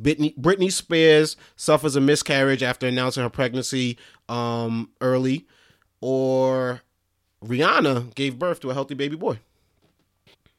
Britney, 0.00 0.36
Britney 0.36 0.70
Spears 0.70 1.36
suffers 1.56 1.96
a 1.96 2.00
miscarriage 2.00 2.62
after 2.62 2.86
announcing 2.86 3.22
her 3.22 3.30
pregnancy 3.30 3.96
um, 4.28 4.90
early, 5.00 5.46
or 6.00 6.82
Rihanna 7.44 8.14
gave 8.14 8.38
birth 8.38 8.60
to 8.60 8.70
a 8.70 8.74
healthy 8.74 8.94
baby 8.94 9.16
boy. 9.16 9.38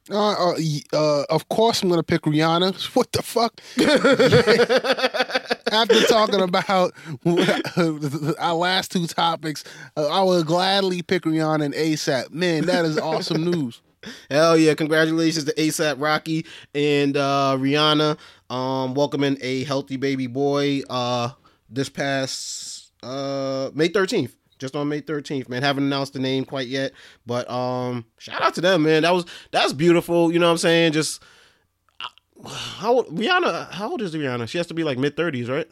Uh, 0.09 0.51
uh, 0.51 0.55
uh, 0.93 1.23
of 1.29 1.49
course, 1.49 1.83
I'm 1.83 1.89
gonna 1.89 2.03
pick 2.03 2.21
Rihanna. 2.21 2.73
What 2.95 3.11
the 3.11 3.21
fuck? 3.21 3.59
After 5.71 6.01
talking 6.07 6.41
about 6.41 6.93
our 8.39 8.53
last 8.53 8.91
two 8.91 9.05
topics, 9.07 9.63
uh, 9.97 10.07
I 10.07 10.23
would 10.23 10.45
gladly 10.45 11.01
pick 11.01 11.23
Rihanna 11.23 11.65
and 11.65 11.73
ASAP. 11.73 12.31
Man, 12.31 12.65
that 12.67 12.85
is 12.85 12.97
awesome 12.97 13.43
news. 13.43 13.81
Hell 14.31 14.57
yeah! 14.57 14.73
Congratulations 14.75 15.43
to 15.45 15.53
ASAP 15.55 15.99
Rocky 15.99 16.45
and 16.73 17.17
uh, 17.17 17.57
Rihanna, 17.59 18.17
um, 18.49 18.93
welcoming 18.93 19.37
a 19.41 19.65
healthy 19.65 19.97
baby 19.97 20.27
boy 20.27 20.81
uh, 20.89 21.31
this 21.69 21.89
past 21.89 22.93
uh, 23.03 23.71
May 23.73 23.89
thirteenth 23.89 24.35
just 24.59 24.75
on 24.75 24.89
May 24.89 25.01
13th, 25.01 25.49
man. 25.49 25.63
Haven't 25.63 25.83
announced 25.83 26.13
the 26.13 26.19
name 26.19 26.45
quite 26.45 26.67
yet, 26.67 26.93
but 27.25 27.49
um 27.49 28.05
shout 28.17 28.41
out 28.41 28.55
to 28.55 28.61
them, 28.61 28.83
man. 28.83 29.03
That 29.03 29.13
was 29.13 29.25
that's 29.51 29.73
beautiful, 29.73 30.31
you 30.31 30.39
know 30.39 30.47
what 30.47 30.51
I'm 30.53 30.57
saying? 30.57 30.93
Just 30.93 31.21
uh, 31.99 32.49
how 32.49 32.93
old, 32.93 33.07
Rihanna, 33.07 33.71
how 33.71 33.91
old 33.91 34.01
is 34.01 34.13
Rihanna? 34.13 34.47
She 34.47 34.57
has 34.57 34.67
to 34.67 34.73
be 34.73 34.83
like 34.83 34.97
mid 34.97 35.15
30s, 35.15 35.49
right? 35.49 35.67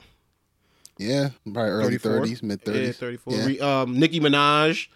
Yeah, 0.98 1.30
probably 1.43 1.71
early 1.71 1.98
30s, 1.98 2.41
mid 2.41 2.63
30s. 2.63 2.86
Yeah, 2.86 2.91
34. 2.91 3.34
Yeah. 3.34 3.82
Um 3.82 4.00
Nicki 4.00 4.19
Minaj 4.19 4.88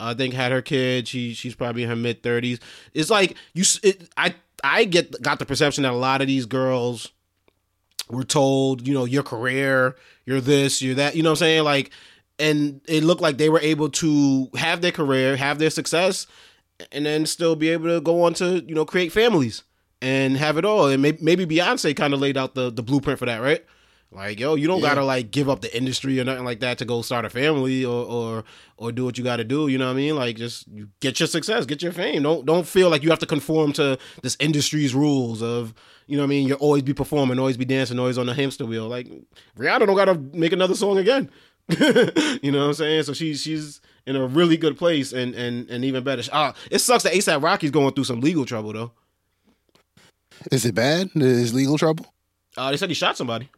I 0.00 0.14
think 0.14 0.34
had 0.34 0.52
her 0.52 0.62
kid. 0.62 1.08
She 1.08 1.34
she's 1.34 1.54
probably 1.54 1.82
in 1.82 1.88
her 1.88 1.96
mid 1.96 2.22
30s. 2.22 2.60
It's 2.94 3.10
like 3.10 3.36
you 3.52 3.64
it, 3.82 4.08
I 4.16 4.34
I 4.62 4.84
get 4.84 5.20
got 5.22 5.38
the 5.38 5.46
perception 5.46 5.82
that 5.82 5.92
a 5.92 5.96
lot 5.96 6.20
of 6.20 6.26
these 6.26 6.46
girls 6.46 7.12
were 8.08 8.24
told, 8.24 8.86
you 8.86 8.94
know, 8.94 9.04
your 9.04 9.22
career, 9.22 9.96
you're 10.24 10.40
this, 10.40 10.80
you're 10.80 10.94
that, 10.94 11.14
you 11.14 11.22
know 11.22 11.30
what 11.30 11.34
I'm 11.34 11.46
saying? 11.46 11.64
Like 11.64 11.90
and 12.38 12.80
it 12.86 13.02
looked 13.02 13.20
like 13.20 13.38
they 13.38 13.50
were 13.50 13.60
able 13.60 13.88
to 13.90 14.48
have 14.56 14.80
their 14.80 14.92
career, 14.92 15.36
have 15.36 15.58
their 15.58 15.70
success, 15.70 16.26
and 16.92 17.06
then 17.06 17.26
still 17.26 17.56
be 17.56 17.70
able 17.70 17.88
to 17.88 18.00
go 18.00 18.22
on 18.22 18.34
to 18.34 18.64
you 18.66 18.74
know 18.74 18.84
create 18.84 19.12
families 19.12 19.62
and 20.00 20.36
have 20.36 20.56
it 20.56 20.64
all. 20.64 20.86
And 20.86 21.02
maybe, 21.02 21.18
maybe 21.20 21.46
Beyonce 21.46 21.96
kind 21.96 22.14
of 22.14 22.20
laid 22.20 22.36
out 22.36 22.54
the 22.54 22.70
the 22.70 22.82
blueprint 22.82 23.18
for 23.18 23.26
that, 23.26 23.40
right? 23.42 23.64
Like, 24.10 24.40
yo, 24.40 24.54
you 24.54 24.66
don't 24.66 24.80
yeah. 24.80 24.88
gotta 24.88 25.04
like 25.04 25.30
give 25.30 25.50
up 25.50 25.60
the 25.60 25.76
industry 25.76 26.18
or 26.18 26.24
nothing 26.24 26.44
like 26.44 26.60
that 26.60 26.78
to 26.78 26.86
go 26.86 27.02
start 27.02 27.26
a 27.26 27.30
family 27.30 27.84
or 27.84 28.06
or 28.06 28.44
or 28.78 28.90
do 28.90 29.04
what 29.04 29.18
you 29.18 29.24
gotta 29.24 29.44
do. 29.44 29.68
You 29.68 29.76
know 29.76 29.86
what 29.86 29.92
I 29.92 29.96
mean? 29.96 30.16
Like, 30.16 30.36
just 30.36 30.66
get 31.00 31.20
your 31.20 31.26
success, 31.26 31.66
get 31.66 31.82
your 31.82 31.92
fame. 31.92 32.22
Don't 32.22 32.46
don't 32.46 32.66
feel 32.66 32.88
like 32.88 33.02
you 33.02 33.10
have 33.10 33.18
to 33.18 33.26
conform 33.26 33.72
to 33.74 33.98
this 34.22 34.36
industry's 34.40 34.94
rules 34.94 35.42
of 35.42 35.74
you 36.06 36.16
know 36.16 36.22
what 36.22 36.28
I 36.28 36.30
mean. 36.30 36.48
You 36.48 36.54
always 36.54 36.82
be 36.82 36.94
performing, 36.94 37.38
always 37.38 37.58
be 37.58 37.66
dancing, 37.66 37.98
always 37.98 38.16
on 38.16 38.24
the 38.24 38.32
hamster 38.32 38.64
wheel. 38.64 38.88
Like 38.88 39.08
Rihanna 39.58 39.86
don't 39.86 39.96
gotta 39.96 40.14
make 40.14 40.52
another 40.52 40.74
song 40.74 40.96
again. 40.96 41.30
you 42.42 42.50
know 42.50 42.60
what 42.60 42.66
I'm 42.68 42.74
saying? 42.74 43.02
So 43.02 43.12
she's 43.12 43.42
she's 43.42 43.80
in 44.06 44.16
a 44.16 44.26
really 44.26 44.56
good 44.56 44.78
place 44.78 45.12
and 45.12 45.34
and 45.34 45.68
and 45.68 45.84
even 45.84 46.02
better. 46.02 46.22
Uh, 46.32 46.52
it 46.70 46.78
sucks 46.78 47.02
that 47.04 47.12
ASAP 47.12 47.42
Rocky's 47.42 47.70
going 47.70 47.92
through 47.92 48.04
some 48.04 48.20
legal 48.20 48.46
trouble 48.46 48.72
though. 48.72 48.92
Is 50.50 50.64
it 50.64 50.74
bad? 50.74 51.10
Is 51.14 51.52
legal 51.52 51.76
trouble? 51.76 52.06
Uh, 52.56 52.70
they 52.70 52.76
said 52.76 52.88
he 52.88 52.94
shot 52.94 53.16
somebody. 53.16 53.50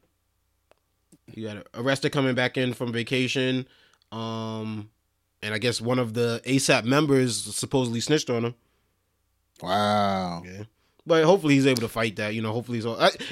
He 1.26 1.42
got 1.42 1.66
arrested 1.74 2.10
coming 2.10 2.34
back 2.34 2.56
in 2.56 2.74
from 2.74 2.92
vacation. 2.92 3.66
Um, 4.10 4.90
and 5.42 5.54
I 5.54 5.58
guess 5.58 5.80
one 5.80 5.98
of 5.98 6.14
the 6.14 6.42
ASAP 6.44 6.84
members 6.84 7.36
supposedly 7.54 8.00
snitched 8.00 8.30
on 8.30 8.46
him. 8.46 8.54
Wow. 9.62 10.42
Yeah. 10.44 10.64
But 11.06 11.24
hopefully 11.24 11.54
he's 11.54 11.66
able 11.66 11.80
to 11.80 11.88
fight 11.88 12.16
that. 12.16 12.34
You 12.34 12.42
know, 12.42 12.52
hopefully 12.52 12.78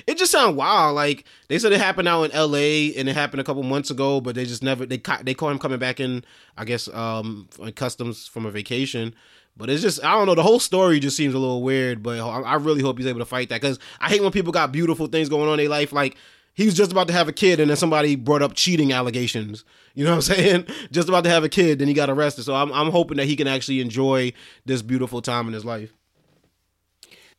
it 0.07 0.18
just 0.18 0.33
sounds 0.33 0.57
wild. 0.57 0.94
Like 0.94 1.24
they 1.48 1.59
said 1.59 1.72
it 1.72 1.81
happened 1.81 2.09
out 2.09 2.24
in 2.24 2.33
L.A. 2.33 2.94
and 2.94 3.09
it 3.09 3.14
happened 3.14 3.40
a 3.40 3.44
couple 3.44 3.62
months 3.62 3.90
ago, 3.90 4.20
but 4.20 4.35
they 4.35 4.44
just 4.44 4.62
never 4.62 4.87
they 4.87 5.00
they 5.22 5.35
caught 5.35 5.52
him 5.52 5.59
coming 5.59 5.78
back 5.78 6.00
in. 6.00 6.24
I 6.57 6.64
guess 6.64 6.88
um 6.88 7.48
customs 7.76 8.26
from 8.26 8.46
a 8.46 8.50
vacation. 8.50 9.14
But 9.57 9.68
it's 9.68 9.83
just 9.83 10.02
I 10.04 10.12
don't 10.12 10.26
know. 10.26 10.35
The 10.35 10.42
whole 10.42 10.61
story 10.61 11.00
just 11.00 11.16
seems 11.16 11.35
a 11.35 11.38
little 11.38 11.62
weird. 11.62 12.02
But 12.02 12.20
I, 12.20 12.40
I 12.40 12.54
really 12.54 12.81
hope 12.81 12.96
he's 12.96 13.07
able 13.07 13.18
to 13.18 13.24
fight 13.26 13.48
that 13.50 13.61
because 13.61 13.78
I 14.00 14.09
hate 14.09 14.22
when 14.22 14.33
people 14.33 14.52
got 14.52 14.72
beautiful 14.72 15.09
things 15.09 15.28
going 15.28 15.48
on 15.48 15.54
in 15.54 15.59
their 15.59 15.68
life. 15.68 15.92
Like 15.92 16.16
he 16.54 16.64
was 16.64 16.74
just 16.74 16.92
about 16.92 17.09
to 17.09 17.12
have 17.12 17.28
a 17.28 17.33
kid 17.33 17.61
and 17.61 17.68
then 17.68 17.76
somebody 17.76 18.16
brought 18.16 18.42
up 18.42 18.54
cheating 18.54 18.92
allegations. 18.92 19.64
You 19.94 20.04
know 20.04 20.11
what 20.11 20.31
I'm 20.31 20.35
saying? 20.37 20.66
Just 20.92 21.09
about 21.09 21.24
to 21.24 21.31
have 21.31 21.44
a 21.44 21.48
kid, 21.48 21.81
then 21.81 21.88
he 21.88 21.94
got 21.94 22.09
arrested. 22.09 22.44
So 22.44 22.54
I'm 22.54 22.72
I'm 22.72 22.90
hoping 22.90 23.16
that 23.18 23.26
he 23.26 23.37
can 23.37 23.48
actually 23.48 23.81
enjoy 23.81 24.33
this 24.64 24.81
beautiful 24.81 25.20
time 25.20 25.48
in 25.48 25.52
his 25.52 25.64
life. 25.64 25.92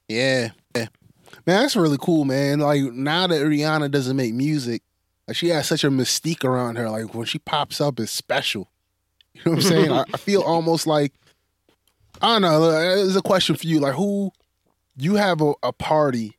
Yeah, 0.10 0.50
yeah. 0.76 0.88
Man, 1.46 1.62
that's 1.62 1.76
really 1.76 1.98
cool, 2.00 2.26
man. 2.26 2.60
Like 2.60 2.82
now 2.82 3.28
that 3.28 3.42
Rihanna 3.42 3.92
doesn't 3.92 4.18
make 4.18 4.34
music, 4.34 4.82
like 5.28 5.38
she 5.38 5.48
has 5.50 5.68
such 5.68 5.84
a 5.84 5.90
mystique 5.90 6.44
around 6.44 6.76
her. 6.76 6.90
Like 6.90 7.14
when 7.14 7.26
she 7.26 7.40
pops 7.40 7.80
up, 7.80 8.00
it's 8.00 8.12
special. 8.12 8.70
You 9.36 9.42
know 9.46 9.52
what 9.52 9.58
I'm 9.58 9.70
saying? 9.70 9.92
I, 9.92 10.04
I 10.12 10.18
feel 10.18 10.42
almost 10.42 10.88
like 10.88 11.14
I 12.22 12.28
don't 12.34 12.42
know. 12.42 12.72
There's 12.72 13.16
a 13.16 13.22
question 13.22 13.56
for 13.56 13.66
you. 13.66 13.80
Like 13.80 13.94
who 13.94 14.32
you 14.98 15.16
have 15.16 15.40
a, 15.40 15.54
a 15.64 15.72
party 15.72 16.36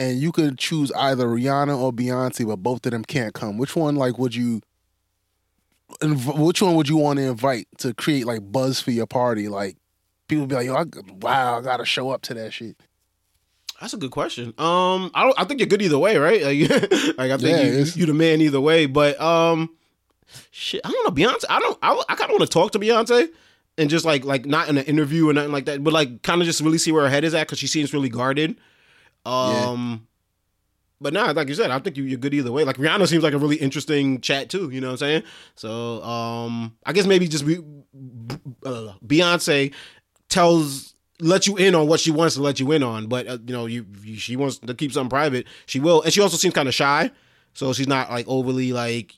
and 0.00 0.18
you 0.18 0.32
could 0.32 0.58
choose 0.58 0.90
either 0.92 1.26
Rihanna 1.26 1.78
or 1.78 1.92
Beyonce, 1.92 2.46
but 2.46 2.56
both 2.56 2.86
of 2.86 2.92
them 2.92 3.04
can't 3.04 3.34
come. 3.34 3.58
Which 3.58 3.76
one, 3.76 3.96
like, 3.96 4.18
would 4.18 4.34
you? 4.34 4.62
Which 6.02 6.62
one 6.62 6.74
would 6.76 6.88
you 6.88 6.96
want 6.96 7.18
to 7.18 7.24
invite 7.24 7.66
to 7.78 7.92
create 7.92 8.24
like 8.24 8.50
buzz 8.50 8.80
for 8.80 8.92
your 8.92 9.06
party? 9.06 9.48
Like, 9.48 9.76
people 10.30 10.46
be 10.46 10.54
like, 10.54 10.66
"Yo, 10.66 10.74
I, 10.74 10.84
wow, 11.20 11.58
I 11.58 11.60
gotta 11.62 11.84
show 11.84 12.10
up 12.10 12.22
to 12.22 12.34
that 12.34 12.52
shit." 12.52 12.76
That's 13.80 13.94
a 13.94 13.96
good 13.96 14.10
question. 14.10 14.54
Um, 14.58 15.10
I 15.14 15.24
don't. 15.24 15.34
I 15.38 15.44
think 15.44 15.60
you're 15.60 15.66
good 15.66 15.82
either 15.82 15.98
way, 15.98 16.16
right? 16.16 16.42
Like, 16.50 17.18
like 17.18 17.30
I 17.30 17.36
think 17.36 17.58
yeah, 17.58 17.62
you, 17.62 17.84
you 17.94 18.06
the 18.06 18.14
man 18.14 18.40
either 18.40 18.60
way. 18.60 18.86
But 18.86 19.20
um, 19.20 19.70
shit, 20.50 20.80
I 20.84 20.90
don't 20.90 21.04
know. 21.04 21.24
Beyonce. 21.24 21.44
I 21.48 21.58
don't. 21.58 21.78
I, 21.82 22.02
I 22.08 22.14
kind 22.14 22.30
of 22.30 22.38
want 22.38 22.42
to 22.42 22.48
talk 22.48 22.72
to 22.72 22.78
Beyonce 22.78 23.28
and 23.78 23.88
just 23.88 24.04
like 24.04 24.24
like 24.24 24.44
not 24.44 24.68
in 24.68 24.76
an 24.76 24.84
interview 24.84 25.28
or 25.28 25.32
nothing 25.32 25.52
like 25.52 25.64
that, 25.64 25.82
but 25.82 25.92
like 25.92 26.22
kind 26.22 26.40
of 26.42 26.46
just 26.46 26.60
really 26.60 26.78
see 26.78 26.92
where 26.92 27.04
her 27.04 27.08
head 27.08 27.24
is 27.24 27.34
at 27.34 27.46
because 27.46 27.58
she 27.58 27.66
seems 27.66 27.94
really 27.94 28.10
guarded. 28.10 28.56
Um, 29.24 29.90
yeah. 29.90 29.96
but 31.00 31.12
nah, 31.12 31.30
like 31.30 31.48
you 31.48 31.54
said, 31.54 31.70
I 31.70 31.78
think 31.78 31.96
you, 31.96 32.14
are 32.14 32.18
good 32.18 32.34
either 32.34 32.52
way. 32.52 32.64
Like 32.64 32.76
Rihanna 32.76 33.08
seems 33.08 33.22
like 33.22 33.32
a 33.32 33.38
really 33.38 33.56
interesting 33.56 34.20
chat 34.20 34.50
too. 34.50 34.70
You 34.70 34.80
know 34.80 34.88
what 34.88 34.92
I'm 34.92 34.98
saying? 34.98 35.22
So, 35.54 36.02
um, 36.02 36.76
I 36.84 36.92
guess 36.92 37.06
maybe 37.06 37.28
just 37.28 37.46
be, 37.46 37.56
uh, 38.64 38.92
Beyonce 39.04 39.72
tells 40.30 40.94
let 41.20 41.46
you 41.46 41.56
in 41.56 41.74
on 41.74 41.86
what 41.86 42.00
she 42.00 42.10
wants 42.10 42.36
to 42.36 42.42
let 42.42 42.58
you 42.58 42.72
in 42.72 42.82
on, 42.82 43.06
but 43.06 43.26
uh, 43.26 43.38
you 43.46 43.52
know, 43.52 43.66
you, 43.66 43.86
you 44.02 44.16
she 44.16 44.36
wants 44.36 44.58
to 44.58 44.74
keep 44.74 44.92
something 44.92 45.10
private. 45.10 45.46
She 45.66 45.80
will, 45.80 46.02
and 46.02 46.12
she 46.12 46.20
also 46.20 46.36
seems 46.36 46.54
kind 46.54 46.68
of 46.68 46.74
shy, 46.74 47.10
so 47.52 47.72
she's 47.72 47.88
not 47.88 48.10
like 48.10 48.26
overly 48.26 48.72
like 48.72 49.14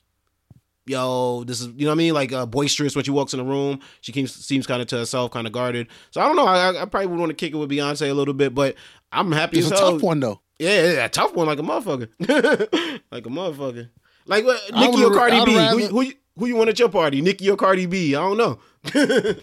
yo, 0.85 1.43
this 1.45 1.61
is 1.61 1.67
you 1.67 1.85
know 1.85 1.91
what 1.91 1.93
I 1.93 1.97
mean, 1.97 2.13
like 2.13 2.31
uh, 2.31 2.45
boisterous 2.45 2.95
when 2.95 3.05
she 3.05 3.11
walks 3.11 3.33
in 3.33 3.39
the 3.39 3.45
room. 3.45 3.79
She 4.01 4.11
keeps, 4.11 4.33
seems 4.33 4.67
kind 4.67 4.81
of 4.81 4.87
to 4.89 4.97
herself, 4.97 5.31
kind 5.31 5.47
of 5.47 5.53
guarded. 5.53 5.87
So 6.11 6.21
I 6.21 6.25
don't 6.25 6.35
know. 6.35 6.45
I, 6.45 6.81
I 6.81 6.85
probably 6.85 7.07
would 7.07 7.19
want 7.19 7.29
to 7.29 7.35
kick 7.35 7.53
it 7.53 7.57
with 7.57 7.69
Beyonce 7.69 8.09
a 8.09 8.13
little 8.13 8.33
bit, 8.33 8.53
but 8.53 8.75
I'm 9.11 9.31
happy. 9.31 9.59
It's 9.59 9.67
a 9.67 9.71
tough 9.71 10.01
one 10.01 10.19
though. 10.19 10.41
Yeah, 10.59 10.91
yeah, 10.91 11.05
a 11.05 11.09
tough 11.09 11.33
one, 11.33 11.47
like 11.47 11.59
a 11.59 11.63
motherfucker, 11.63 12.09
like 13.11 13.25
a 13.25 13.29
motherfucker. 13.29 13.89
Like 14.25 14.45
what, 14.45 14.61
Nicki 14.73 15.03
or 15.03 15.13
Cardi 15.13 15.43
B? 15.45 15.55
Rather... 15.55 15.79
Who, 15.79 15.87
who, 15.87 16.11
who 16.37 16.45
you 16.45 16.55
want 16.55 16.69
at 16.69 16.79
your 16.79 16.89
party, 16.89 17.21
Nicki 17.21 17.49
or 17.49 17.57
Cardi 17.57 17.85
B? 17.85 18.15
I 18.15 18.19
don't 18.19 18.37
know. 18.37 18.59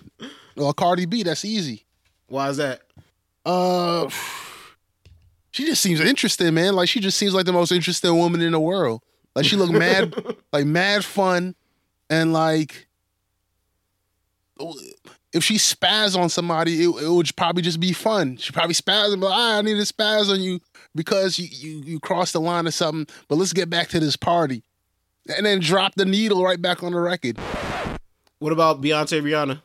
well, 0.57 0.73
Cardi 0.73 1.07
B, 1.07 1.23
that's 1.23 1.45
easy. 1.45 1.85
Why 2.29 2.49
is 2.49 2.59
that? 2.59 2.83
Uh, 3.45 4.09
she 5.51 5.65
just 5.65 5.83
seems 5.83 6.01
interesting, 6.01 6.55
man. 6.55 6.75
Like 6.75 6.89
she 6.89 7.01
just 7.01 7.19
seems 7.19 7.35
like 7.35 7.47
the 7.47 7.53
most 7.53 7.73
interesting 7.73 8.17
woman 8.17 8.41
in 8.41 8.53
the 8.53 8.61
world. 8.61 9.03
Like 9.35 9.45
she 9.45 9.57
look 9.57 9.71
mad, 9.71 10.15
like 10.53 10.67
mad 10.67 11.05
fun, 11.05 11.55
and 12.09 12.33
like 12.33 12.89
if 15.33 15.45
she 15.45 15.55
spaz 15.55 16.17
on 16.17 16.29
somebody, 16.29 16.85
it, 16.85 16.89
it 16.89 17.09
would 17.09 17.35
probably 17.37 17.63
just 17.63 17.81
be 17.81 17.93
fun. 17.93 18.37
She 18.37 18.53
probably 18.53 18.75
spaz 18.75 19.13
and 19.13 19.21
be 19.21 19.27
like, 19.27 19.37
ah, 19.37 19.59
I 19.59 19.63
need 19.63 19.75
to 19.75 19.93
spaz 19.93 20.31
on 20.31 20.41
you 20.41 20.61
because 20.95 21.39
you, 21.39 21.49
you 21.51 21.83
you 21.85 22.01
crossed 22.01 22.33
the 22.33 22.41
line 22.41 22.67
or 22.67 22.73
something. 22.73 23.07
But 23.29 23.37
let's 23.37 23.53
get 23.53 23.71
back 23.71 23.89
to 23.89 24.01
this 24.01 24.17
party, 24.17 24.63
and 25.37 25.47
then 25.47 25.61
drop 25.61 25.95
the 25.95 26.05
needle 26.05 26.45
right 26.45 26.61
back 26.61 26.83
on 26.83 26.93
the 26.93 27.01
record. 27.01 27.39
What 28.39 28.53
about 28.53 28.81
Beyonce, 28.81 29.23
Rihanna? 29.23 29.61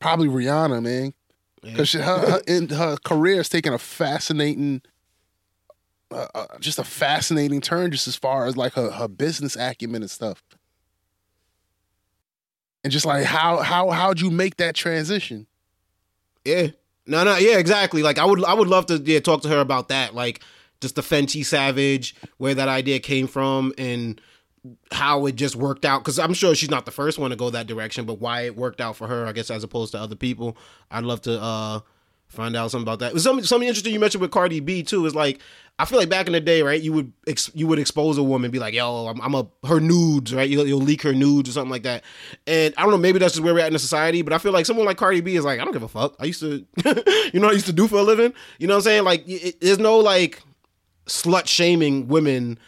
Probably 0.00 0.28
Rihanna, 0.28 0.82
man, 0.82 1.12
because 1.62 1.92
her, 1.92 2.00
her, 2.00 2.40
in, 2.48 2.70
her 2.70 2.96
career 3.04 3.40
is 3.40 3.48
taking 3.48 3.72
a 3.72 3.78
fascinating 3.78 4.82
uh, 6.10 6.26
uh, 6.34 6.46
just 6.58 6.78
a 6.78 6.84
fascinating 6.84 7.60
turn, 7.60 7.92
just 7.92 8.08
as 8.08 8.16
far 8.16 8.46
as 8.46 8.56
like 8.56 8.72
her, 8.72 8.90
her 8.90 9.08
business 9.08 9.56
acumen 9.56 10.02
and 10.02 10.10
stuff, 10.10 10.42
and 12.82 12.92
just 12.92 13.06
like 13.06 13.24
how 13.24 13.58
how 13.58 13.90
how'd 13.90 14.20
you 14.20 14.30
make 14.30 14.56
that 14.56 14.74
transition? 14.74 15.46
Yeah, 16.44 16.68
no, 17.06 17.22
no, 17.22 17.36
yeah, 17.36 17.58
exactly. 17.58 18.02
Like 18.02 18.18
I 18.18 18.24
would 18.24 18.42
I 18.44 18.54
would 18.54 18.68
love 18.68 18.86
to 18.86 18.96
yeah 18.96 19.20
talk 19.20 19.42
to 19.42 19.48
her 19.48 19.60
about 19.60 19.88
that, 19.88 20.14
like 20.14 20.40
just 20.80 20.96
the 20.96 21.02
Fenty 21.02 21.44
Savage, 21.44 22.16
where 22.38 22.54
that 22.54 22.68
idea 22.68 22.98
came 22.98 23.26
from, 23.26 23.72
and 23.78 24.20
how 24.92 25.26
it 25.26 25.36
just 25.36 25.56
worked 25.56 25.84
out 25.84 26.02
because 26.02 26.18
i'm 26.18 26.34
sure 26.34 26.54
she's 26.54 26.70
not 26.70 26.84
the 26.84 26.90
first 26.90 27.18
one 27.18 27.30
to 27.30 27.36
go 27.36 27.48
that 27.50 27.66
direction 27.66 28.04
but 28.04 28.20
why 28.20 28.42
it 28.42 28.56
worked 28.56 28.80
out 28.80 28.94
for 28.94 29.06
her 29.06 29.26
i 29.26 29.32
guess 29.32 29.50
as 29.50 29.64
opposed 29.64 29.92
to 29.92 29.98
other 29.98 30.16
people 30.16 30.56
i'd 30.90 31.04
love 31.04 31.20
to 31.22 31.40
uh 31.40 31.80
find 32.28 32.54
out 32.54 32.70
something 32.70 32.84
about 32.84 32.98
that 32.98 33.18
something, 33.20 33.44
something 33.44 33.66
interesting 33.66 33.92
you 33.92 33.98
mentioned 33.98 34.20
with 34.20 34.30
cardi 34.30 34.60
b 34.60 34.82
too 34.82 35.06
is 35.06 35.14
like 35.14 35.40
I 35.80 35.86
feel 35.86 35.98
like 35.98 36.10
back 36.10 36.26
in 36.26 36.34
the 36.34 36.40
day, 36.40 36.60
right? 36.60 36.80
You 36.80 36.92
would 36.92 37.12
ex- 37.26 37.50
you 37.54 37.66
would 37.66 37.78
expose 37.78 38.18
a 38.18 38.22
woman, 38.22 38.50
be 38.50 38.58
like, 38.58 38.74
"Yo, 38.74 39.06
I'm, 39.06 39.18
I'm 39.22 39.34
a 39.34 39.46
her 39.66 39.80
nudes, 39.80 40.34
right? 40.34 40.48
You'll, 40.48 40.66
you'll, 40.66 40.78
leak 40.78 41.00
her 41.02 41.14
nudes 41.14 41.48
or 41.48 41.52
something 41.52 41.70
like 41.70 41.84
that." 41.84 42.04
And 42.46 42.74
I 42.76 42.82
don't 42.82 42.90
know, 42.90 42.98
maybe 42.98 43.18
that's 43.18 43.32
just 43.32 43.42
where 43.42 43.54
we're 43.54 43.60
at 43.60 43.68
in 43.68 43.72
the 43.72 43.78
society. 43.78 44.20
But 44.20 44.34
I 44.34 44.38
feel 44.38 44.52
like 44.52 44.66
someone 44.66 44.84
like 44.84 44.98
Cardi 44.98 45.22
B 45.22 45.36
is 45.36 45.44
like, 45.44 45.58
I 45.58 45.64
don't 45.64 45.72
give 45.72 45.82
a 45.82 45.88
fuck. 45.88 46.16
I 46.20 46.26
used 46.26 46.40
to, 46.40 46.66
you 47.32 47.40
know, 47.40 47.48
I 47.48 47.52
used 47.52 47.64
to 47.64 47.72
do 47.72 47.88
for 47.88 47.96
a 47.96 48.02
living. 48.02 48.34
You 48.58 48.66
know 48.66 48.74
what 48.74 48.80
I'm 48.80 48.82
saying? 48.82 49.04
Like, 49.04 49.24
it, 49.26 49.58
there's 49.62 49.78
no 49.78 49.96
like 49.96 50.42
slut 51.06 51.46
shaming 51.46 52.08
women. 52.08 52.58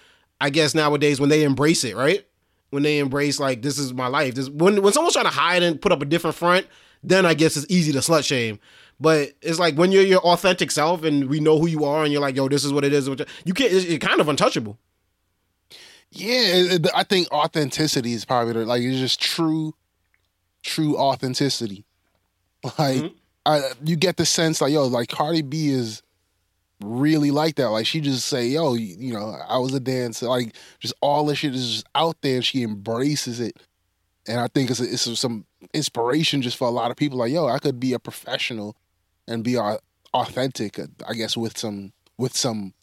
I 0.42 0.50
guess 0.50 0.74
nowadays 0.74 1.20
when 1.20 1.28
they 1.28 1.44
embrace 1.44 1.84
it, 1.84 1.94
right? 1.94 2.26
When 2.70 2.82
they 2.82 2.98
embrace 2.98 3.38
like 3.38 3.62
this 3.62 3.78
is 3.78 3.94
my 3.94 4.08
life. 4.08 4.34
This 4.34 4.48
when 4.48 4.82
when 4.82 4.92
someone's 4.92 5.14
trying 5.14 5.26
to 5.26 5.30
hide 5.30 5.62
and 5.62 5.80
put 5.80 5.92
up 5.92 6.02
a 6.02 6.04
different 6.04 6.34
front, 6.34 6.66
then 7.04 7.24
I 7.24 7.34
guess 7.34 7.56
it's 7.56 7.66
easy 7.70 7.92
to 7.92 8.00
slut 8.00 8.24
shame. 8.24 8.58
But 8.98 9.34
it's 9.40 9.60
like 9.60 9.76
when 9.76 9.92
you're 9.92 10.02
your 10.02 10.20
authentic 10.20 10.72
self 10.72 11.04
and 11.04 11.28
we 11.28 11.38
know 11.38 11.60
who 11.60 11.68
you 11.68 11.84
are, 11.84 12.02
and 12.02 12.12
you're 12.12 12.20
like, 12.20 12.34
yo, 12.34 12.48
this 12.48 12.64
is 12.64 12.72
what 12.72 12.84
it 12.84 12.92
is. 12.92 13.06
You 13.06 13.54
can't. 13.54 13.72
It's, 13.72 13.84
it's 13.84 14.04
kind 14.04 14.20
of 14.20 14.28
untouchable. 14.28 14.78
Yeah, 16.10 16.78
I 16.92 17.04
think 17.04 17.30
authenticity 17.30 18.12
is 18.12 18.24
probably 18.24 18.54
the, 18.54 18.66
like 18.66 18.82
it's 18.82 18.98
just 18.98 19.22
true, 19.22 19.76
true 20.64 20.98
authenticity. 20.98 21.84
Like, 22.64 22.96
mm-hmm. 22.96 23.14
I, 23.46 23.70
you 23.84 23.94
get 23.94 24.16
the 24.16 24.26
sense 24.26 24.60
like, 24.60 24.72
yo, 24.72 24.86
like 24.86 25.08
Cardi 25.08 25.42
B 25.42 25.68
is 25.68 26.02
really 26.82 27.30
like 27.30 27.56
that. 27.56 27.70
Like 27.70 27.86
she 27.86 28.00
just 28.00 28.26
say, 28.26 28.46
yo, 28.46 28.74
you, 28.74 29.12
know, 29.12 29.36
I 29.48 29.58
was 29.58 29.74
a 29.74 29.80
dancer. 29.80 30.26
Like 30.26 30.54
just 30.80 30.94
all 31.00 31.26
this 31.26 31.38
shit 31.38 31.54
is 31.54 31.70
just 31.70 31.86
out 31.94 32.16
there, 32.22 32.36
and 32.36 32.44
she 32.44 32.62
embraces 32.62 33.40
it. 33.40 33.56
And 34.26 34.38
I 34.38 34.48
think 34.48 34.70
it's 34.70 34.80
a, 34.80 34.84
it's 34.84 35.18
some 35.18 35.46
inspiration 35.74 36.42
just 36.42 36.56
for 36.56 36.68
a 36.68 36.70
lot 36.70 36.90
of 36.90 36.96
people. 36.96 37.18
Like, 37.18 37.32
yo, 37.32 37.48
I 37.48 37.58
could 37.58 37.80
be 37.80 37.92
a 37.92 37.98
professional 37.98 38.76
and 39.26 39.42
be 39.42 39.56
authentic. 40.14 40.78
I 41.06 41.14
guess 41.14 41.36
with 41.36 41.58
some 41.58 41.92
with 42.18 42.36
some 42.36 42.74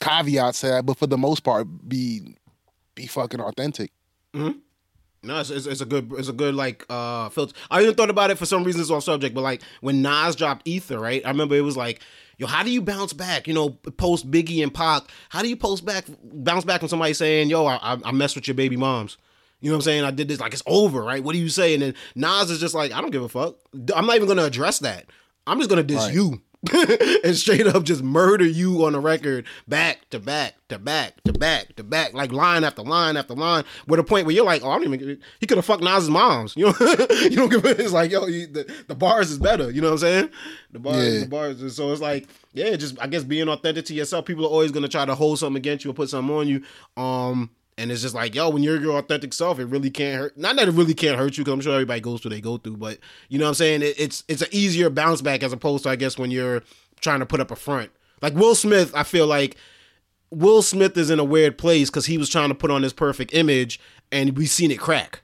caveats 0.00 0.60
to 0.60 0.68
that, 0.68 0.86
but 0.86 0.96
for 0.96 1.06
the 1.06 1.18
most 1.18 1.40
part, 1.40 1.66
be 1.88 2.36
be 2.94 3.06
fucking 3.06 3.40
authentic. 3.40 3.92
Mm-hmm. 4.34 4.58
No, 5.24 5.38
it's, 5.38 5.50
it's, 5.50 5.66
it's, 5.66 5.80
a 5.80 5.84
good 5.84 6.12
it's 6.18 6.28
a 6.28 6.32
good 6.32 6.54
like 6.54 6.84
uh 6.90 7.28
filter. 7.28 7.54
I 7.70 7.82
even 7.82 7.94
thought 7.94 8.10
about 8.10 8.30
it 8.30 8.38
for 8.38 8.46
some 8.46 8.64
reasons 8.64 8.90
on 8.90 9.00
subject, 9.00 9.34
but 9.34 9.42
like 9.42 9.62
when 9.80 10.02
Nas 10.02 10.34
dropped 10.34 10.66
Ether, 10.66 10.98
right? 10.98 11.24
I 11.24 11.28
remember 11.28 11.54
it 11.54 11.60
was 11.60 11.76
like, 11.76 12.00
yo, 12.38 12.46
how 12.46 12.62
do 12.62 12.70
you 12.70 12.82
bounce 12.82 13.12
back? 13.12 13.46
You 13.46 13.54
know, 13.54 13.70
post 13.70 14.30
Biggie 14.30 14.62
and 14.62 14.72
Pac. 14.72 15.04
How 15.28 15.42
do 15.42 15.48
you 15.48 15.56
post 15.56 15.84
back 15.84 16.04
bounce 16.22 16.64
back 16.64 16.80
from 16.80 16.88
somebody 16.88 17.14
saying, 17.14 17.50
yo, 17.50 17.66
I, 17.66 17.98
I 18.04 18.12
messed 18.12 18.36
with 18.36 18.46
your 18.48 18.54
baby 18.54 18.76
moms? 18.76 19.18
You 19.60 19.70
know 19.70 19.76
what 19.76 19.82
I'm 19.82 19.82
saying? 19.82 20.04
I 20.04 20.10
did 20.10 20.28
this 20.28 20.40
like 20.40 20.52
it's 20.52 20.62
over, 20.66 21.02
right? 21.02 21.22
What 21.22 21.34
do 21.34 21.38
you 21.38 21.48
say? 21.48 21.74
And 21.74 21.82
then 21.82 21.94
Nas 22.16 22.50
is 22.50 22.58
just 22.58 22.74
like, 22.74 22.92
I 22.92 23.00
don't 23.00 23.10
give 23.10 23.22
a 23.22 23.28
fuck. 23.28 23.56
I'm 23.94 24.06
not 24.06 24.16
even 24.16 24.26
gonna 24.26 24.44
address 24.44 24.80
that. 24.80 25.06
I'm 25.46 25.58
just 25.58 25.70
gonna 25.70 25.84
diss 25.84 26.04
right. 26.04 26.14
you. 26.14 26.42
and 27.24 27.36
straight 27.36 27.66
up 27.66 27.82
just 27.82 28.04
murder 28.04 28.46
you 28.46 28.84
on 28.84 28.92
the 28.92 29.00
record 29.00 29.44
back 29.66 30.08
to 30.10 30.20
back 30.20 30.54
to 30.68 30.78
back 30.78 31.20
to 31.24 31.32
back 31.32 31.74
to 31.74 31.82
back, 31.82 32.14
like 32.14 32.30
line 32.32 32.62
after 32.62 32.82
line 32.82 33.16
after 33.16 33.34
line, 33.34 33.64
with 33.88 33.98
a 33.98 34.04
point 34.04 34.26
where 34.26 34.34
you're 34.34 34.44
like, 34.44 34.62
oh, 34.62 34.70
I 34.70 34.78
don't 34.78 34.94
even. 34.94 35.20
He 35.40 35.46
could 35.46 35.58
have 35.58 35.64
fucked 35.64 35.82
Nas's 35.82 36.10
moms. 36.10 36.54
You 36.62 36.66
know, 36.66 36.74
you 37.22 37.30
don't 37.30 37.50
give. 37.50 37.64
It's 37.64 37.92
like, 37.92 38.12
yo, 38.12 38.26
you, 38.26 38.46
the, 38.46 38.72
the 38.86 38.94
bars 38.94 39.32
is 39.32 39.38
better. 39.38 39.70
You 39.70 39.80
know 39.80 39.88
what 39.88 39.94
I'm 39.94 39.98
saying? 39.98 40.30
The 40.70 40.78
bars, 40.78 41.14
yeah. 41.14 41.20
the 41.20 41.26
bars. 41.26 41.76
So 41.76 41.90
it's 41.90 42.00
like, 42.00 42.28
yeah, 42.52 42.76
just 42.76 43.00
I 43.00 43.08
guess 43.08 43.24
being 43.24 43.48
authentic 43.48 43.86
to 43.86 43.94
yourself. 43.94 44.24
People 44.24 44.44
are 44.44 44.50
always 44.50 44.70
gonna 44.70 44.86
try 44.86 45.04
to 45.04 45.16
hold 45.16 45.40
something 45.40 45.56
against 45.56 45.84
you 45.84 45.90
or 45.90 45.94
put 45.94 46.10
something 46.10 46.34
on 46.34 46.46
you. 46.46 46.62
Um, 46.96 47.50
And 47.78 47.90
it's 47.90 48.02
just 48.02 48.14
like, 48.14 48.34
yo, 48.34 48.50
when 48.50 48.62
you're 48.62 48.80
your 48.80 48.98
authentic 48.98 49.32
self, 49.32 49.58
it 49.58 49.64
really 49.64 49.90
can't 49.90 50.18
hurt. 50.20 50.36
Not 50.36 50.56
that 50.56 50.68
it 50.68 50.72
really 50.72 50.92
can't 50.94 51.18
hurt 51.18 51.38
you, 51.38 51.44
because 51.44 51.54
I'm 51.54 51.60
sure 51.62 51.72
everybody 51.72 52.00
goes 52.00 52.20
through 52.20 52.30
what 52.30 52.34
they 52.34 52.40
go 52.40 52.58
through, 52.58 52.76
but 52.76 52.98
you 53.28 53.38
know 53.38 53.46
what 53.46 53.50
I'm 53.50 53.54
saying? 53.54 53.82
It, 53.82 53.98
it's 53.98 54.24
it's 54.28 54.42
an 54.42 54.48
easier 54.52 54.90
bounce 54.90 55.22
back 55.22 55.42
as 55.42 55.52
opposed 55.52 55.84
to, 55.84 55.90
I 55.90 55.96
guess, 55.96 56.18
when 56.18 56.30
you're 56.30 56.62
trying 57.00 57.20
to 57.20 57.26
put 57.26 57.40
up 57.40 57.50
a 57.50 57.56
front. 57.56 57.90
Like 58.20 58.34
Will 58.34 58.54
Smith, 58.54 58.92
I 58.94 59.02
feel 59.04 59.26
like 59.26 59.56
Will 60.30 60.62
Smith 60.62 60.96
is 60.96 61.10
in 61.10 61.18
a 61.18 61.24
weird 61.24 61.56
place 61.56 61.88
because 61.88 62.06
he 62.06 62.18
was 62.18 62.28
trying 62.28 62.50
to 62.50 62.54
put 62.54 62.70
on 62.70 62.82
this 62.82 62.92
perfect 62.92 63.34
image, 63.34 63.80
and 64.10 64.36
we 64.36 64.46
seen 64.46 64.70
it 64.70 64.78
crack, 64.78 65.22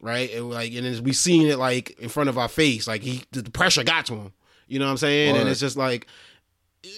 right? 0.00 0.32
And 0.32 0.50
like, 0.50 0.72
and 0.74 1.00
we 1.00 1.12
seen 1.12 1.48
it 1.48 1.58
like 1.58 1.98
in 1.98 2.08
front 2.08 2.28
of 2.28 2.38
our 2.38 2.48
face, 2.48 2.86
like 2.86 3.02
he 3.02 3.24
the 3.32 3.50
pressure 3.50 3.82
got 3.84 4.06
to 4.06 4.14
him. 4.14 4.32
You 4.68 4.78
know 4.78 4.86
what 4.86 4.92
I'm 4.92 4.96
saying? 4.98 5.36
And 5.36 5.48
it's 5.48 5.60
just 5.60 5.76
like 5.76 6.06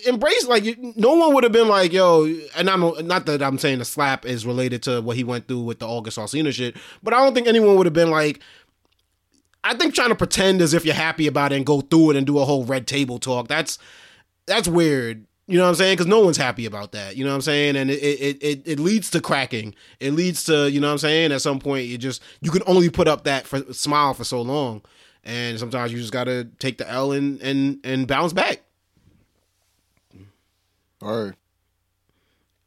embrace 0.07 0.47
like 0.47 0.65
no 0.97 1.15
one 1.15 1.35
would 1.35 1.45
have 1.45 1.53
been 1.53 1.69
like 1.69 1.93
yo 1.93 2.25
and 2.57 2.69
i'm 2.69 2.81
not 3.07 3.27
that 3.27 3.43
i'm 3.43 3.59
saying 3.59 3.79
the 3.79 3.85
slap 3.85 4.25
is 4.25 4.47
related 4.47 4.83
to 4.83 5.01
what 5.01 5.17
he 5.17 5.25
went 5.25 5.47
through 5.49 5.61
with 5.61 5.79
the 5.79 5.87
august 5.87 6.19
alsina 6.19 6.53
shit 6.53 6.77
but 7.03 7.15
i 7.15 7.19
don't 7.19 7.35
think 7.35 7.47
anyone 7.47 7.77
would 7.77 7.87
have 7.87 7.93
been 7.93 8.11
like 8.11 8.41
i 9.65 9.75
think 9.75 9.95
trying 9.95 10.09
to 10.09 10.15
pretend 10.15 10.61
as 10.61 10.75
if 10.75 10.85
you're 10.85 10.95
happy 10.95 11.27
about 11.27 11.53
it 11.53 11.57
and 11.57 11.67
go 11.67 11.81
through 11.81 12.11
it 12.11 12.17
and 12.17 12.27
do 12.27 12.39
a 12.39 12.45
whole 12.45 12.65
red 12.65 12.87
table 12.87 13.19
talk 13.19 13.49
that's 13.49 13.79
that's 14.47 14.69
weird. 14.69 15.27
You 15.49 15.59
know 15.59 15.65
what 15.65 15.71
i'm 15.71 15.75
saying? 15.77 15.93
Because 15.95 16.07
no 16.07 16.21
one's 16.21 16.37
happy 16.37 16.67
about 16.67 16.93
that. 16.93 17.17
You 17.17 17.25
know 17.25 17.31
what 17.31 17.37
i'm 17.37 17.43
saying? 17.43 17.77
And 17.77 17.91
it, 17.91 18.03
it 18.03 18.43
it 18.43 18.63
it 18.65 18.81
leads 18.81 19.11
to 19.11 19.21
cracking. 19.21 19.75
It 20.01 20.13
leads 20.13 20.45
to 20.45 20.71
you 20.71 20.81
know 20.81 20.89
what 20.89 20.95
i'm 20.95 20.99
saying? 20.99 21.33
At 21.33 21.43
some 21.43 21.61
point 21.61 21.87
you 21.87 21.99
just 21.99 22.23
you 22.41 22.51
can 22.51 22.63
only 22.67 22.91
put 22.91 23.07
up 23.07 23.25
that 23.25 23.47
for, 23.47 23.73
smile 23.73 24.15
for 24.15 24.25
so 24.25 24.43
long. 24.43 24.83
And 25.23 25.59
sometimes 25.59 25.93
you 25.93 25.99
just 25.99 26.13
gotta 26.13 26.49
take 26.59 26.79
the 26.79 26.89
l 26.91 27.13
and 27.13 27.41
and 27.43 27.79
and 27.85 28.09
bounce 28.09 28.33
back 28.33 28.63
Right. 31.07 31.35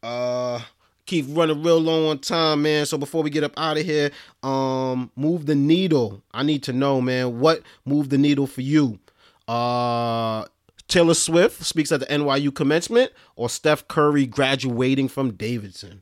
Uh, 0.01 0.61
keep 1.05 1.25
running 1.29 1.61
real 1.61 1.79
low 1.79 2.09
on 2.09 2.19
time, 2.19 2.61
man. 2.61 2.85
So 2.85 2.97
before 2.97 3.21
we 3.21 3.29
get 3.29 3.43
up 3.43 3.51
out 3.57 3.77
of 3.77 3.85
here, 3.85 4.11
um, 4.43 5.11
move 5.15 5.45
the 5.45 5.55
needle. 5.55 6.21
I 6.33 6.43
need 6.43 6.63
to 6.63 6.73
know, 6.73 7.01
man, 7.01 7.39
what 7.39 7.63
moved 7.85 8.11
the 8.11 8.17
needle 8.17 8.47
for 8.47 8.61
you? 8.61 8.99
Uh, 9.47 10.45
Taylor 10.87 11.13
Swift 11.15 11.63
speaks 11.63 11.91
at 11.91 11.99
the 11.99 12.05
NYU 12.05 12.53
commencement, 12.53 13.11
or 13.35 13.49
Steph 13.49 13.87
Curry 13.87 14.25
graduating 14.25 15.09
from 15.09 15.33
Davidson. 15.33 16.01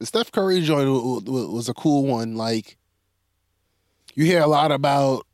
Steph 0.00 0.32
Curry 0.32 0.62
joint 0.62 0.88
wa- 0.90 1.20
wa- 1.24 1.50
was 1.50 1.68
a 1.68 1.74
cool 1.74 2.06
one. 2.06 2.36
Like, 2.36 2.76
you 4.14 4.24
hear 4.24 4.40
a 4.40 4.46
lot 4.46 4.72
about 4.72 5.26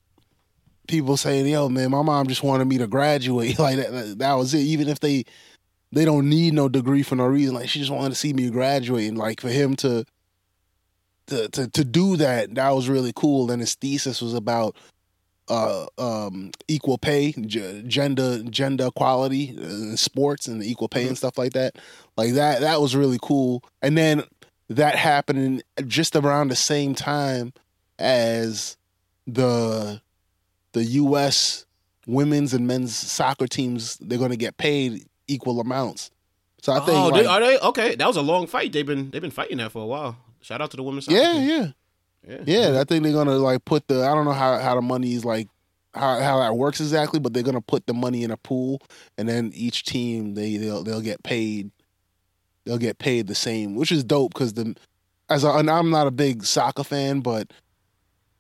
people 0.89 1.17
saying, 1.17 1.47
"Yo, 1.47 1.69
man, 1.69 1.91
my 1.91 2.03
mom 2.03 2.27
just 2.27 2.43
wanted 2.43 2.67
me 2.67 2.79
to 2.79 2.87
graduate." 2.87 3.59
Like 3.63 3.77
that, 3.77 4.19
that, 4.19 4.35
was 4.35 4.55
it. 4.55 4.61
Even 4.61 4.89
if 4.89 5.01
they 5.01 5.25
they 5.93 6.05
don't 6.05 6.29
need 6.29 6.55
no 6.55 6.69
degree 6.69 7.03
for 7.03 7.17
no 7.17 7.27
reason, 7.27 7.55
like 7.55 7.69
she 7.69 7.79
just 7.79 7.91
wanted 7.91 8.11
to 8.11 8.15
see 8.15 8.33
me 8.33 8.51
graduate. 8.51 9.09
And 9.09 9.19
like 9.19 9.41
for 9.41 9.49
him 9.49 9.77
to 9.77 10.05
to 11.29 11.49
to 11.49 11.69
to 11.69 11.85
do 11.85 12.17
that, 12.17 12.55
that 12.55 12.71
was 12.71 12.89
really 12.89 13.13
cool. 13.15 13.51
And 13.51 13.61
his 13.61 13.75
thesis 13.75 14.21
was 14.21 14.35
about 14.35 14.77
uh 15.49 15.87
um 15.99 16.51
equal 16.69 16.99
pay 16.99 17.33
g- 17.33 17.83
gender 17.87 18.43
gender 18.45 18.87
equality 18.87 19.49
in 19.51 19.97
sports 19.97 20.47
and 20.47 20.63
equal 20.63 20.89
pay 20.89 21.09
and 21.09 21.19
stuff 21.19 21.37
like 21.37 21.53
that 21.53 21.75
like 22.17 22.35
that 22.35 22.61
that 22.61 22.81
was 22.81 22.95
really 22.95 23.19
cool 23.21 23.63
and 23.83 23.99
then 23.99 24.23
that 24.69 24.95
happening 24.95 25.61
just 25.87 26.15
around 26.15 26.49
the 26.49 26.57
same 26.57 26.95
time 26.95 27.53
as 27.99 28.77
the 29.27 30.01
the 30.73 30.85
US 30.85 31.67
women's 32.07 32.53
and 32.53 32.67
men's 32.67 32.95
soccer 32.97 33.47
teams 33.47 33.97
they're 33.99 34.19
going 34.19 34.31
to 34.31 34.37
get 34.37 34.57
paid 34.57 35.07
equal 35.29 35.61
amounts 35.61 36.11
so 36.61 36.73
i 36.73 36.81
think 36.81 36.99
oh, 36.99 37.09
like, 37.09 37.23
they, 37.23 37.27
are 37.27 37.41
they 37.41 37.59
okay? 37.59 37.95
That 37.95 38.09
was 38.09 38.17
a 38.17 38.23
long 38.23 38.47
fight. 38.47 38.73
They've 38.73 38.87
been 38.87 39.11
they've 39.11 39.23
been 39.23 39.31
fighting 39.31 39.59
that 39.59 39.73
for 39.73 39.83
a 39.83 39.87
while. 39.87 40.17
Shout 40.41 40.61
out 40.61 40.71
to 40.73 40.77
the 40.77 40.83
women's. 40.83 41.07
soccer 41.07 41.17
yeah 41.17 41.33
team. 41.33 41.49
yeah 41.49 41.67
yeah, 42.27 42.39
Yeah, 42.47 42.81
I 42.81 42.85
think 42.85 43.03
they're 43.03 43.13
gonna 43.13 43.37
like 43.37 43.65
put 43.65 43.89
the 43.89 44.05
I 44.05 44.15
don't 44.15 44.25
know 44.25 44.33
how 44.33 44.59
how 44.59 44.75
the 44.75 44.83
money 44.83 45.15
is 45.15 45.25
like 45.25 45.49
how 45.95 46.21
how 46.21 46.39
that 46.41 46.57
works 46.57 46.81
exactly, 46.81 47.21
but 47.21 47.33
they're 47.33 47.43
gonna 47.43 47.61
put 47.61 47.87
the 47.87 47.95
money 47.95 48.23
in 48.23 48.31
a 48.31 48.37
pool, 48.37 48.81
and 49.19 49.29
then 49.29 49.51
each 49.55 49.85
team 49.85 50.35
they 50.35 50.57
they'll 50.57 50.85
they'll 50.85 51.01
get 51.01 51.23
paid, 51.23 51.71
they'll 52.65 52.79
get 52.79 52.99
paid 52.99 53.27
the 53.27 53.35
same, 53.35 53.75
which 53.75 53.91
is 53.91 54.05
dope 54.05 54.33
because 54.33 54.55
the 54.55 54.77
as 55.29 55.45
a, 55.45 55.51
and 55.51 55.71
I'm 55.71 55.91
not 55.91 56.07
a 56.07 56.13
big 56.13 56.45
soccer 56.45 56.85
fan, 56.85 57.21
but 57.21 57.53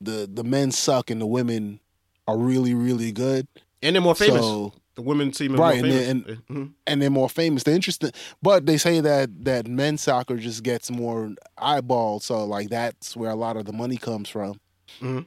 the 0.01 0.29
the 0.33 0.45
men 0.45 0.71
suck 0.71 1.11
and 1.11 1.21
the 1.21 1.27
women 1.27 1.81
are 2.29 2.37
really 2.39 2.75
really 2.75 3.13
good, 3.13 3.47
and 3.83 3.95
they're 3.97 4.03
more 4.03 4.15
famous. 4.15 4.41
so 4.43 4.73
the 4.95 5.03
women's 5.03 5.39
team 5.39 5.55
Right, 5.57 5.83
more 5.83 5.87
and 5.91 6.25
famous. 6.27 6.39
they- 6.49 6.55
Mhm. 6.55 6.73
and 6.87 7.01
they're 7.03 7.09
more 7.11 7.29
famous. 7.31 7.63
They're 7.63 7.75
interesting, 7.75 8.11
but 8.43 8.67
they 8.67 8.77
say 8.77 9.01
that 9.01 9.45
that 9.45 9.67
men's 9.67 10.03
soccer 10.03 10.37
just 10.37 10.63
gets 10.63 10.91
more 10.91 11.35
eyeballs, 11.57 12.25
so 12.27 12.45
like 12.45 12.69
that's 12.69 13.17
where 13.17 13.31
a 13.31 13.35
lot 13.37 13.57
of 13.57 13.65
the 13.65 13.73
money 13.73 13.97
comes 13.97 14.29
from. 14.29 14.61
Mhm. 15.01 15.27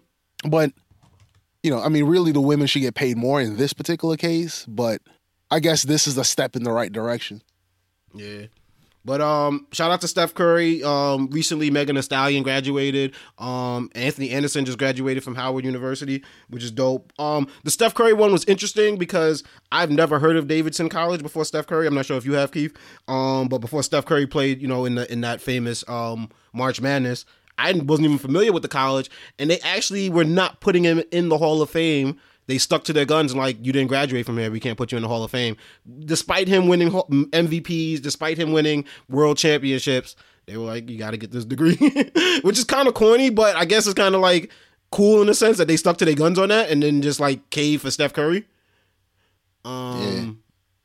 But 0.49 0.71
you 1.63 1.71
know, 1.71 1.79
I 1.81 1.89
mean, 1.89 2.03
really, 2.05 2.31
the 2.31 2.41
women 2.41 2.67
should 2.67 2.81
get 2.83 2.93
paid 2.93 3.17
more 3.17 3.41
in 3.41 3.57
this 3.57 3.73
particular 3.73 4.17
case. 4.17 4.65
But 4.67 5.01
I 5.49 5.59
guess 5.59 5.81
this 5.83 6.05
is 6.07 6.15
a 6.17 6.23
step 6.23 6.55
in 6.55 6.63
the 6.63 6.71
right 6.71 6.91
direction. 6.91 7.41
Yeah. 8.13 8.45
But 9.05 9.21
um, 9.21 9.67
shout 9.71 9.91
out 9.91 10.01
to 10.01 10.07
Steph 10.07 10.33
Curry. 10.33 10.83
Um, 10.83 11.29
recently 11.29 11.69
Megan 11.69 11.95
Thee 11.95 12.01
Stallion 12.01 12.43
graduated. 12.43 13.13
Um, 13.37 13.91
Anthony 13.93 14.31
Anderson 14.31 14.65
just 14.65 14.79
graduated 14.79 15.23
from 15.23 15.35
Howard 15.35 15.63
University, 15.63 16.23
which 16.49 16.63
is 16.63 16.71
dope. 16.71 17.13
Um, 17.19 17.47
the 17.63 17.71
Steph 17.71 17.93
Curry 17.93 18.13
one 18.13 18.31
was 18.31 18.43
interesting 18.45 18.97
because 18.97 19.43
I've 19.71 19.91
never 19.91 20.17
heard 20.17 20.35
of 20.35 20.47
Davidson 20.47 20.89
College 20.89 21.21
before 21.21 21.45
Steph 21.45 21.67
Curry. 21.67 21.85
I'm 21.85 21.93
not 21.93 22.07
sure 22.07 22.17
if 22.17 22.25
you 22.25 22.33
have 22.33 22.51
Keith. 22.51 22.75
Um, 23.07 23.47
but 23.47 23.59
before 23.59 23.83
Steph 23.83 24.05
Curry 24.05 24.25
played, 24.25 24.59
you 24.61 24.67
know, 24.67 24.85
in 24.85 24.95
the 24.95 25.11
in 25.11 25.21
that 25.21 25.39
famous 25.39 25.87
um 25.87 26.29
March 26.51 26.81
Madness, 26.81 27.25
I 27.57 27.71
wasn't 27.73 28.05
even 28.05 28.17
familiar 28.17 28.51
with 28.51 28.63
the 28.63 28.69
college, 28.69 29.09
and 29.37 29.49
they 29.49 29.59
actually 29.59 30.09
were 30.09 30.25
not 30.25 30.59
putting 30.61 30.83
him 30.83 31.03
in 31.11 31.29
the 31.29 31.37
Hall 31.37 31.61
of 31.61 31.69
Fame. 31.69 32.19
They 32.47 32.57
stuck 32.59 32.83
to 32.85 32.93
their 32.93 33.05
guns 33.05 33.31
and 33.31 33.41
like 33.41 33.57
you 33.65 33.71
didn't 33.73 33.87
graduate 33.87 34.25
from 34.25 34.37
here. 34.37 34.51
We 34.51 34.59
can't 34.59 34.77
put 34.77 34.91
you 34.91 34.97
in 34.97 35.01
the 35.01 35.07
Hall 35.09 35.23
of 35.23 35.31
Fame, 35.31 35.57
despite 36.05 36.47
him 36.47 36.67
winning 36.67 36.91
MVPs, 36.91 38.01
despite 38.01 38.37
him 38.37 38.51
winning 38.51 38.85
World 39.09 39.37
Championships. 39.37 40.15
They 40.45 40.57
were 40.57 40.65
like, 40.65 40.87
you 40.89 40.97
got 40.99 41.11
to 41.11 41.17
get 41.17 41.31
this 41.31 41.43
degree, 41.45 41.75
which 42.43 42.59
is 42.59 42.63
kind 42.65 42.87
of 42.87 42.93
corny, 42.93 43.31
but 43.31 43.55
I 43.55 43.65
guess 43.65 43.87
it's 43.87 43.95
kind 43.95 44.13
of 44.13 44.21
like 44.21 44.51
cool 44.91 45.21
in 45.21 45.27
the 45.27 45.33
sense 45.33 45.57
that 45.57 45.67
they 45.67 45.75
stuck 45.75 45.97
to 45.97 46.05
their 46.05 46.13
guns 46.13 46.37
on 46.37 46.49
that 46.49 46.69
and 46.69 46.83
then 46.83 47.01
just 47.01 47.19
like 47.19 47.49
cave 47.49 47.81
for 47.81 47.89
Steph 47.89 48.13
Curry. 48.13 48.45
Um, 49.63 50.01
Yeah. 50.01 50.31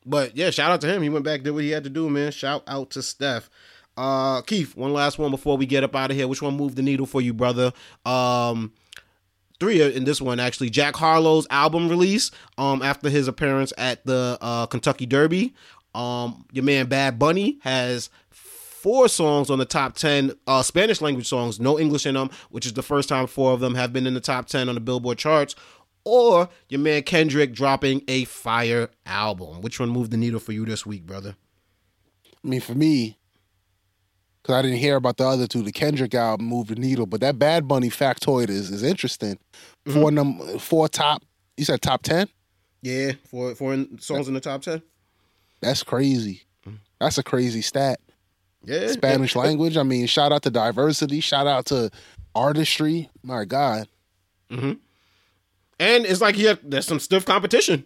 but 0.07 0.37
yeah, 0.37 0.51
shout 0.51 0.71
out 0.71 0.81
to 0.81 0.87
him. 0.93 1.03
He 1.03 1.09
went 1.11 1.25
back, 1.25 1.43
did 1.43 1.51
what 1.51 1.63
he 1.65 1.71
had 1.71 1.85
to 1.85 1.91
do, 1.91 2.09
man. 2.09 2.33
Shout 2.33 2.63
out 2.67 2.91
to 2.93 3.03
Steph. 3.03 3.51
Uh, 3.97 4.41
Keith, 4.43 4.75
one 4.77 4.95
last 4.95 5.19
one 5.19 5.31
before 5.31 5.59
we 5.59 5.67
get 5.67 5.85
up 5.85 5.95
out 5.95 6.11
of 6.11 6.17
here. 6.17 6.27
Which 6.27 6.41
one 6.41 6.57
moved 6.57 6.77
the 6.77 6.83
needle 6.83 7.05
for 7.07 7.21
you, 7.21 7.35
brother? 7.35 7.73
Um, 8.07 8.73
three 9.61 9.81
in 9.83 10.05
this 10.05 10.21
one 10.21 10.41
actually. 10.41 10.71
Jack 10.71 10.97
Harlow's 10.97 11.47
album 11.51 11.89
release. 11.89 12.31
Um, 12.59 12.83
after 12.83 13.09
his 13.09 13.29
appearance 13.29 13.73
at 13.79 14.05
the 14.05 14.39
uh, 14.41 14.67
Kentucky 14.67 15.07
Derby. 15.07 15.55
Um, 15.95 16.45
your 16.53 16.65
man 16.65 16.87
Bad 16.87 17.19
Bunny 17.19 17.59
has 17.63 18.11
four 18.81 19.09
songs 19.09 19.51
on 19.51 19.59
the 19.59 19.65
top 19.65 19.95
10 19.95 20.33
uh, 20.47 20.63
Spanish 20.63 21.01
language 21.01 21.29
songs, 21.29 21.61
no 21.61 21.79
English 21.79 22.07
in 22.07 22.15
them, 22.15 22.31
which 22.49 22.65
is 22.65 22.73
the 22.73 22.83
first 22.83 23.09
time 23.09 23.27
four 23.27 23.53
of 23.53 23.61
them 23.61 23.75
have 23.75 23.93
been 23.93 24.07
in 24.07 24.15
the 24.15 24.21
top 24.21 24.47
10 24.47 24.69
on 24.69 24.75
the 24.75 24.81
Billboard 24.81 25.19
charts. 25.19 25.55
Or 26.05 26.49
your 26.71 26.81
man 26.81 27.03
Kendrick 27.03 27.53
dropping 27.53 28.03
a 28.09 28.25
fire 28.25 28.89
album. 29.05 29.61
Which 29.61 29.79
one 29.79 29.91
moved 29.91 30.11
the 30.11 30.17
needle 30.17 30.41
for 30.41 30.53
you 30.53 30.65
this 30.65 30.87
week, 30.87 31.05
brother? 31.05 31.37
I 32.43 32.49
mean, 32.49 32.61
for 32.61 32.75
me, 32.75 33.19
because 34.43 34.55
I 34.55 34.63
didn't 34.63 34.79
hear 34.79 34.97
about 34.97 35.17
the 35.17 35.27
other 35.27 35.47
two, 35.47 35.63
the 35.63 35.73
Kendrick 35.73 36.15
album 36.15 36.47
moved 36.47 36.71
the 36.71 36.77
needle, 36.77 37.07
but 37.07 37.21
that 37.21 37.39
Bad 37.39 37.69
Bunny 37.69 37.91
factoid 37.91 38.49
is 38.49 38.71
is 38.71 38.83
interesting. 38.83 39.39
Four 39.87 40.07
mm-hmm. 40.07 40.15
number, 40.15 40.59
four 40.59 40.89
top. 40.89 41.23
You 41.57 41.65
said 41.65 41.83
top 41.83 42.03
ten. 42.03 42.29
Yeah, 42.83 43.13
four 43.25 43.55
four 43.55 43.75
in- 43.75 43.99
songs 43.99 44.29
in 44.29 44.35
the 44.35 44.41
top 44.41 44.63
10. 44.63 44.83
That's 45.61 45.83
crazy. 45.83 46.43
Mm. 46.67 46.79
That's 46.99 47.19
a 47.19 47.23
crazy 47.23 47.61
stat. 47.61 48.01
Yeah. 48.65 48.89
Spanish 48.89 49.37
language. 49.37 49.77
I 49.77 49.83
mean, 49.83 50.07
shout 50.07 50.33
out 50.33 50.43
to 50.43 50.51
diversity. 50.51 51.21
Shout 51.21 51.47
out 51.47 51.67
to 51.67 51.91
artistry. 52.35 53.11
My 53.23 53.45
God. 53.45 53.89
Mm-hmm. 54.51 54.73
And 55.79 56.07
it's 56.07 56.21
like 56.21 56.39
yeah, 56.39 56.55
there's 56.63 56.87
some 56.87 57.01
stiff 57.01 57.25
competition. 57.25 57.85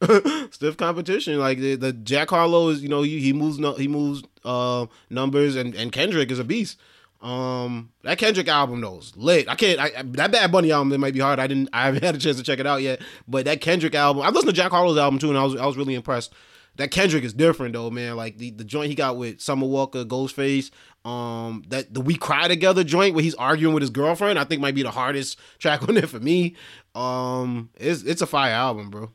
stiff 0.50 0.76
competition. 0.76 1.38
Like 1.38 1.58
the, 1.58 1.74
the 1.74 1.92
Jack 1.92 2.30
Harlow 2.30 2.68
is, 2.68 2.82
you 2.82 2.88
know, 2.88 3.02
he, 3.02 3.20
he 3.20 3.32
moves 3.32 3.58
no, 3.58 3.74
he 3.74 3.88
moves 3.88 4.22
uh 4.44 4.86
numbers 5.10 5.56
and, 5.56 5.74
and 5.74 5.90
Kendrick 5.92 6.30
is 6.30 6.38
a 6.38 6.44
beast. 6.44 6.78
Um 7.20 7.90
that 8.04 8.18
Kendrick 8.18 8.46
album 8.48 8.80
though 8.80 8.98
is 8.98 9.16
lit. 9.16 9.48
I 9.48 9.56
can't 9.56 9.80
I, 9.80 9.90
I- 9.98 10.02
that 10.02 10.30
Bad 10.30 10.52
Bunny 10.52 10.70
album 10.70 10.92
it 10.92 10.98
might 10.98 11.14
be 11.14 11.20
hard. 11.20 11.40
I 11.40 11.46
didn't 11.48 11.68
I 11.72 11.86
haven't 11.86 12.04
had 12.04 12.14
a 12.14 12.18
chance 12.18 12.36
to 12.36 12.42
check 12.44 12.60
it 12.60 12.66
out 12.66 12.80
yet. 12.82 13.00
But 13.26 13.46
that 13.46 13.60
Kendrick 13.60 13.94
album, 13.94 14.22
I've 14.22 14.34
listened 14.34 14.50
to 14.50 14.56
Jack 14.56 14.70
Harlow's 14.70 14.98
album 14.98 15.18
too, 15.18 15.28
and 15.30 15.38
I 15.38 15.42
was 15.44 15.56
I 15.56 15.66
was 15.66 15.76
really 15.76 15.94
impressed. 15.94 16.32
That 16.76 16.92
Kendrick 16.92 17.24
is 17.24 17.32
different 17.32 17.72
though, 17.72 17.90
man. 17.90 18.14
Like 18.14 18.38
the, 18.38 18.52
the 18.52 18.62
joint 18.62 18.88
he 18.88 18.94
got 18.94 19.16
with 19.16 19.40
Summer 19.40 19.66
Walker, 19.66 20.04
Ghostface, 20.04 20.70
um, 21.04 21.64
that 21.70 21.92
the 21.92 22.00
We 22.00 22.14
Cry 22.14 22.46
Together 22.46 22.84
joint 22.84 23.16
where 23.16 23.24
he's 23.24 23.34
arguing 23.34 23.74
with 23.74 23.80
his 23.80 23.90
girlfriend, 23.90 24.38
I 24.38 24.44
think 24.44 24.62
might 24.62 24.76
be 24.76 24.84
the 24.84 24.92
hardest 24.92 25.40
track 25.58 25.88
on 25.88 25.96
there 25.96 26.06
for 26.06 26.20
me. 26.20 26.54
Um, 26.94 27.70
it's 27.74 28.04
it's 28.04 28.22
a 28.22 28.26
fire 28.28 28.52
album, 28.52 28.90
bro. 28.90 29.10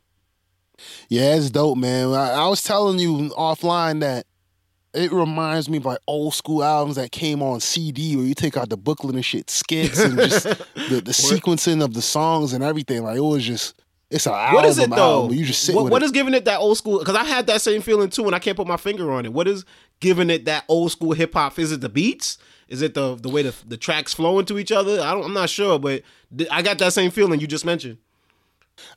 Yeah, 1.10 1.36
it's 1.36 1.50
dope, 1.50 1.78
man. 1.78 2.14
I, 2.14 2.32
I 2.32 2.48
was 2.48 2.64
telling 2.64 3.00
you 3.00 3.30
offline 3.38 4.02
that 4.02 4.26
it 4.94 5.12
reminds 5.12 5.70
me 5.70 5.78
of 5.78 5.86
like 5.86 6.00
old 6.08 6.34
school 6.36 6.64
albums 6.64 6.98
that 6.98 7.12
came 7.12 7.42
on 7.42 7.60
CD 7.60 8.16
where 8.16 8.26
you 8.26 8.36
take 8.36 8.58
out 8.58 8.70
the 8.70 8.78
booklet 8.78 9.16
and 9.16 9.26
shit, 9.26 9.50
skits 9.50 10.00
and 10.00 10.18
just 10.18 10.44
the, 10.76 11.02
the 11.04 11.12
sequencing 11.12 11.84
of 11.84 11.94
the 11.94 12.02
songs 12.02 12.54
and 12.54 12.64
everything. 12.64 13.04
Like 13.04 13.18
it 13.18 13.22
was 13.22 13.44
just 13.44 13.82
it's 14.14 14.28
an 14.28 14.34
album. 14.34 14.54
What 14.54 14.66
is 14.66 14.78
it 14.78 14.90
though? 14.92 15.22
album. 15.24 15.38
You 15.38 15.46
just 15.46 15.64
sit 15.64 15.76
what, 15.76 15.92
what 15.92 16.04
is 16.04 16.12
giving 16.12 16.36
it 16.36 16.46
that 16.46 16.60
old 16.60 16.78
school? 16.78 17.00
Because 17.00 17.16
I 17.16 17.24
had 17.24 17.48
that 17.48 17.62
same 17.62 17.82
feeling 17.82 18.10
too, 18.10 18.26
and 18.26 18.36
I 18.36 18.40
can't 18.40 18.56
put 18.56 18.68
my 18.68 18.78
finger 18.78 19.12
on 19.12 19.26
it. 19.26 19.34
What 19.34 19.48
is 19.48 19.66
giving 20.00 20.30
it 20.30 20.46
that 20.46 20.66
old 20.68 20.92
school 20.92 21.14
hip 21.14 21.34
hop? 21.34 21.58
Is 21.58 21.72
it 21.72 21.82
the 21.82 21.90
beats? 21.90 22.38
Is 22.68 22.84
it 22.84 22.94
the 22.94 23.16
the 23.16 23.30
way 23.30 23.42
the 23.42 23.56
the 23.68 23.78
tracks 23.78 24.14
flow 24.14 24.38
into 24.38 24.60
each 24.60 24.72
other? 24.72 25.02
I 25.02 25.14
don't. 25.14 25.26
I'm 25.26 25.34
not 25.34 25.50
sure, 25.50 25.80
but 25.80 26.04
I 26.52 26.62
got 26.62 26.78
that 26.78 26.94
same 26.94 27.10
feeling 27.10 27.40
you 27.40 27.48
just 27.48 27.66
mentioned. 27.66 27.98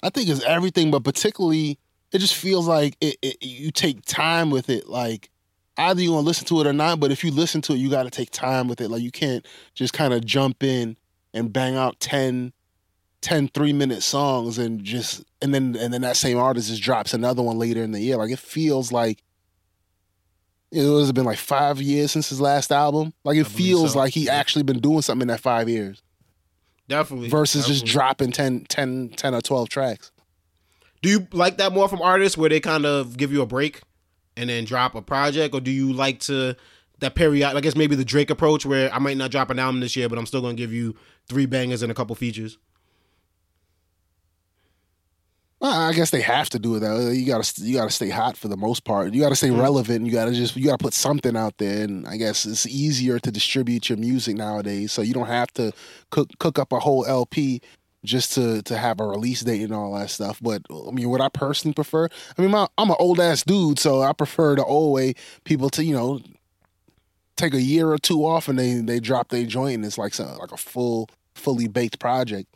I 0.03 0.11
think 0.11 0.29
it's 0.29 0.43
everything, 0.43 0.91
but 0.91 1.05
particularly 1.05 1.79
it 2.13 2.19
just 2.19 2.35
feels 2.35 2.67
like 2.67 2.97
it, 3.01 3.17
it, 3.23 3.43
you 3.43 3.71
take 3.71 4.05
time 4.05 4.51
with 4.51 4.71
it. 4.71 4.89
Like 4.89 5.31
either 5.77 6.01
you 6.01 6.13
want 6.13 6.25
to 6.25 6.27
listen 6.27 6.47
to 6.47 6.61
it 6.61 6.67
or 6.67 6.73
not, 6.73 7.01
but 7.01 7.11
if 7.11 7.25
you 7.25 7.31
listen 7.31 7.61
to 7.63 7.73
it, 7.73 7.77
you 7.77 7.91
got 7.91 8.05
to 8.05 8.11
take 8.11 8.31
time 8.31 8.69
with 8.69 8.81
it. 8.81 8.91
Like 8.91 9.03
you 9.03 9.11
can't 9.11 9.47
just 9.75 9.93
kind 9.93 10.15
of 10.15 10.25
jump 10.25 10.63
in 10.63 10.97
and 11.35 11.53
bang 11.53 11.77
out 11.77 12.01
10, 12.01 12.53
10 13.21 13.49
three 13.49 13.73
minute 13.73 14.03
songs 14.03 14.59
and 14.59 14.85
just 14.85 15.25
and 15.43 15.55
then 15.55 15.77
and 15.77 15.93
then 15.93 16.03
that 16.03 16.17
same 16.17 16.39
artist 16.39 16.69
just 16.69 16.83
drops 16.83 17.13
another 17.13 17.43
one 17.43 17.59
later 17.59 17.83
in 17.83 17.93
the 17.93 18.01
year. 18.01 18.17
Like 18.17 18.31
it 18.31 18.39
feels 18.39 18.93
like 18.93 19.23
it 20.73 20.83
was 20.83 21.13
been 21.13 21.25
like 21.25 21.39
five 21.39 21.81
years 21.81 22.13
since 22.13 22.29
his 22.29 22.41
last 22.41 22.73
album. 22.73 23.13
Like 23.25 23.37
it 23.37 23.47
feels 23.47 23.93
so. 23.93 23.99
like 23.99 24.13
he 24.13 24.29
actually 24.29 24.63
been 24.63 24.81
doing 24.81 25.03
something 25.03 25.23
in 25.23 25.29
that 25.29 25.41
five 25.41 25.69
years 25.69 26.03
Definitely. 26.89 27.29
versus 27.29 27.67
just 27.67 27.85
dropping 27.85 28.33
10, 28.33 28.67
10, 28.69 29.11
10 29.17 29.35
or 29.35 29.41
twelve 29.41 29.69
tracks. 29.69 30.11
Do 31.03 31.09
you 31.09 31.27
like 31.33 31.59
that 31.59 31.73
more 31.73 31.89
from 31.89 32.01
artists 32.03 32.39
where 32.39 32.49
they 32.49 32.61
kind 32.61 32.87
of 32.87 33.17
give 33.17 33.33
you 33.33 33.43
a 33.43 33.47
break 33.47 33.83
and 34.37 34.51
then 34.51 34.65
drop 34.65 34.95
a 34.95 35.03
project, 35.03 35.55
or 35.55 35.61
do 35.61 35.71
you 35.71 35.93
like 35.93 36.21
to 36.21 36.57
that 37.01 37.15
period? 37.15 37.45
I 37.57 37.61
guess 37.61 37.77
maybe 37.77 37.97
the 37.97 38.05
Drake 38.05 38.31
approach 38.31 38.65
where 38.67 38.93
I 38.93 38.99
might 38.99 39.17
not 39.17 39.31
drop 39.31 39.51
an 39.51 39.59
album 39.59 39.81
this 39.81 39.97
year, 39.97 40.09
but 40.09 40.19
I'm 40.19 40.27
still 40.27 40.41
gonna 40.41 40.55
give 40.55 40.73
you 40.73 40.95
three 41.29 41.47
bangers 41.47 41.83
and 41.83 41.91
a 41.91 41.95
couple 41.95 42.15
features. 42.15 42.59
Well, 45.56 45.56
I 45.69 45.93
guess 45.93 46.11
they 46.11 46.21
have 46.21 46.51
to 46.51 46.59
do 46.59 46.77
it 46.77 46.81
that 46.81 46.95
way. 46.97 47.15
You 47.15 47.27
gotta 47.27 47.63
you 47.63 47.75
gotta 47.77 47.91
stay 47.91 48.11
hot 48.11 48.37
for 48.37 48.49
the 48.49 48.57
most 48.57 48.85
part. 48.85 49.13
You 49.15 49.21
gotta 49.21 49.37
stay 49.37 49.49
Mhm. 49.49 49.61
relevant. 49.61 50.05
You 50.07 50.13
gotta 50.13 50.33
just 50.33 50.57
you 50.57 50.65
gotta 50.65 50.79
put 50.79 50.95
something 50.95 51.37
out 51.37 51.57
there. 51.59 51.85
And 51.85 52.07
I 52.07 52.17
guess 52.17 52.45
it's 52.47 52.67
easier 52.67 53.19
to 53.21 53.31
distribute 53.31 53.89
your 53.89 53.99
music 53.99 54.37
nowadays, 54.37 54.93
so 54.93 55.03
you 55.03 55.15
don't 55.15 55.27
have 55.29 55.53
to 55.55 55.73
cook 56.11 56.31
cook 56.39 56.59
up 56.59 56.73
a 56.73 56.81
whole 56.81 57.05
LP 57.07 57.61
just 58.05 58.33
to 58.35 58.63
to 58.63 58.77
have 58.77 59.01
a 59.01 59.07
release 59.07 59.41
date 59.43 59.63
and 59.63 59.73
all 59.73 59.95
that 59.95 60.11
stuff. 60.11 60.39
But 60.43 60.63
I 60.71 60.91
mean, 60.91 61.09
what 61.11 61.21
I 61.21 61.29
personally 61.29 61.75
prefer, 61.75 62.09
I 62.37 62.43
mean, 62.43 62.51
my, 62.51 62.67
I'm 62.79 62.91
an 62.91 62.97
old 62.99 63.19
ass 63.21 63.43
dude, 63.43 63.79
so 63.79 64.03
I 64.03 64.13
prefer 64.13 64.57
the 64.57 64.65
old 64.65 64.95
way. 64.95 65.15
People 65.45 65.71
to 65.71 65.85
you 65.85 65.95
know 65.95 66.21
take 67.37 67.55
a 67.55 67.61
year 67.63 67.91
or 67.91 67.99
two 67.99 68.25
off 68.27 68.49
and 68.49 68.59
they 68.59 68.75
they 68.75 69.01
drop 69.01 69.29
their 69.29 69.45
joint 69.45 69.75
and 69.77 69.85
it's 69.85 69.99
like 69.99 70.15
some, 70.15 70.37
like 70.39 70.53
a 70.53 70.57
full 70.57 71.09
fully 71.35 71.69
baked 71.69 71.99
project. 71.99 72.49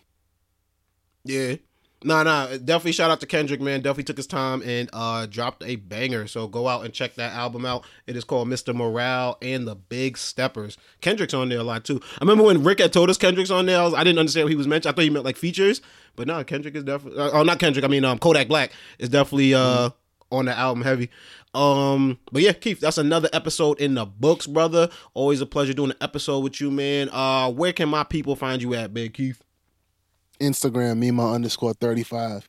Yeah. 1.24 1.56
Nah, 2.02 2.22
nah. 2.22 2.46
Definitely 2.56 2.92
shout 2.92 3.10
out 3.10 3.20
to 3.20 3.26
Kendrick, 3.26 3.60
man. 3.60 3.80
Definitely 3.80 4.04
took 4.04 4.16
his 4.16 4.26
time 4.26 4.62
and 4.62 4.88
uh 4.92 5.26
dropped 5.26 5.62
a 5.64 5.76
banger. 5.76 6.26
So 6.26 6.48
go 6.48 6.66
out 6.66 6.84
and 6.84 6.94
check 6.94 7.14
that 7.16 7.32
album 7.32 7.66
out. 7.66 7.84
It 8.06 8.16
is 8.16 8.24
called 8.24 8.48
Mr. 8.48 8.74
Morale 8.74 9.36
and 9.42 9.68
the 9.68 9.74
Big 9.74 10.16
Steppers. 10.16 10.78
Kendrick's 11.00 11.34
on 11.34 11.50
there 11.50 11.58
a 11.58 11.64
lot 11.64 11.84
too. 11.84 12.00
I 12.14 12.20
remember 12.20 12.44
when 12.44 12.64
Rick 12.64 12.80
had 12.80 12.92
told 12.92 13.10
us 13.10 13.18
Kendrick's 13.18 13.50
on 13.50 13.66
there. 13.66 13.80
I, 13.80 13.84
was, 13.84 13.94
I 13.94 14.04
didn't 14.04 14.18
understand 14.18 14.46
what 14.46 14.50
he 14.50 14.56
was 14.56 14.66
mentioning. 14.66 14.94
I 14.94 14.96
thought 14.96 15.04
he 15.04 15.10
meant 15.10 15.24
like 15.26 15.36
features, 15.36 15.82
but 16.16 16.26
no, 16.26 16.42
Kendrick 16.42 16.74
is 16.74 16.84
definitely. 16.84 17.20
Uh, 17.20 17.30
oh, 17.32 17.42
not 17.42 17.58
Kendrick. 17.58 17.84
I 17.84 17.88
mean, 17.88 18.04
um, 18.04 18.18
Kodak 18.18 18.48
Black 18.48 18.72
is 18.98 19.10
definitely 19.10 19.54
uh 19.54 19.90
on 20.32 20.46
the 20.46 20.56
album 20.56 20.82
heavy. 20.82 21.10
Um, 21.54 22.18
but 22.30 22.42
yeah, 22.42 22.52
Keith, 22.52 22.80
that's 22.80 22.98
another 22.98 23.28
episode 23.32 23.80
in 23.80 23.94
the 23.94 24.06
books, 24.06 24.46
brother. 24.46 24.88
Always 25.14 25.40
a 25.40 25.46
pleasure 25.46 25.74
doing 25.74 25.90
an 25.90 25.96
episode 26.00 26.40
with 26.40 26.60
you, 26.60 26.70
man. 26.70 27.08
Uh, 27.10 27.50
where 27.50 27.72
can 27.72 27.88
my 27.88 28.04
people 28.04 28.36
find 28.36 28.62
you 28.62 28.74
at, 28.74 28.94
Big 28.94 29.14
Keith? 29.14 29.42
Instagram 30.40 30.98
Mima 30.98 31.32
underscore 31.32 31.74
thirty 31.74 32.02
five. 32.02 32.48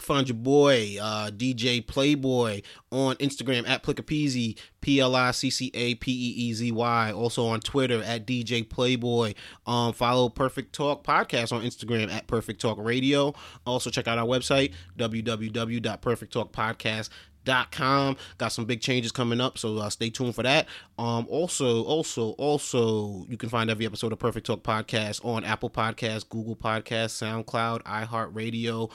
find 0.00 0.28
your 0.28 0.36
boy 0.36 0.96
uh, 1.00 1.30
DJ 1.30 1.84
Playboy 1.84 2.62
on 2.92 3.16
Instagram 3.16 3.68
at 3.68 3.82
Pliccapeezy, 3.82 4.56
P 4.80 5.00
L 5.00 5.16
I 5.16 5.32
C 5.32 5.50
C 5.50 5.70
A 5.74 5.96
P 5.96 6.12
E 6.12 6.48
E 6.48 6.52
Z 6.52 6.70
Y. 6.70 7.12
Also 7.12 7.46
on 7.46 7.60
Twitter 7.60 8.02
at 8.02 8.26
DJ 8.26 8.68
Playboy. 8.68 9.34
Um, 9.66 9.92
follow 9.92 10.28
Perfect 10.28 10.74
Talk 10.74 11.04
Podcast 11.04 11.52
on 11.52 11.62
Instagram 11.62 12.12
at 12.12 12.26
Perfect 12.26 12.60
Talk 12.60 12.78
Radio. 12.78 13.34
Also 13.66 13.90
check 13.90 14.06
out 14.06 14.18
our 14.18 14.26
website 14.26 14.72
www.perfecttalkpodcast.com. 14.98 17.08
Got 17.48 18.52
some 18.52 18.64
big 18.64 18.80
changes 18.80 19.12
coming 19.12 19.40
up, 19.40 19.58
so 19.58 19.78
uh, 19.78 19.90
stay 19.90 20.10
tuned 20.10 20.34
for 20.34 20.42
that. 20.42 20.66
Um, 20.98 21.26
also, 21.28 21.82
also, 21.84 22.30
also, 22.32 23.24
you 23.28 23.36
can 23.36 23.48
find 23.48 23.70
every 23.70 23.86
episode 23.86 24.12
of 24.12 24.18
Perfect 24.18 24.46
Talk 24.46 24.62
Podcast 24.62 25.24
on 25.24 25.44
Apple 25.44 25.70
Podcasts, 25.70 26.28
Google 26.28 26.56
Podcasts, 26.56 27.44
SoundCloud, 27.44 27.82
iHeartRadio 27.82 28.90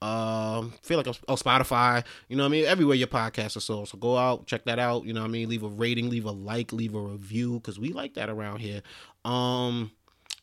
um 0.00 0.72
feel 0.82 0.96
like 0.96 1.08
oh 1.08 1.34
spotify 1.34 2.04
you 2.28 2.36
know 2.36 2.44
what 2.44 2.50
i 2.50 2.52
mean? 2.52 2.64
Everywhere 2.64 2.94
your 2.94 3.08
podcasts 3.08 3.56
are 3.56 3.60
sold. 3.60 3.88
So 3.88 3.98
go 3.98 4.16
out 4.16 4.46
check 4.46 4.64
that 4.66 4.78
out 4.78 5.04
you 5.04 5.12
know 5.12 5.22
what 5.22 5.28
i 5.28 5.30
mean? 5.30 5.48
Leave 5.48 5.64
a 5.64 5.68
rating 5.68 6.08
leave 6.08 6.24
a 6.24 6.30
like 6.30 6.72
leave 6.72 6.94
a 6.94 7.00
review 7.00 7.54
because 7.54 7.80
we 7.80 7.92
like 7.92 8.14
that 8.14 8.30
around 8.30 8.60
here. 8.60 8.82
Um 9.24 9.90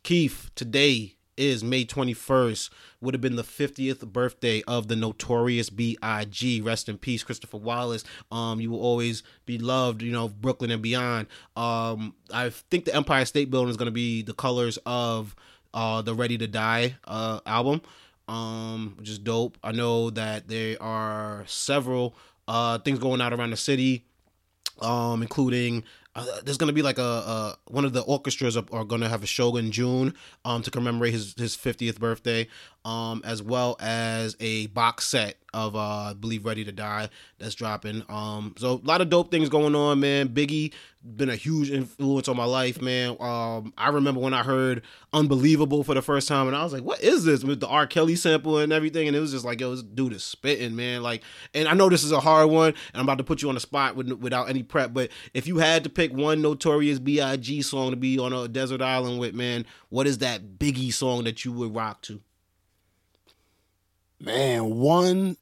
keith 0.04 0.52
today 0.56 1.15
is 1.38 1.64
may 1.64 1.86
21st 1.86 2.70
would 3.02 3.14
have 3.14 3.22
been 3.22 3.36
the 3.36 3.44
50th 3.44 4.06
birthday 4.12 4.64
of 4.68 4.88
the 4.88 4.96
notorious 4.96 5.70
big 5.70 5.98
rest 6.64 6.90
in 6.90 6.98
peace 6.98 7.24
christopher 7.24 7.58
wallace. 7.58 8.04
Um 8.32 8.62
you 8.62 8.72
will 8.72 8.80
always 8.80 9.24
be 9.46 9.58
loved 9.58 10.02
you 10.02 10.12
know 10.12 10.28
brooklyn 10.30 10.72
and 10.72 10.82
beyond. 10.82 11.28
Um 11.56 12.16
i 12.32 12.50
think 12.50 12.86
the 12.86 12.96
empire 12.96 13.26
state 13.26 13.50
building 13.50 13.70
is 13.70 13.78
going 13.78 13.88
to 13.88 13.92
be 13.92 14.22
the 14.22 14.34
colors 14.34 14.78
of 14.86 15.36
uh 15.74 16.02
the 16.02 16.14
ready 16.14 16.38
to 16.38 16.48
die 16.48 16.98
uh 17.06 17.40
album. 17.46 17.82
Um, 18.28 18.96
which 18.98 19.08
is 19.08 19.20
dope. 19.20 19.56
I 19.64 19.72
know 19.72 20.10
that 20.10 20.48
there 20.48 20.82
are 20.82 21.44
several 21.46 22.16
uh 22.48 22.80
things 22.80 22.98
going 22.98 23.22
out 23.22 23.34
around 23.34 23.52
the 23.52 23.58
city, 23.58 24.06
um, 24.82 25.22
including 25.22 25.84
uh, 26.16 26.26
there's 26.44 26.58
gonna 26.58 26.74
be 26.74 26.82
like 26.82 26.98
a, 26.98 27.02
a 27.02 27.58
one 27.68 27.84
of 27.84 27.94
the 27.94 28.02
orchestras 28.02 28.56
are, 28.56 28.64
are 28.72 28.86
gonna 28.86 29.10
have 29.10 29.24
a 29.24 29.28
show 29.28 29.58
in 29.58 29.72
June, 29.72 30.14
um, 30.46 30.62
to 30.62 30.72
commemorate 30.72 31.14
his 31.14 31.34
his 31.38 31.56
50th 31.58 32.00
birthday, 32.00 32.48
um, 32.86 33.22
as 33.26 33.44
well 33.44 33.76
as 33.80 34.38
a 34.40 34.68
box 34.68 35.08
set 35.08 35.38
of 35.54 35.76
uh, 35.76 35.80
I 35.80 36.14
believe 36.14 36.46
Ready 36.46 36.64
to 36.64 36.72
Die 36.72 37.10
that's 37.38 37.56
dropping. 37.56 38.04
Um, 38.08 38.56
so 38.58 38.82
a 38.84 38.88
lot 38.88 39.02
of 39.02 39.10
dope 39.10 39.30
things 39.30 39.50
going 39.50 39.76
on, 39.76 40.00
man. 40.00 40.30
Biggie 40.30 40.74
been 41.06 41.30
a 41.30 41.36
huge 41.36 41.70
influence 41.70 42.28
on 42.28 42.36
my 42.36 42.46
life, 42.46 42.82
man. 42.82 43.16
Um, 43.20 43.74
I 43.78 43.90
remember 43.90 44.20
when 44.20 44.34
I 44.34 44.44
heard 44.44 44.82
Unbelievable 45.14 45.84
for 45.84 45.94
the 45.94 46.02
first 46.02 46.28
time, 46.28 46.48
and 46.48 46.56
I 46.56 46.64
was 46.64 46.74
like, 46.74 46.84
"What 46.84 47.02
is 47.02 47.24
this?" 47.24 47.44
With 47.44 47.60
the 47.60 47.68
R. 47.68 47.88
Kelly 47.88 48.16
sample 48.16 48.58
and 48.58 48.74
everything, 48.74 49.08
and 49.08 49.16
it 49.16 49.20
was 49.20 49.32
just 49.32 49.46
like, 49.46 49.62
"Yo, 49.62 49.72
this 49.72 49.84
dude 49.84 50.14
is 50.14 50.24
spitting, 50.24 50.76
man." 50.76 51.04
Like, 51.04 51.24
and 51.54 51.68
I 51.68 51.74
know 51.74 51.88
this 51.88 52.04
is 52.04 52.12
a 52.12 52.20
hard 52.20 52.50
one, 52.50 52.70
and 52.70 52.96
I'm 52.96 53.04
about 53.04 53.20
to 53.20 53.24
put 53.24 53.42
you 53.42 53.48
on 53.50 53.56
the 53.56 53.62
spot 53.62 53.96
with, 53.96 54.12
without 54.12 54.50
any 54.50 54.64
prep, 54.64 54.94
but 54.94 55.10
if 55.34 55.48
you 55.48 55.58
had 55.58 55.84
to 55.86 55.90
pick 55.90 56.12
one 56.12 56.42
Notorious 56.42 57.00
B.I.G. 57.00 57.62
song 57.62 57.92
to 57.92 57.96
be 57.96 58.20
on 58.20 58.34
a 58.34 58.48
desert 58.48 58.82
island 58.82 59.20
with, 59.20 59.34
man, 59.34 59.66
what 59.90 60.08
is 60.08 60.18
that 60.18 60.60
Biggie 60.60 60.92
song 60.92 61.24
that 61.24 61.46
you 61.46 61.52
would 61.54 61.74
rock 61.74 62.02
to? 62.04 62.20
Man, 64.20 64.76
one 64.76 65.38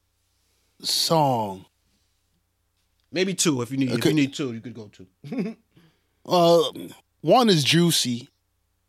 song. 0.82 1.66
Maybe 3.14 3.32
two, 3.32 3.62
if 3.62 3.70
you 3.70 3.76
need. 3.78 3.92
If 3.92 4.04
you 4.04 4.12
need 4.12 4.34
two, 4.34 4.52
you 4.52 4.60
could 4.60 4.74
go 4.74 4.90
two. 4.92 5.56
Uh, 6.26 6.62
one 7.20 7.48
is 7.50 7.62
Juicy. 7.64 8.28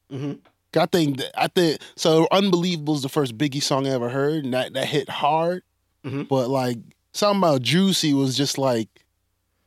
hmm 0.09 0.33
I 0.77 0.85
think 0.87 1.17
that- 1.17 1.31
I 1.37 1.47
think 1.47 1.79
so. 1.97 2.27
Unbelievable 2.31 2.95
is 2.95 3.01
the 3.01 3.09
first 3.09 3.37
Biggie 3.37 3.61
song 3.63 3.85
I 3.87 3.91
ever 3.91 4.09
heard, 4.09 4.43
and 4.45 4.53
that 4.53 4.73
that 4.73 4.87
hit 4.87 5.09
hard. 5.09 5.63
Mhm. 6.05 6.27
But 6.29 6.49
like 6.49 6.77
something 7.13 7.39
about 7.39 7.61
Juicy 7.61 8.13
was 8.13 8.35
just 8.37 8.57
like 8.57 8.87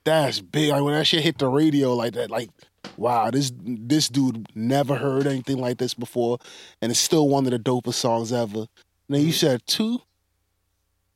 that's 0.04 0.40
big. 0.40 0.70
Like 0.70 0.82
when 0.82 0.94
that 0.94 1.06
shit 1.06 1.22
hit 1.22 1.36
the 1.38 1.48
radio 1.48 1.94
like 1.94 2.14
that, 2.14 2.30
like 2.30 2.50
wow, 2.96 3.30
this 3.30 3.52
this 3.64 4.08
dude 4.08 4.48
never 4.54 4.96
heard 4.96 5.26
anything 5.26 5.58
like 5.58 5.76
this 5.78 5.92
before, 5.94 6.38
and 6.82 6.90
it's 6.90 7.00
still 7.00 7.28
one 7.28 7.44
of 7.46 7.52
the 7.52 7.58
dopest 7.58 7.94
songs 7.94 8.32
ever. 8.32 8.66
Now 9.10 9.18
you 9.18 9.32
said 9.32 9.60
two. 9.66 10.00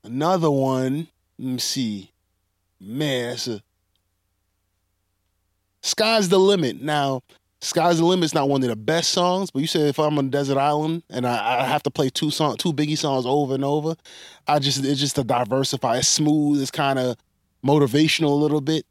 Another 0.04 0.50
one. 0.50 1.08
Let 1.38 1.48
me 1.52 1.58
see. 1.58 2.11
Man, 2.82 3.34
it's 3.34 3.46
a 3.46 3.62
Sky's 5.82 6.28
the 6.28 6.38
limit. 6.38 6.80
Now, 6.80 7.22
Sky's 7.60 7.98
the 7.98 8.04
Limit's 8.04 8.34
not 8.34 8.48
one 8.48 8.62
of 8.64 8.68
the 8.68 8.76
best 8.76 9.10
songs, 9.10 9.52
but 9.52 9.60
you 9.60 9.68
said 9.68 9.82
if 9.82 9.98
I'm 10.00 10.18
on 10.18 10.26
a 10.26 10.30
desert 10.30 10.58
island 10.58 11.04
and 11.08 11.24
I, 11.24 11.60
I 11.60 11.64
have 11.64 11.82
to 11.84 11.90
play 11.90 12.10
two 12.10 12.32
song, 12.32 12.56
two 12.56 12.72
Biggie 12.72 12.98
songs 12.98 13.24
over 13.24 13.54
and 13.54 13.64
over, 13.64 13.94
I 14.48 14.58
just 14.58 14.84
it's 14.84 14.98
just 14.98 15.14
to 15.14 15.24
diversify. 15.24 15.98
It's 15.98 16.08
smooth. 16.08 16.60
It's 16.60 16.72
kind 16.72 16.98
of 16.98 17.16
motivational 17.64 18.30
a 18.30 18.34
little 18.34 18.60
bit. 18.60 18.84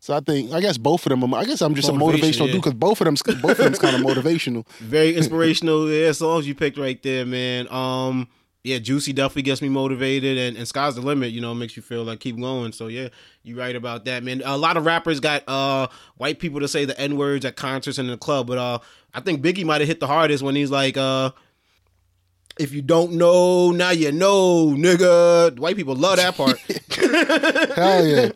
So 0.00 0.14
I 0.14 0.20
think 0.20 0.52
I 0.52 0.60
guess 0.60 0.78
both 0.78 1.04
of 1.04 1.10
them. 1.10 1.34
I 1.34 1.44
guess 1.44 1.60
I'm 1.60 1.74
just 1.74 1.90
a 1.90 1.92
motivational 1.92 2.46
yeah. 2.46 2.52
dude 2.52 2.62
because 2.62 2.74
both 2.74 3.02
of 3.02 3.04
them 3.04 3.16
both 3.42 3.58
of 3.58 3.64
them's 3.64 3.78
kind 3.78 3.96
of 3.96 4.02
motivational. 4.16 4.66
Very 4.78 5.14
inspirational 5.14 5.90
yeah, 5.90 6.12
songs 6.12 6.46
you 6.46 6.54
picked 6.54 6.78
right 6.78 7.02
there, 7.02 7.26
man. 7.26 7.68
Um, 7.68 8.28
yeah, 8.66 8.80
Juicy 8.80 9.12
definitely 9.12 9.42
gets 9.42 9.62
me 9.62 9.68
motivated, 9.68 10.36
and, 10.36 10.56
and 10.56 10.66
Sky's 10.66 10.96
the 10.96 11.00
limit. 11.00 11.30
You 11.30 11.40
know, 11.40 11.54
makes 11.54 11.76
you 11.76 11.82
feel 11.84 12.02
like 12.02 12.18
keep 12.18 12.36
going. 12.36 12.72
So 12.72 12.88
yeah, 12.88 13.08
you're 13.44 13.56
right 13.56 13.76
about 13.76 14.04
that, 14.06 14.24
man. 14.24 14.42
A 14.44 14.56
lot 14.56 14.76
of 14.76 14.84
rappers 14.84 15.20
got 15.20 15.44
uh 15.46 15.86
white 16.16 16.40
people 16.40 16.58
to 16.58 16.66
say 16.66 16.84
the 16.84 16.98
n 16.98 17.16
words 17.16 17.44
at 17.44 17.54
concerts 17.54 17.98
and 17.98 18.08
in 18.08 18.12
the 18.12 18.18
club, 18.18 18.48
but 18.48 18.58
uh, 18.58 18.80
I 19.14 19.20
think 19.20 19.40
Biggie 19.40 19.64
might 19.64 19.80
have 19.80 19.88
hit 19.88 20.00
the 20.00 20.08
hardest 20.08 20.42
when 20.42 20.56
he's 20.56 20.70
like 20.70 20.96
uh. 20.96 21.30
If 22.58 22.72
you 22.72 22.80
don't 22.80 23.12
know, 23.12 23.70
now 23.70 23.90
you 23.90 24.10
know, 24.10 24.68
nigga. 24.68 25.58
White 25.58 25.76
people 25.76 25.94
love 25.94 26.16
that 26.16 26.36
part. 26.38 26.58
Hell 27.76 28.06
yeah. 28.06 28.30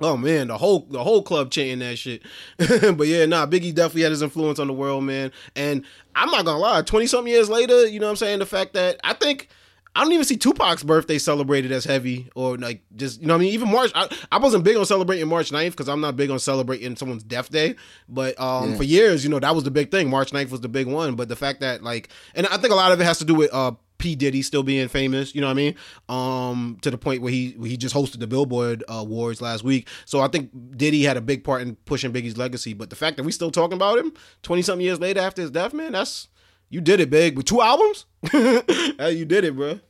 Oh 0.00 0.18
man, 0.18 0.48
the 0.48 0.58
whole 0.58 0.86
the 0.90 1.02
whole 1.02 1.22
club 1.22 1.50
chanting 1.50 1.78
that 1.78 1.96
shit. 1.96 2.22
but 2.58 3.06
yeah, 3.06 3.24
nah, 3.24 3.46
Biggie 3.46 3.74
definitely 3.74 4.02
had 4.02 4.10
his 4.10 4.20
influence 4.20 4.58
on 4.58 4.66
the 4.66 4.74
world, 4.74 5.04
man. 5.04 5.32
And 5.54 5.86
I'm 6.14 6.30
not 6.30 6.44
gonna 6.44 6.58
lie, 6.58 6.82
twenty 6.82 7.06
something 7.06 7.32
years 7.32 7.48
later, 7.48 7.86
you 7.86 7.98
know 7.98 8.06
what 8.06 8.10
I'm 8.10 8.16
saying? 8.16 8.40
The 8.40 8.46
fact 8.46 8.74
that 8.74 9.00
I 9.02 9.14
think 9.14 9.48
I 9.96 10.02
don't 10.04 10.12
even 10.12 10.24
see 10.24 10.36
Tupac's 10.36 10.82
birthday 10.84 11.18
celebrated 11.18 11.72
as 11.72 11.84
heavy 11.84 12.28
or 12.34 12.56
like 12.58 12.82
just 12.94 13.20
you 13.20 13.26
know 13.26 13.34
what 13.34 13.38
I 13.40 13.44
mean. 13.44 13.54
Even 13.54 13.70
March, 13.70 13.90
I, 13.94 14.08
I 14.30 14.38
wasn't 14.38 14.62
big 14.64 14.76
on 14.76 14.84
celebrating 14.86 15.26
March 15.28 15.50
9th 15.50 15.70
because 15.70 15.88
I'm 15.88 16.00
not 16.00 16.16
big 16.16 16.30
on 16.30 16.38
celebrating 16.38 16.94
someone's 16.96 17.22
death 17.24 17.50
day. 17.50 17.74
But 18.08 18.38
um, 18.40 18.70
Yeah. 18.72 18.76
for 18.76 18.84
years, 18.84 19.24
you 19.24 19.30
know, 19.30 19.38
that 19.40 19.54
was 19.54 19.64
the 19.64 19.70
big 19.70 19.90
thing. 19.90 20.10
March 20.10 20.30
9th 20.32 20.50
was 20.50 20.60
the 20.60 20.68
big 20.68 20.86
one. 20.86 21.16
But 21.16 21.28
the 21.28 21.36
fact 21.36 21.60
that 21.60 21.82
like, 21.82 22.10
and 22.34 22.46
I 22.48 22.58
think 22.58 22.72
a 22.72 22.76
lot 22.76 22.92
of 22.92 23.00
it 23.00 23.04
has 23.04 23.18
to 23.18 23.24
do 23.24 23.34
with 23.34 23.52
uh 23.54 23.72
P 23.98 24.14
Diddy 24.14 24.42
still 24.42 24.62
being 24.62 24.88
famous. 24.88 25.34
You 25.34 25.40
know 25.40 25.46
what 25.46 25.52
I 25.52 25.54
mean? 25.54 25.74
Um, 26.10 26.78
to 26.82 26.90
the 26.90 26.98
point 26.98 27.22
where 27.22 27.32
he 27.32 27.56
he 27.64 27.78
just 27.78 27.94
hosted 27.94 28.18
the 28.20 28.26
Billboard 28.26 28.84
uh, 28.88 28.96
Awards 28.96 29.40
last 29.40 29.64
week. 29.64 29.88
So 30.04 30.20
I 30.20 30.28
think 30.28 30.50
Diddy 30.76 31.02
had 31.02 31.16
a 31.16 31.22
big 31.22 31.42
part 31.44 31.62
in 31.62 31.76
pushing 31.86 32.12
Biggie's 32.12 32.36
legacy. 32.36 32.74
But 32.74 32.90
the 32.90 32.96
fact 32.96 33.16
that 33.16 33.22
we 33.22 33.32
still 33.32 33.50
talking 33.50 33.76
about 33.76 33.98
him 33.98 34.12
twenty 34.42 34.60
something 34.60 34.84
years 34.84 35.00
later 35.00 35.20
after 35.20 35.40
his 35.40 35.50
death, 35.50 35.72
man, 35.72 35.92
that's 35.92 36.28
you 36.68 36.82
did 36.82 37.00
it 37.00 37.08
big 37.08 37.36
with 37.36 37.46
two 37.46 37.62
albums. 37.62 38.04
You 38.32 39.24
did 39.24 39.44
it, 39.44 39.54
bro. 39.56 39.80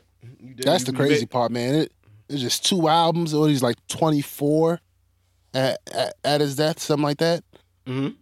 That's 0.58 0.84
the 0.84 0.92
crazy 0.92 1.26
part, 1.26 1.50
man. 1.52 1.74
It, 1.74 1.92
it's 2.28 2.40
just 2.42 2.64
two 2.66 2.88
albums, 2.88 3.32
or 3.34 3.48
he's 3.48 3.62
like 3.62 3.76
24 3.88 4.80
at, 5.54 5.78
at, 5.94 6.14
at 6.24 6.40
his 6.40 6.56
death, 6.56 6.80
something 6.80 7.04
like 7.04 7.18
that. 7.18 7.44
Mhm. 7.86 8.14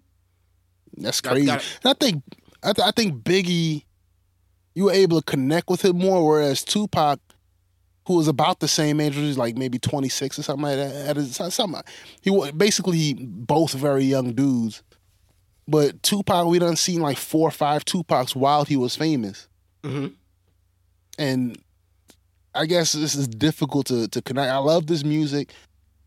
That's 0.99 1.21
crazy. 1.21 1.51
and 1.51 1.61
I 1.85 1.95
think 1.95 2.23
I, 2.63 2.73
th- 2.73 2.87
I 2.87 2.91
think 2.93 3.23
Biggie, 3.25 3.85
you 4.75 4.85
were 4.85 4.93
able 4.93 5.21
to 5.21 5.25
connect 5.25 5.69
with 5.71 5.85
him 5.85 5.99
more, 5.99 6.27
whereas 6.27 6.63
Tupac, 6.65 7.19
who 8.07 8.17
was 8.17 8.29
about 8.29 8.61
the 8.61 8.69
same 8.69 9.01
age, 9.01 9.17
was 9.17 9.39
like 9.39 9.57
maybe 9.57 9.79
26 9.79 10.39
or 10.39 10.43
something 10.43 10.63
like 10.65 10.77
that. 10.77 10.95
At 11.09 11.17
his, 11.17 11.37
something, 11.37 11.83
he 12.21 12.31
was 12.31 12.53
basically 12.53 13.15
both 13.15 13.73
very 13.73 14.05
young 14.05 14.33
dudes. 14.35 14.83
But 15.67 16.03
Tupac, 16.03 16.47
we 16.47 16.59
done 16.59 16.77
seen 16.77 17.01
like 17.01 17.17
four 17.17 17.49
or 17.49 17.53
five 17.53 17.85
Tupacs 17.87 18.37
while 18.37 18.65
he 18.67 18.77
was 18.77 18.95
famous 18.97 19.49
Mhm. 19.83 20.13
and 21.19 21.59
I 22.55 22.67
guess 22.67 22.93
this 22.93 23.15
is 23.15 23.29
difficult 23.29 23.87
to 23.87 24.09
to 24.09 24.23
connect. 24.23 24.53
I 24.53 24.59
love 24.59 24.87
this 24.87 25.05
music. 25.05 25.53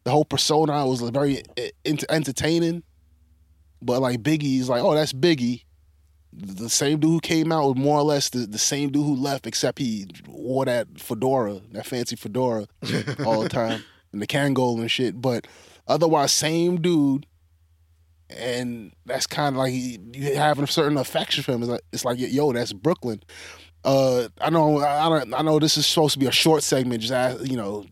The 0.03 0.11
whole 0.11 0.25
persona 0.25 0.85
was 0.85 1.01
very 1.01 1.43
entertaining, 1.85 2.83
but 3.81 4.01
like 4.01 4.23
Biggie's 4.23 4.69
like, 4.69 4.81
oh, 4.81 4.95
that's 4.95 5.11
Biggie, 5.11 5.63
the 6.33 6.69
same 6.69 6.99
dude 6.99 7.11
who 7.11 7.19
came 7.19 7.51
out 7.51 7.69
with 7.69 7.77
more 7.77 7.97
or 7.99 8.03
less 8.03 8.29
the, 8.29 8.39
the 8.39 8.57
same 8.57 8.91
dude 8.91 9.05
who 9.05 9.15
left, 9.15 9.47
except 9.47 9.79
he 9.79 10.07
wore 10.27 10.65
that 10.65 10.87
fedora, 10.99 11.61
that 11.71 11.85
fancy 11.85 12.15
fedora, 12.15 12.67
all 13.25 13.41
the 13.41 13.49
time, 13.49 13.83
and 14.11 14.21
the 14.21 14.27
Kangol 14.27 14.79
and 14.79 14.91
shit. 14.91 15.19
But 15.19 15.47
otherwise, 15.87 16.31
same 16.31 16.81
dude. 16.81 17.25
And 18.29 18.91
that's 19.05 19.25
kind 19.25 19.55
of 19.55 19.59
like 19.59 19.73
you 19.73 20.35
having 20.35 20.65
a 20.65 20.67
certain 20.67 20.97
affection 20.97 21.43
for 21.43 21.53
him. 21.53 21.61
It's 21.63 21.71
like, 21.71 21.81
it's 21.93 22.05
like 22.05 22.17
yo, 22.19 22.51
that's 22.51 22.73
Brooklyn. 22.73 23.21
Uh, 23.87 24.27
I 24.41 24.49
know, 24.49 24.79
I 24.79 25.07
don't, 25.07 25.33
I 25.33 25.41
know 25.41 25.59
this 25.59 25.77
is 25.77 25.87
supposed 25.87 26.11
to 26.13 26.19
be 26.19 26.25
a 26.25 26.31
short 26.31 26.61
segment, 26.61 26.99
just 27.01 27.13
ask, 27.13 27.49
you 27.49 27.55
know, 27.55 27.85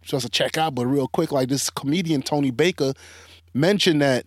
just 0.00 0.24
to 0.24 0.30
check 0.30 0.56
out, 0.56 0.74
but 0.74 0.86
real 0.86 1.06
quick, 1.06 1.30
like 1.32 1.48
this 1.50 1.68
comedian 1.68 2.22
Tony 2.22 2.50
Baker 2.50 2.94
mentioned 3.52 4.00
that, 4.00 4.24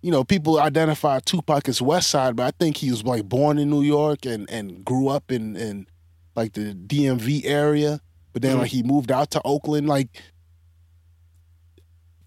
you 0.00 0.10
know, 0.10 0.24
people 0.24 0.58
identify 0.58 1.20
Tupac 1.20 1.68
as 1.68 1.82
West 1.82 2.08
Side, 2.08 2.36
but 2.36 2.44
I 2.46 2.52
think 2.58 2.78
he 2.78 2.90
was 2.90 3.04
like 3.04 3.28
born 3.28 3.58
in 3.58 3.68
New 3.68 3.82
York 3.82 4.24
and 4.24 4.48
and 4.50 4.82
grew 4.82 5.08
up 5.08 5.30
in 5.30 5.56
in 5.56 5.86
like 6.34 6.54
the 6.54 6.72
DMV 6.74 7.44
area, 7.44 8.00
but 8.32 8.40
then 8.40 8.56
Mhm. 8.56 8.60
like 8.60 8.70
he 8.70 8.82
moved 8.82 9.12
out 9.12 9.30
to 9.32 9.42
Oakland, 9.44 9.88
like. 9.88 10.08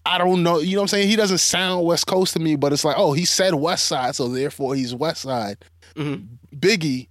I 0.06 0.16
don't 0.16 0.42
know, 0.42 0.58
you 0.58 0.76
know 0.76 0.78
what 0.80 0.84
I'm 0.84 0.88
saying? 0.88 1.08
He 1.08 1.16
doesn't 1.16 1.36
sound 1.38 1.84
West 1.84 2.06
Coast 2.06 2.32
to 2.32 2.38
me, 2.38 2.56
but 2.56 2.72
it's 2.72 2.82
like, 2.84 2.96
oh, 2.96 3.12
he 3.12 3.26
said 3.26 3.54
West 3.54 3.84
Side, 3.84 4.14
so 4.14 4.28
therefore 4.28 4.74
he's 4.74 4.94
West 4.94 5.20
Side. 5.22 5.58
Mhm. 5.96 6.26
Biggie, 6.56 7.07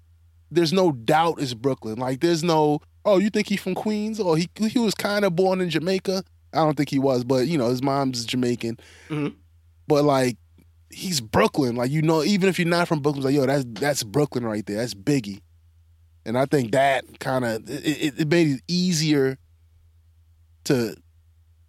there's 0.51 0.73
no 0.73 0.91
doubt 0.91 1.39
is 1.39 1.53
Brooklyn. 1.53 1.97
Like 1.97 2.21
there's 2.21 2.43
no, 2.43 2.79
oh, 3.05 3.17
you 3.17 3.29
think 3.29 3.47
he 3.47 3.57
from 3.57 3.75
Queens? 3.75 4.19
Or 4.19 4.37
he 4.37 4.49
he 4.57 4.79
was 4.79 4.93
kind 4.93 5.25
of 5.25 5.35
born 5.35 5.61
in 5.61 5.69
Jamaica. 5.69 6.23
I 6.53 6.57
don't 6.57 6.75
think 6.75 6.89
he 6.89 6.99
was, 6.99 7.23
but 7.23 7.47
you 7.47 7.57
know, 7.57 7.69
his 7.69 7.83
mom's 7.83 8.25
Jamaican. 8.25 8.77
Mhm. 9.09 9.35
But 9.87 10.03
like 10.05 10.37
he's 10.89 11.19
Brooklyn. 11.21 11.75
Like 11.75 11.91
you 11.91 12.01
know, 12.01 12.23
even 12.23 12.49
if 12.49 12.57
you're 12.59 12.67
not 12.67 12.87
from 12.87 13.01
Brooklyn, 13.01 13.19
it's 13.21 13.25
like 13.25 13.35
yo, 13.35 13.45
that's 13.45 13.65
that's 13.79 14.03
Brooklyn 14.03 14.45
right 14.45 14.65
there. 14.65 14.77
That's 14.77 14.93
Biggie. 14.93 15.41
And 16.25 16.37
I 16.37 16.45
think 16.45 16.71
that 16.73 17.19
kind 17.19 17.45
of 17.45 17.69
it, 17.69 17.85
it, 17.85 18.19
it 18.19 18.27
made 18.27 18.47
it 18.47 18.61
easier 18.67 19.37
to 20.65 20.95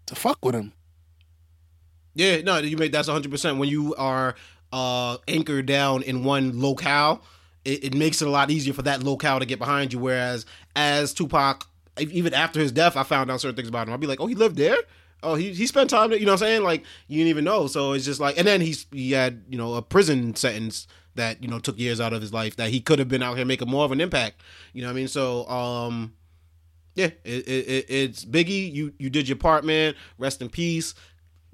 to 0.06 0.14
fuck 0.14 0.44
with 0.44 0.54
him. 0.54 0.72
Yeah, 2.14 2.40
no, 2.40 2.58
you 2.58 2.76
made 2.76 2.92
that's 2.92 3.08
100 3.08 3.30
percent 3.30 3.58
when 3.58 3.68
you 3.68 3.94
are 3.96 4.34
uh 4.72 5.16
anchored 5.28 5.66
down 5.66 6.02
in 6.02 6.24
one 6.24 6.60
locale. 6.60 7.22
It, 7.68 7.84
it 7.84 7.94
makes 7.94 8.22
it 8.22 8.28
a 8.28 8.30
lot 8.30 8.50
easier 8.50 8.72
for 8.72 8.82
that 8.82 9.02
locale 9.02 9.38
to 9.38 9.44
get 9.44 9.58
behind 9.58 9.92
you. 9.92 9.98
Whereas 9.98 10.46
as 10.74 11.12
Tupac, 11.12 11.66
even 11.98 12.32
after 12.32 12.60
his 12.60 12.72
death, 12.72 12.96
I 12.96 13.02
found 13.02 13.30
out 13.30 13.42
certain 13.42 13.56
things 13.56 13.68
about 13.68 13.86
him. 13.86 13.92
I'd 13.92 14.00
be 14.00 14.06
like, 14.06 14.20
oh, 14.20 14.26
he 14.26 14.34
lived 14.34 14.56
there. 14.56 14.78
Oh, 15.22 15.34
he 15.34 15.52
he 15.52 15.66
spent 15.66 15.90
time 15.90 16.10
there. 16.10 16.18
You 16.18 16.26
know 16.26 16.32
what 16.32 16.42
I'm 16.42 16.48
saying? 16.48 16.62
Like 16.62 16.84
you 17.08 17.18
didn't 17.18 17.28
even 17.28 17.44
know. 17.44 17.66
So 17.66 17.92
it's 17.92 18.04
just 18.04 18.20
like, 18.20 18.38
and 18.38 18.46
then 18.46 18.60
he's 18.60 18.86
he 18.90 19.12
had 19.12 19.42
you 19.50 19.58
know 19.58 19.74
a 19.74 19.82
prison 19.82 20.34
sentence 20.34 20.86
that 21.16 21.42
you 21.42 21.48
know 21.48 21.58
took 21.58 21.78
years 21.78 22.00
out 22.00 22.12
of 22.12 22.22
his 22.22 22.32
life 22.32 22.56
that 22.56 22.70
he 22.70 22.80
could 22.80 22.98
have 22.98 23.08
been 23.08 23.22
out 23.22 23.36
here 23.36 23.44
making 23.44 23.68
more 23.68 23.84
of 23.84 23.92
an 23.92 24.00
impact. 24.00 24.40
You 24.72 24.82
know 24.82 24.88
what 24.88 24.92
I 24.92 24.96
mean? 24.96 25.08
So 25.08 25.46
um, 25.48 26.14
yeah, 26.94 27.10
it, 27.24 27.48
it, 27.48 27.68
it, 27.68 27.86
it's 27.88 28.24
Biggie. 28.24 28.72
You 28.72 28.94
you 28.98 29.10
did 29.10 29.28
your 29.28 29.36
part, 29.36 29.64
man. 29.64 29.94
Rest 30.18 30.40
in 30.40 30.48
peace. 30.48 30.94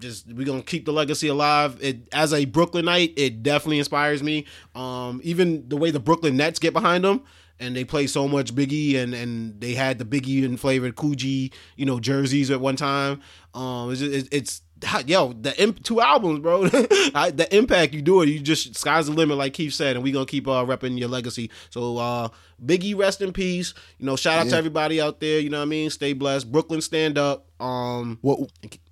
Just 0.00 0.32
we're 0.32 0.46
gonna 0.46 0.62
keep 0.62 0.84
the 0.86 0.92
legacy 0.92 1.28
alive. 1.28 1.78
It 1.80 2.08
as 2.12 2.32
a 2.32 2.44
Brooklynite, 2.44 3.14
it 3.16 3.42
definitely 3.42 3.78
inspires 3.78 4.22
me. 4.22 4.46
Um, 4.74 5.20
even 5.22 5.68
the 5.68 5.76
way 5.76 5.90
the 5.90 6.00
Brooklyn 6.00 6.36
Nets 6.36 6.58
get 6.58 6.72
behind 6.72 7.04
them 7.04 7.22
and 7.60 7.76
they 7.76 7.84
play 7.84 8.06
so 8.06 8.26
much 8.26 8.54
Biggie 8.54 8.96
and 8.96 9.14
and 9.14 9.60
they 9.60 9.74
had 9.74 9.98
the 9.98 10.04
Biggie 10.04 10.44
and 10.44 10.58
flavored 10.58 10.96
Coogi, 10.96 11.52
you 11.76 11.86
know, 11.86 12.00
jerseys 12.00 12.50
at 12.50 12.60
one 12.60 12.76
time. 12.76 13.20
Um, 13.54 13.92
it's 13.92 14.00
it's, 14.00 14.28
it's 14.32 14.62
yo 15.06 15.32
the 15.32 15.60
imp, 15.62 15.82
two 15.82 16.00
albums, 16.00 16.40
bro. 16.40 16.68
The 16.68 17.48
impact 17.52 17.94
you 17.94 18.02
do 18.02 18.22
it, 18.22 18.28
you 18.28 18.40
just 18.40 18.76
sky's 18.76 19.06
the 19.06 19.12
limit, 19.12 19.38
like 19.38 19.54
Keith 19.54 19.72
said, 19.72 19.96
and 19.96 20.02
we 20.02 20.12
gonna 20.12 20.26
keep 20.26 20.48
uh, 20.48 20.64
repping 20.64 20.98
your 20.98 21.08
legacy. 21.08 21.50
So 21.70 21.96
uh, 21.98 22.28
Biggie, 22.64 22.96
rest 22.96 23.20
in 23.20 23.32
peace. 23.32 23.74
You 23.98 24.06
know, 24.06 24.16
shout 24.16 24.40
out 24.40 24.48
to 24.50 24.56
everybody 24.56 25.00
out 25.00 25.20
there. 25.20 25.38
You 25.40 25.50
know 25.50 25.58
what 25.58 25.64
I 25.64 25.66
mean? 25.66 25.90
Stay 25.90 26.12
blessed. 26.12 26.50
Brooklyn, 26.50 26.80
stand 26.80 27.18
up. 27.18 27.43
Um, 27.64 28.18
What? 28.22 28.40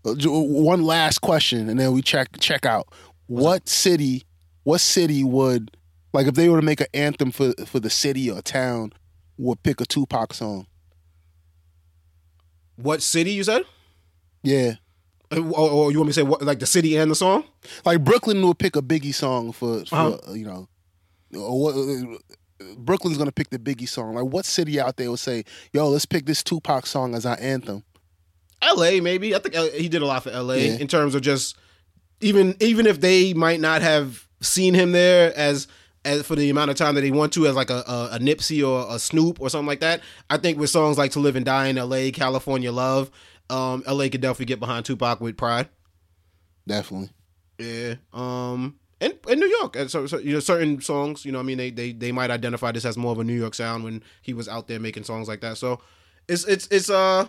uh, 0.07 0.15
One 0.17 0.83
last 0.83 1.19
question, 1.21 1.69
and 1.69 1.79
then 1.79 1.93
we 1.93 2.03
check 2.03 2.29
check 2.41 2.65
out. 2.67 2.89
What 3.27 3.69
city? 3.69 4.25
What 4.65 4.81
city 4.81 5.25
would 5.25 5.77
like 6.13 6.27
if 6.27 6.35
they 6.35 6.49
were 6.49 6.61
to 6.61 6.65
make 6.67 6.81
an 6.81 6.87
anthem 6.95 7.31
for 7.33 7.53
for 7.67 7.81
the 7.81 7.91
city 7.91 8.31
or 8.31 8.41
town? 8.43 8.93
Would 9.39 9.63
pick 9.63 9.81
a 9.81 9.85
Tupac 9.85 10.35
song? 10.35 10.67
what 12.77 13.03
city 13.03 13.33
you 13.33 13.45
said? 13.45 13.63
Yeah, 14.43 14.75
Uh, 15.31 15.41
Or, 15.43 15.71
or 15.71 15.93
you 15.93 15.99
want 15.99 16.09
me 16.09 16.13
to 16.13 16.21
say 16.21 16.23
what, 16.23 16.43
like 16.43 16.59
the 16.59 16.67
city 16.67 16.97
and 16.97 17.11
the 17.11 17.15
song? 17.15 17.45
like 17.85 18.03
Brooklyn 18.03 18.45
would 18.47 18.59
pick 18.59 18.77
a 18.77 18.83
Biggie 18.83 19.15
song 19.15 19.53
for, 19.53 19.85
for 19.85 19.95
Uh-huh. 19.95 20.19
uh, 20.29 20.33
you 20.33 20.45
know, 20.47 20.69
or 21.35 21.61
what, 21.63 21.75
uh, 21.77 22.75
Brooklyn's 22.79 23.19
gonna 23.19 23.33
pick 23.33 23.51
the 23.51 23.59
Biggie 23.59 23.89
song. 23.89 24.15
Like 24.15 24.25
what 24.33 24.45
city 24.45 24.81
out 24.81 24.97
there 24.97 25.11
would 25.11 25.19
say, 25.21 25.45
"Yo, 25.73 25.89
let's 25.89 26.07
pick 26.07 26.27
this 26.27 26.43
Tupac 26.43 26.87
song 26.87 27.15
as 27.15 27.25
our 27.27 27.39
anthem"? 27.41 27.85
L.A. 28.63 29.01
Maybe 29.01 29.35
I 29.35 29.39
think 29.39 29.55
L- 29.55 29.71
he 29.71 29.89
did 29.89 30.03
a 30.03 30.07
lot 30.07 30.23
for 30.23 30.31
L.A. 30.31 30.59
Yeah. 30.59 30.77
in 30.79 30.89
terms 30.89 31.15
of 31.15 31.23
just 31.23 31.57
even 32.21 32.57
even 32.61 32.87
if 32.87 33.01
they 33.01 33.35
might 33.35 33.61
not 33.61 33.83
have 33.83 34.27
seen 34.41 34.75
him 34.75 34.93
there 34.93 35.37
as 35.37 35.67
as 36.05 36.27
for 36.27 36.35
the 36.35 36.51
amount 36.51 36.71
of 36.71 36.77
time 36.77 36.95
that 36.97 37.03
they 37.03 37.11
want 37.13 37.33
to 37.33 37.47
as 37.47 37.55
like 37.55 37.71
a, 37.71 37.85
a, 37.87 38.09
a 38.13 38.19
Nipsey 38.19 38.67
or 38.67 38.87
a 38.93 38.99
Snoop 38.99 39.41
or 39.41 39.49
something 39.49 39.67
like 39.69 39.81
that. 39.81 40.01
I 40.31 40.37
think 40.37 40.59
with 40.59 40.71
songs 40.71 40.99
like 40.99 41.13
"To 41.13 41.21
Live 41.21 41.37
and 41.37 41.45
Die 41.45 41.67
in 41.67 41.79
L.A.," 41.79 42.11
"California 42.13 42.73
Love," 42.73 43.11
um, 43.51 43.83
L.A. 43.87 44.09
could 44.11 44.21
definitely 44.21 44.47
get 44.47 44.61
behind 44.61 44.85
Tupac 44.85 45.21
with 45.21 45.37
pride. 45.37 45.69
Definitely. 46.67 47.11
Yeah. 47.59 47.95
Um. 48.13 48.79
And 49.01 49.15
in 49.29 49.41
New 49.41 49.47
York, 49.61 49.75
and 49.75 49.91
so, 49.91 50.07
so 50.07 50.19
you 50.19 50.35
know, 50.35 50.39
certain 50.39 50.81
songs, 50.81 51.25
you 51.25 51.33
know, 51.33 51.41
I 51.41 51.43
mean, 51.43 51.59
they 51.59 51.71
they 51.71 51.91
they 51.93 52.13
might 52.13 52.31
identify 52.31 52.71
this 52.71 52.85
as 52.85 52.97
more 52.97 53.11
of 53.11 53.19
a 53.19 53.25
New 53.25 53.37
York 53.39 53.53
sound 53.55 53.83
when 53.83 54.01
he 54.23 54.33
was 54.33 54.49
out 54.49 54.69
there 54.69 54.79
making 54.79 55.03
songs 55.03 55.27
like 55.27 55.41
that. 55.41 55.59
So, 55.59 55.81
it's 56.29 56.45
it's 56.45 56.69
it's 56.69 56.89
uh, 56.89 57.27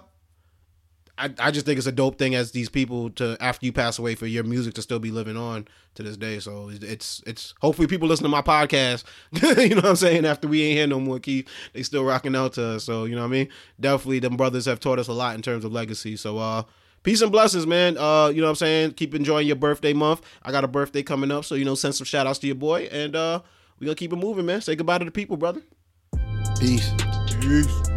I, 1.18 1.32
I 1.38 1.52
just 1.52 1.66
think 1.66 1.78
it's 1.78 1.88
a 1.88 1.92
dope 1.92 2.18
thing 2.18 2.34
as 2.34 2.52
these 2.52 2.70
people 2.70 3.12
to 3.12 3.38
after 3.40 3.66
you 3.66 3.72
pass 3.72 4.00
away 4.00 4.16
for 4.16 4.26
your 4.26 4.44
music 4.44 4.74
to 4.76 4.82
still 4.82 5.00
be 5.00 5.12
living 5.12 5.38
on 5.38 5.68
to 5.96 6.04
this 6.04 6.18
day. 6.18 6.40
So 6.40 6.72
it's 6.72 7.22
it's 7.28 7.54
hopefully 7.62 7.88
people 7.88 8.08
listen 8.08 8.24
to 8.24 8.30
my 8.30 8.42
podcast. 8.42 9.04
you 9.32 9.70
know 9.70 9.76
what 9.76 9.86
I'm 9.86 9.96
saying? 9.96 10.26
After 10.26 10.48
we 10.48 10.64
ain't 10.64 10.78
here 10.78 10.88
no 10.88 11.00
more, 11.00 11.20
Keith, 11.20 11.48
they 11.74 11.84
still 11.84 12.04
rocking 12.04 12.36
out 12.36 12.54
to 12.54 12.76
us. 12.76 12.84
So 12.84 13.06
you 13.06 13.16
know 13.16 13.22
what 13.22 13.28
I 13.28 13.32
mean? 13.32 13.50
Definitely, 13.80 14.20
them 14.20 14.38
brothers 14.38 14.66
have 14.66 14.80
taught 14.80 14.98
us 14.98 15.08
a 15.08 15.14
lot 15.14 15.36
in 15.36 15.44
terms 15.44 15.64
of 15.64 15.72
legacy. 15.72 16.16
So 16.16 16.40
uh, 16.40 16.64
peace 17.04 17.22
and 17.22 17.32
blessings, 17.32 17.68
man. 17.68 17.96
Uh, 17.98 18.30
you 18.34 18.42
know 18.42 18.48
what 18.48 18.52
I'm 18.52 18.56
saying? 18.56 18.92
Keep 18.94 19.14
enjoying 19.14 19.46
your 19.46 19.56
birthday 19.56 19.94
month. 19.94 20.22
I 20.42 20.52
got 20.52 20.64
a 20.64 20.68
birthday 20.68 21.04
coming 21.04 21.32
up, 21.32 21.46
so 21.46 21.54
you 21.54 21.66
know, 21.66 21.76
send 21.76 21.94
some 21.94 22.06
shout 22.06 22.26
outs 22.26 22.40
to 22.40 22.48
your 22.48 22.56
boy, 22.56 22.90
and 22.92 23.16
uh, 23.16 23.42
we 23.80 23.86
gonna 23.86 23.96
keep 23.96 24.14
it 24.14 24.18
moving, 24.18 24.48
man. 24.48 24.62
Say 24.62 24.76
goodbye 24.76 24.98
to 24.98 25.06
the 25.06 25.12
people, 25.12 25.38
brother. 25.38 25.62
Peace. 26.60 26.92
Peace. 27.40 27.93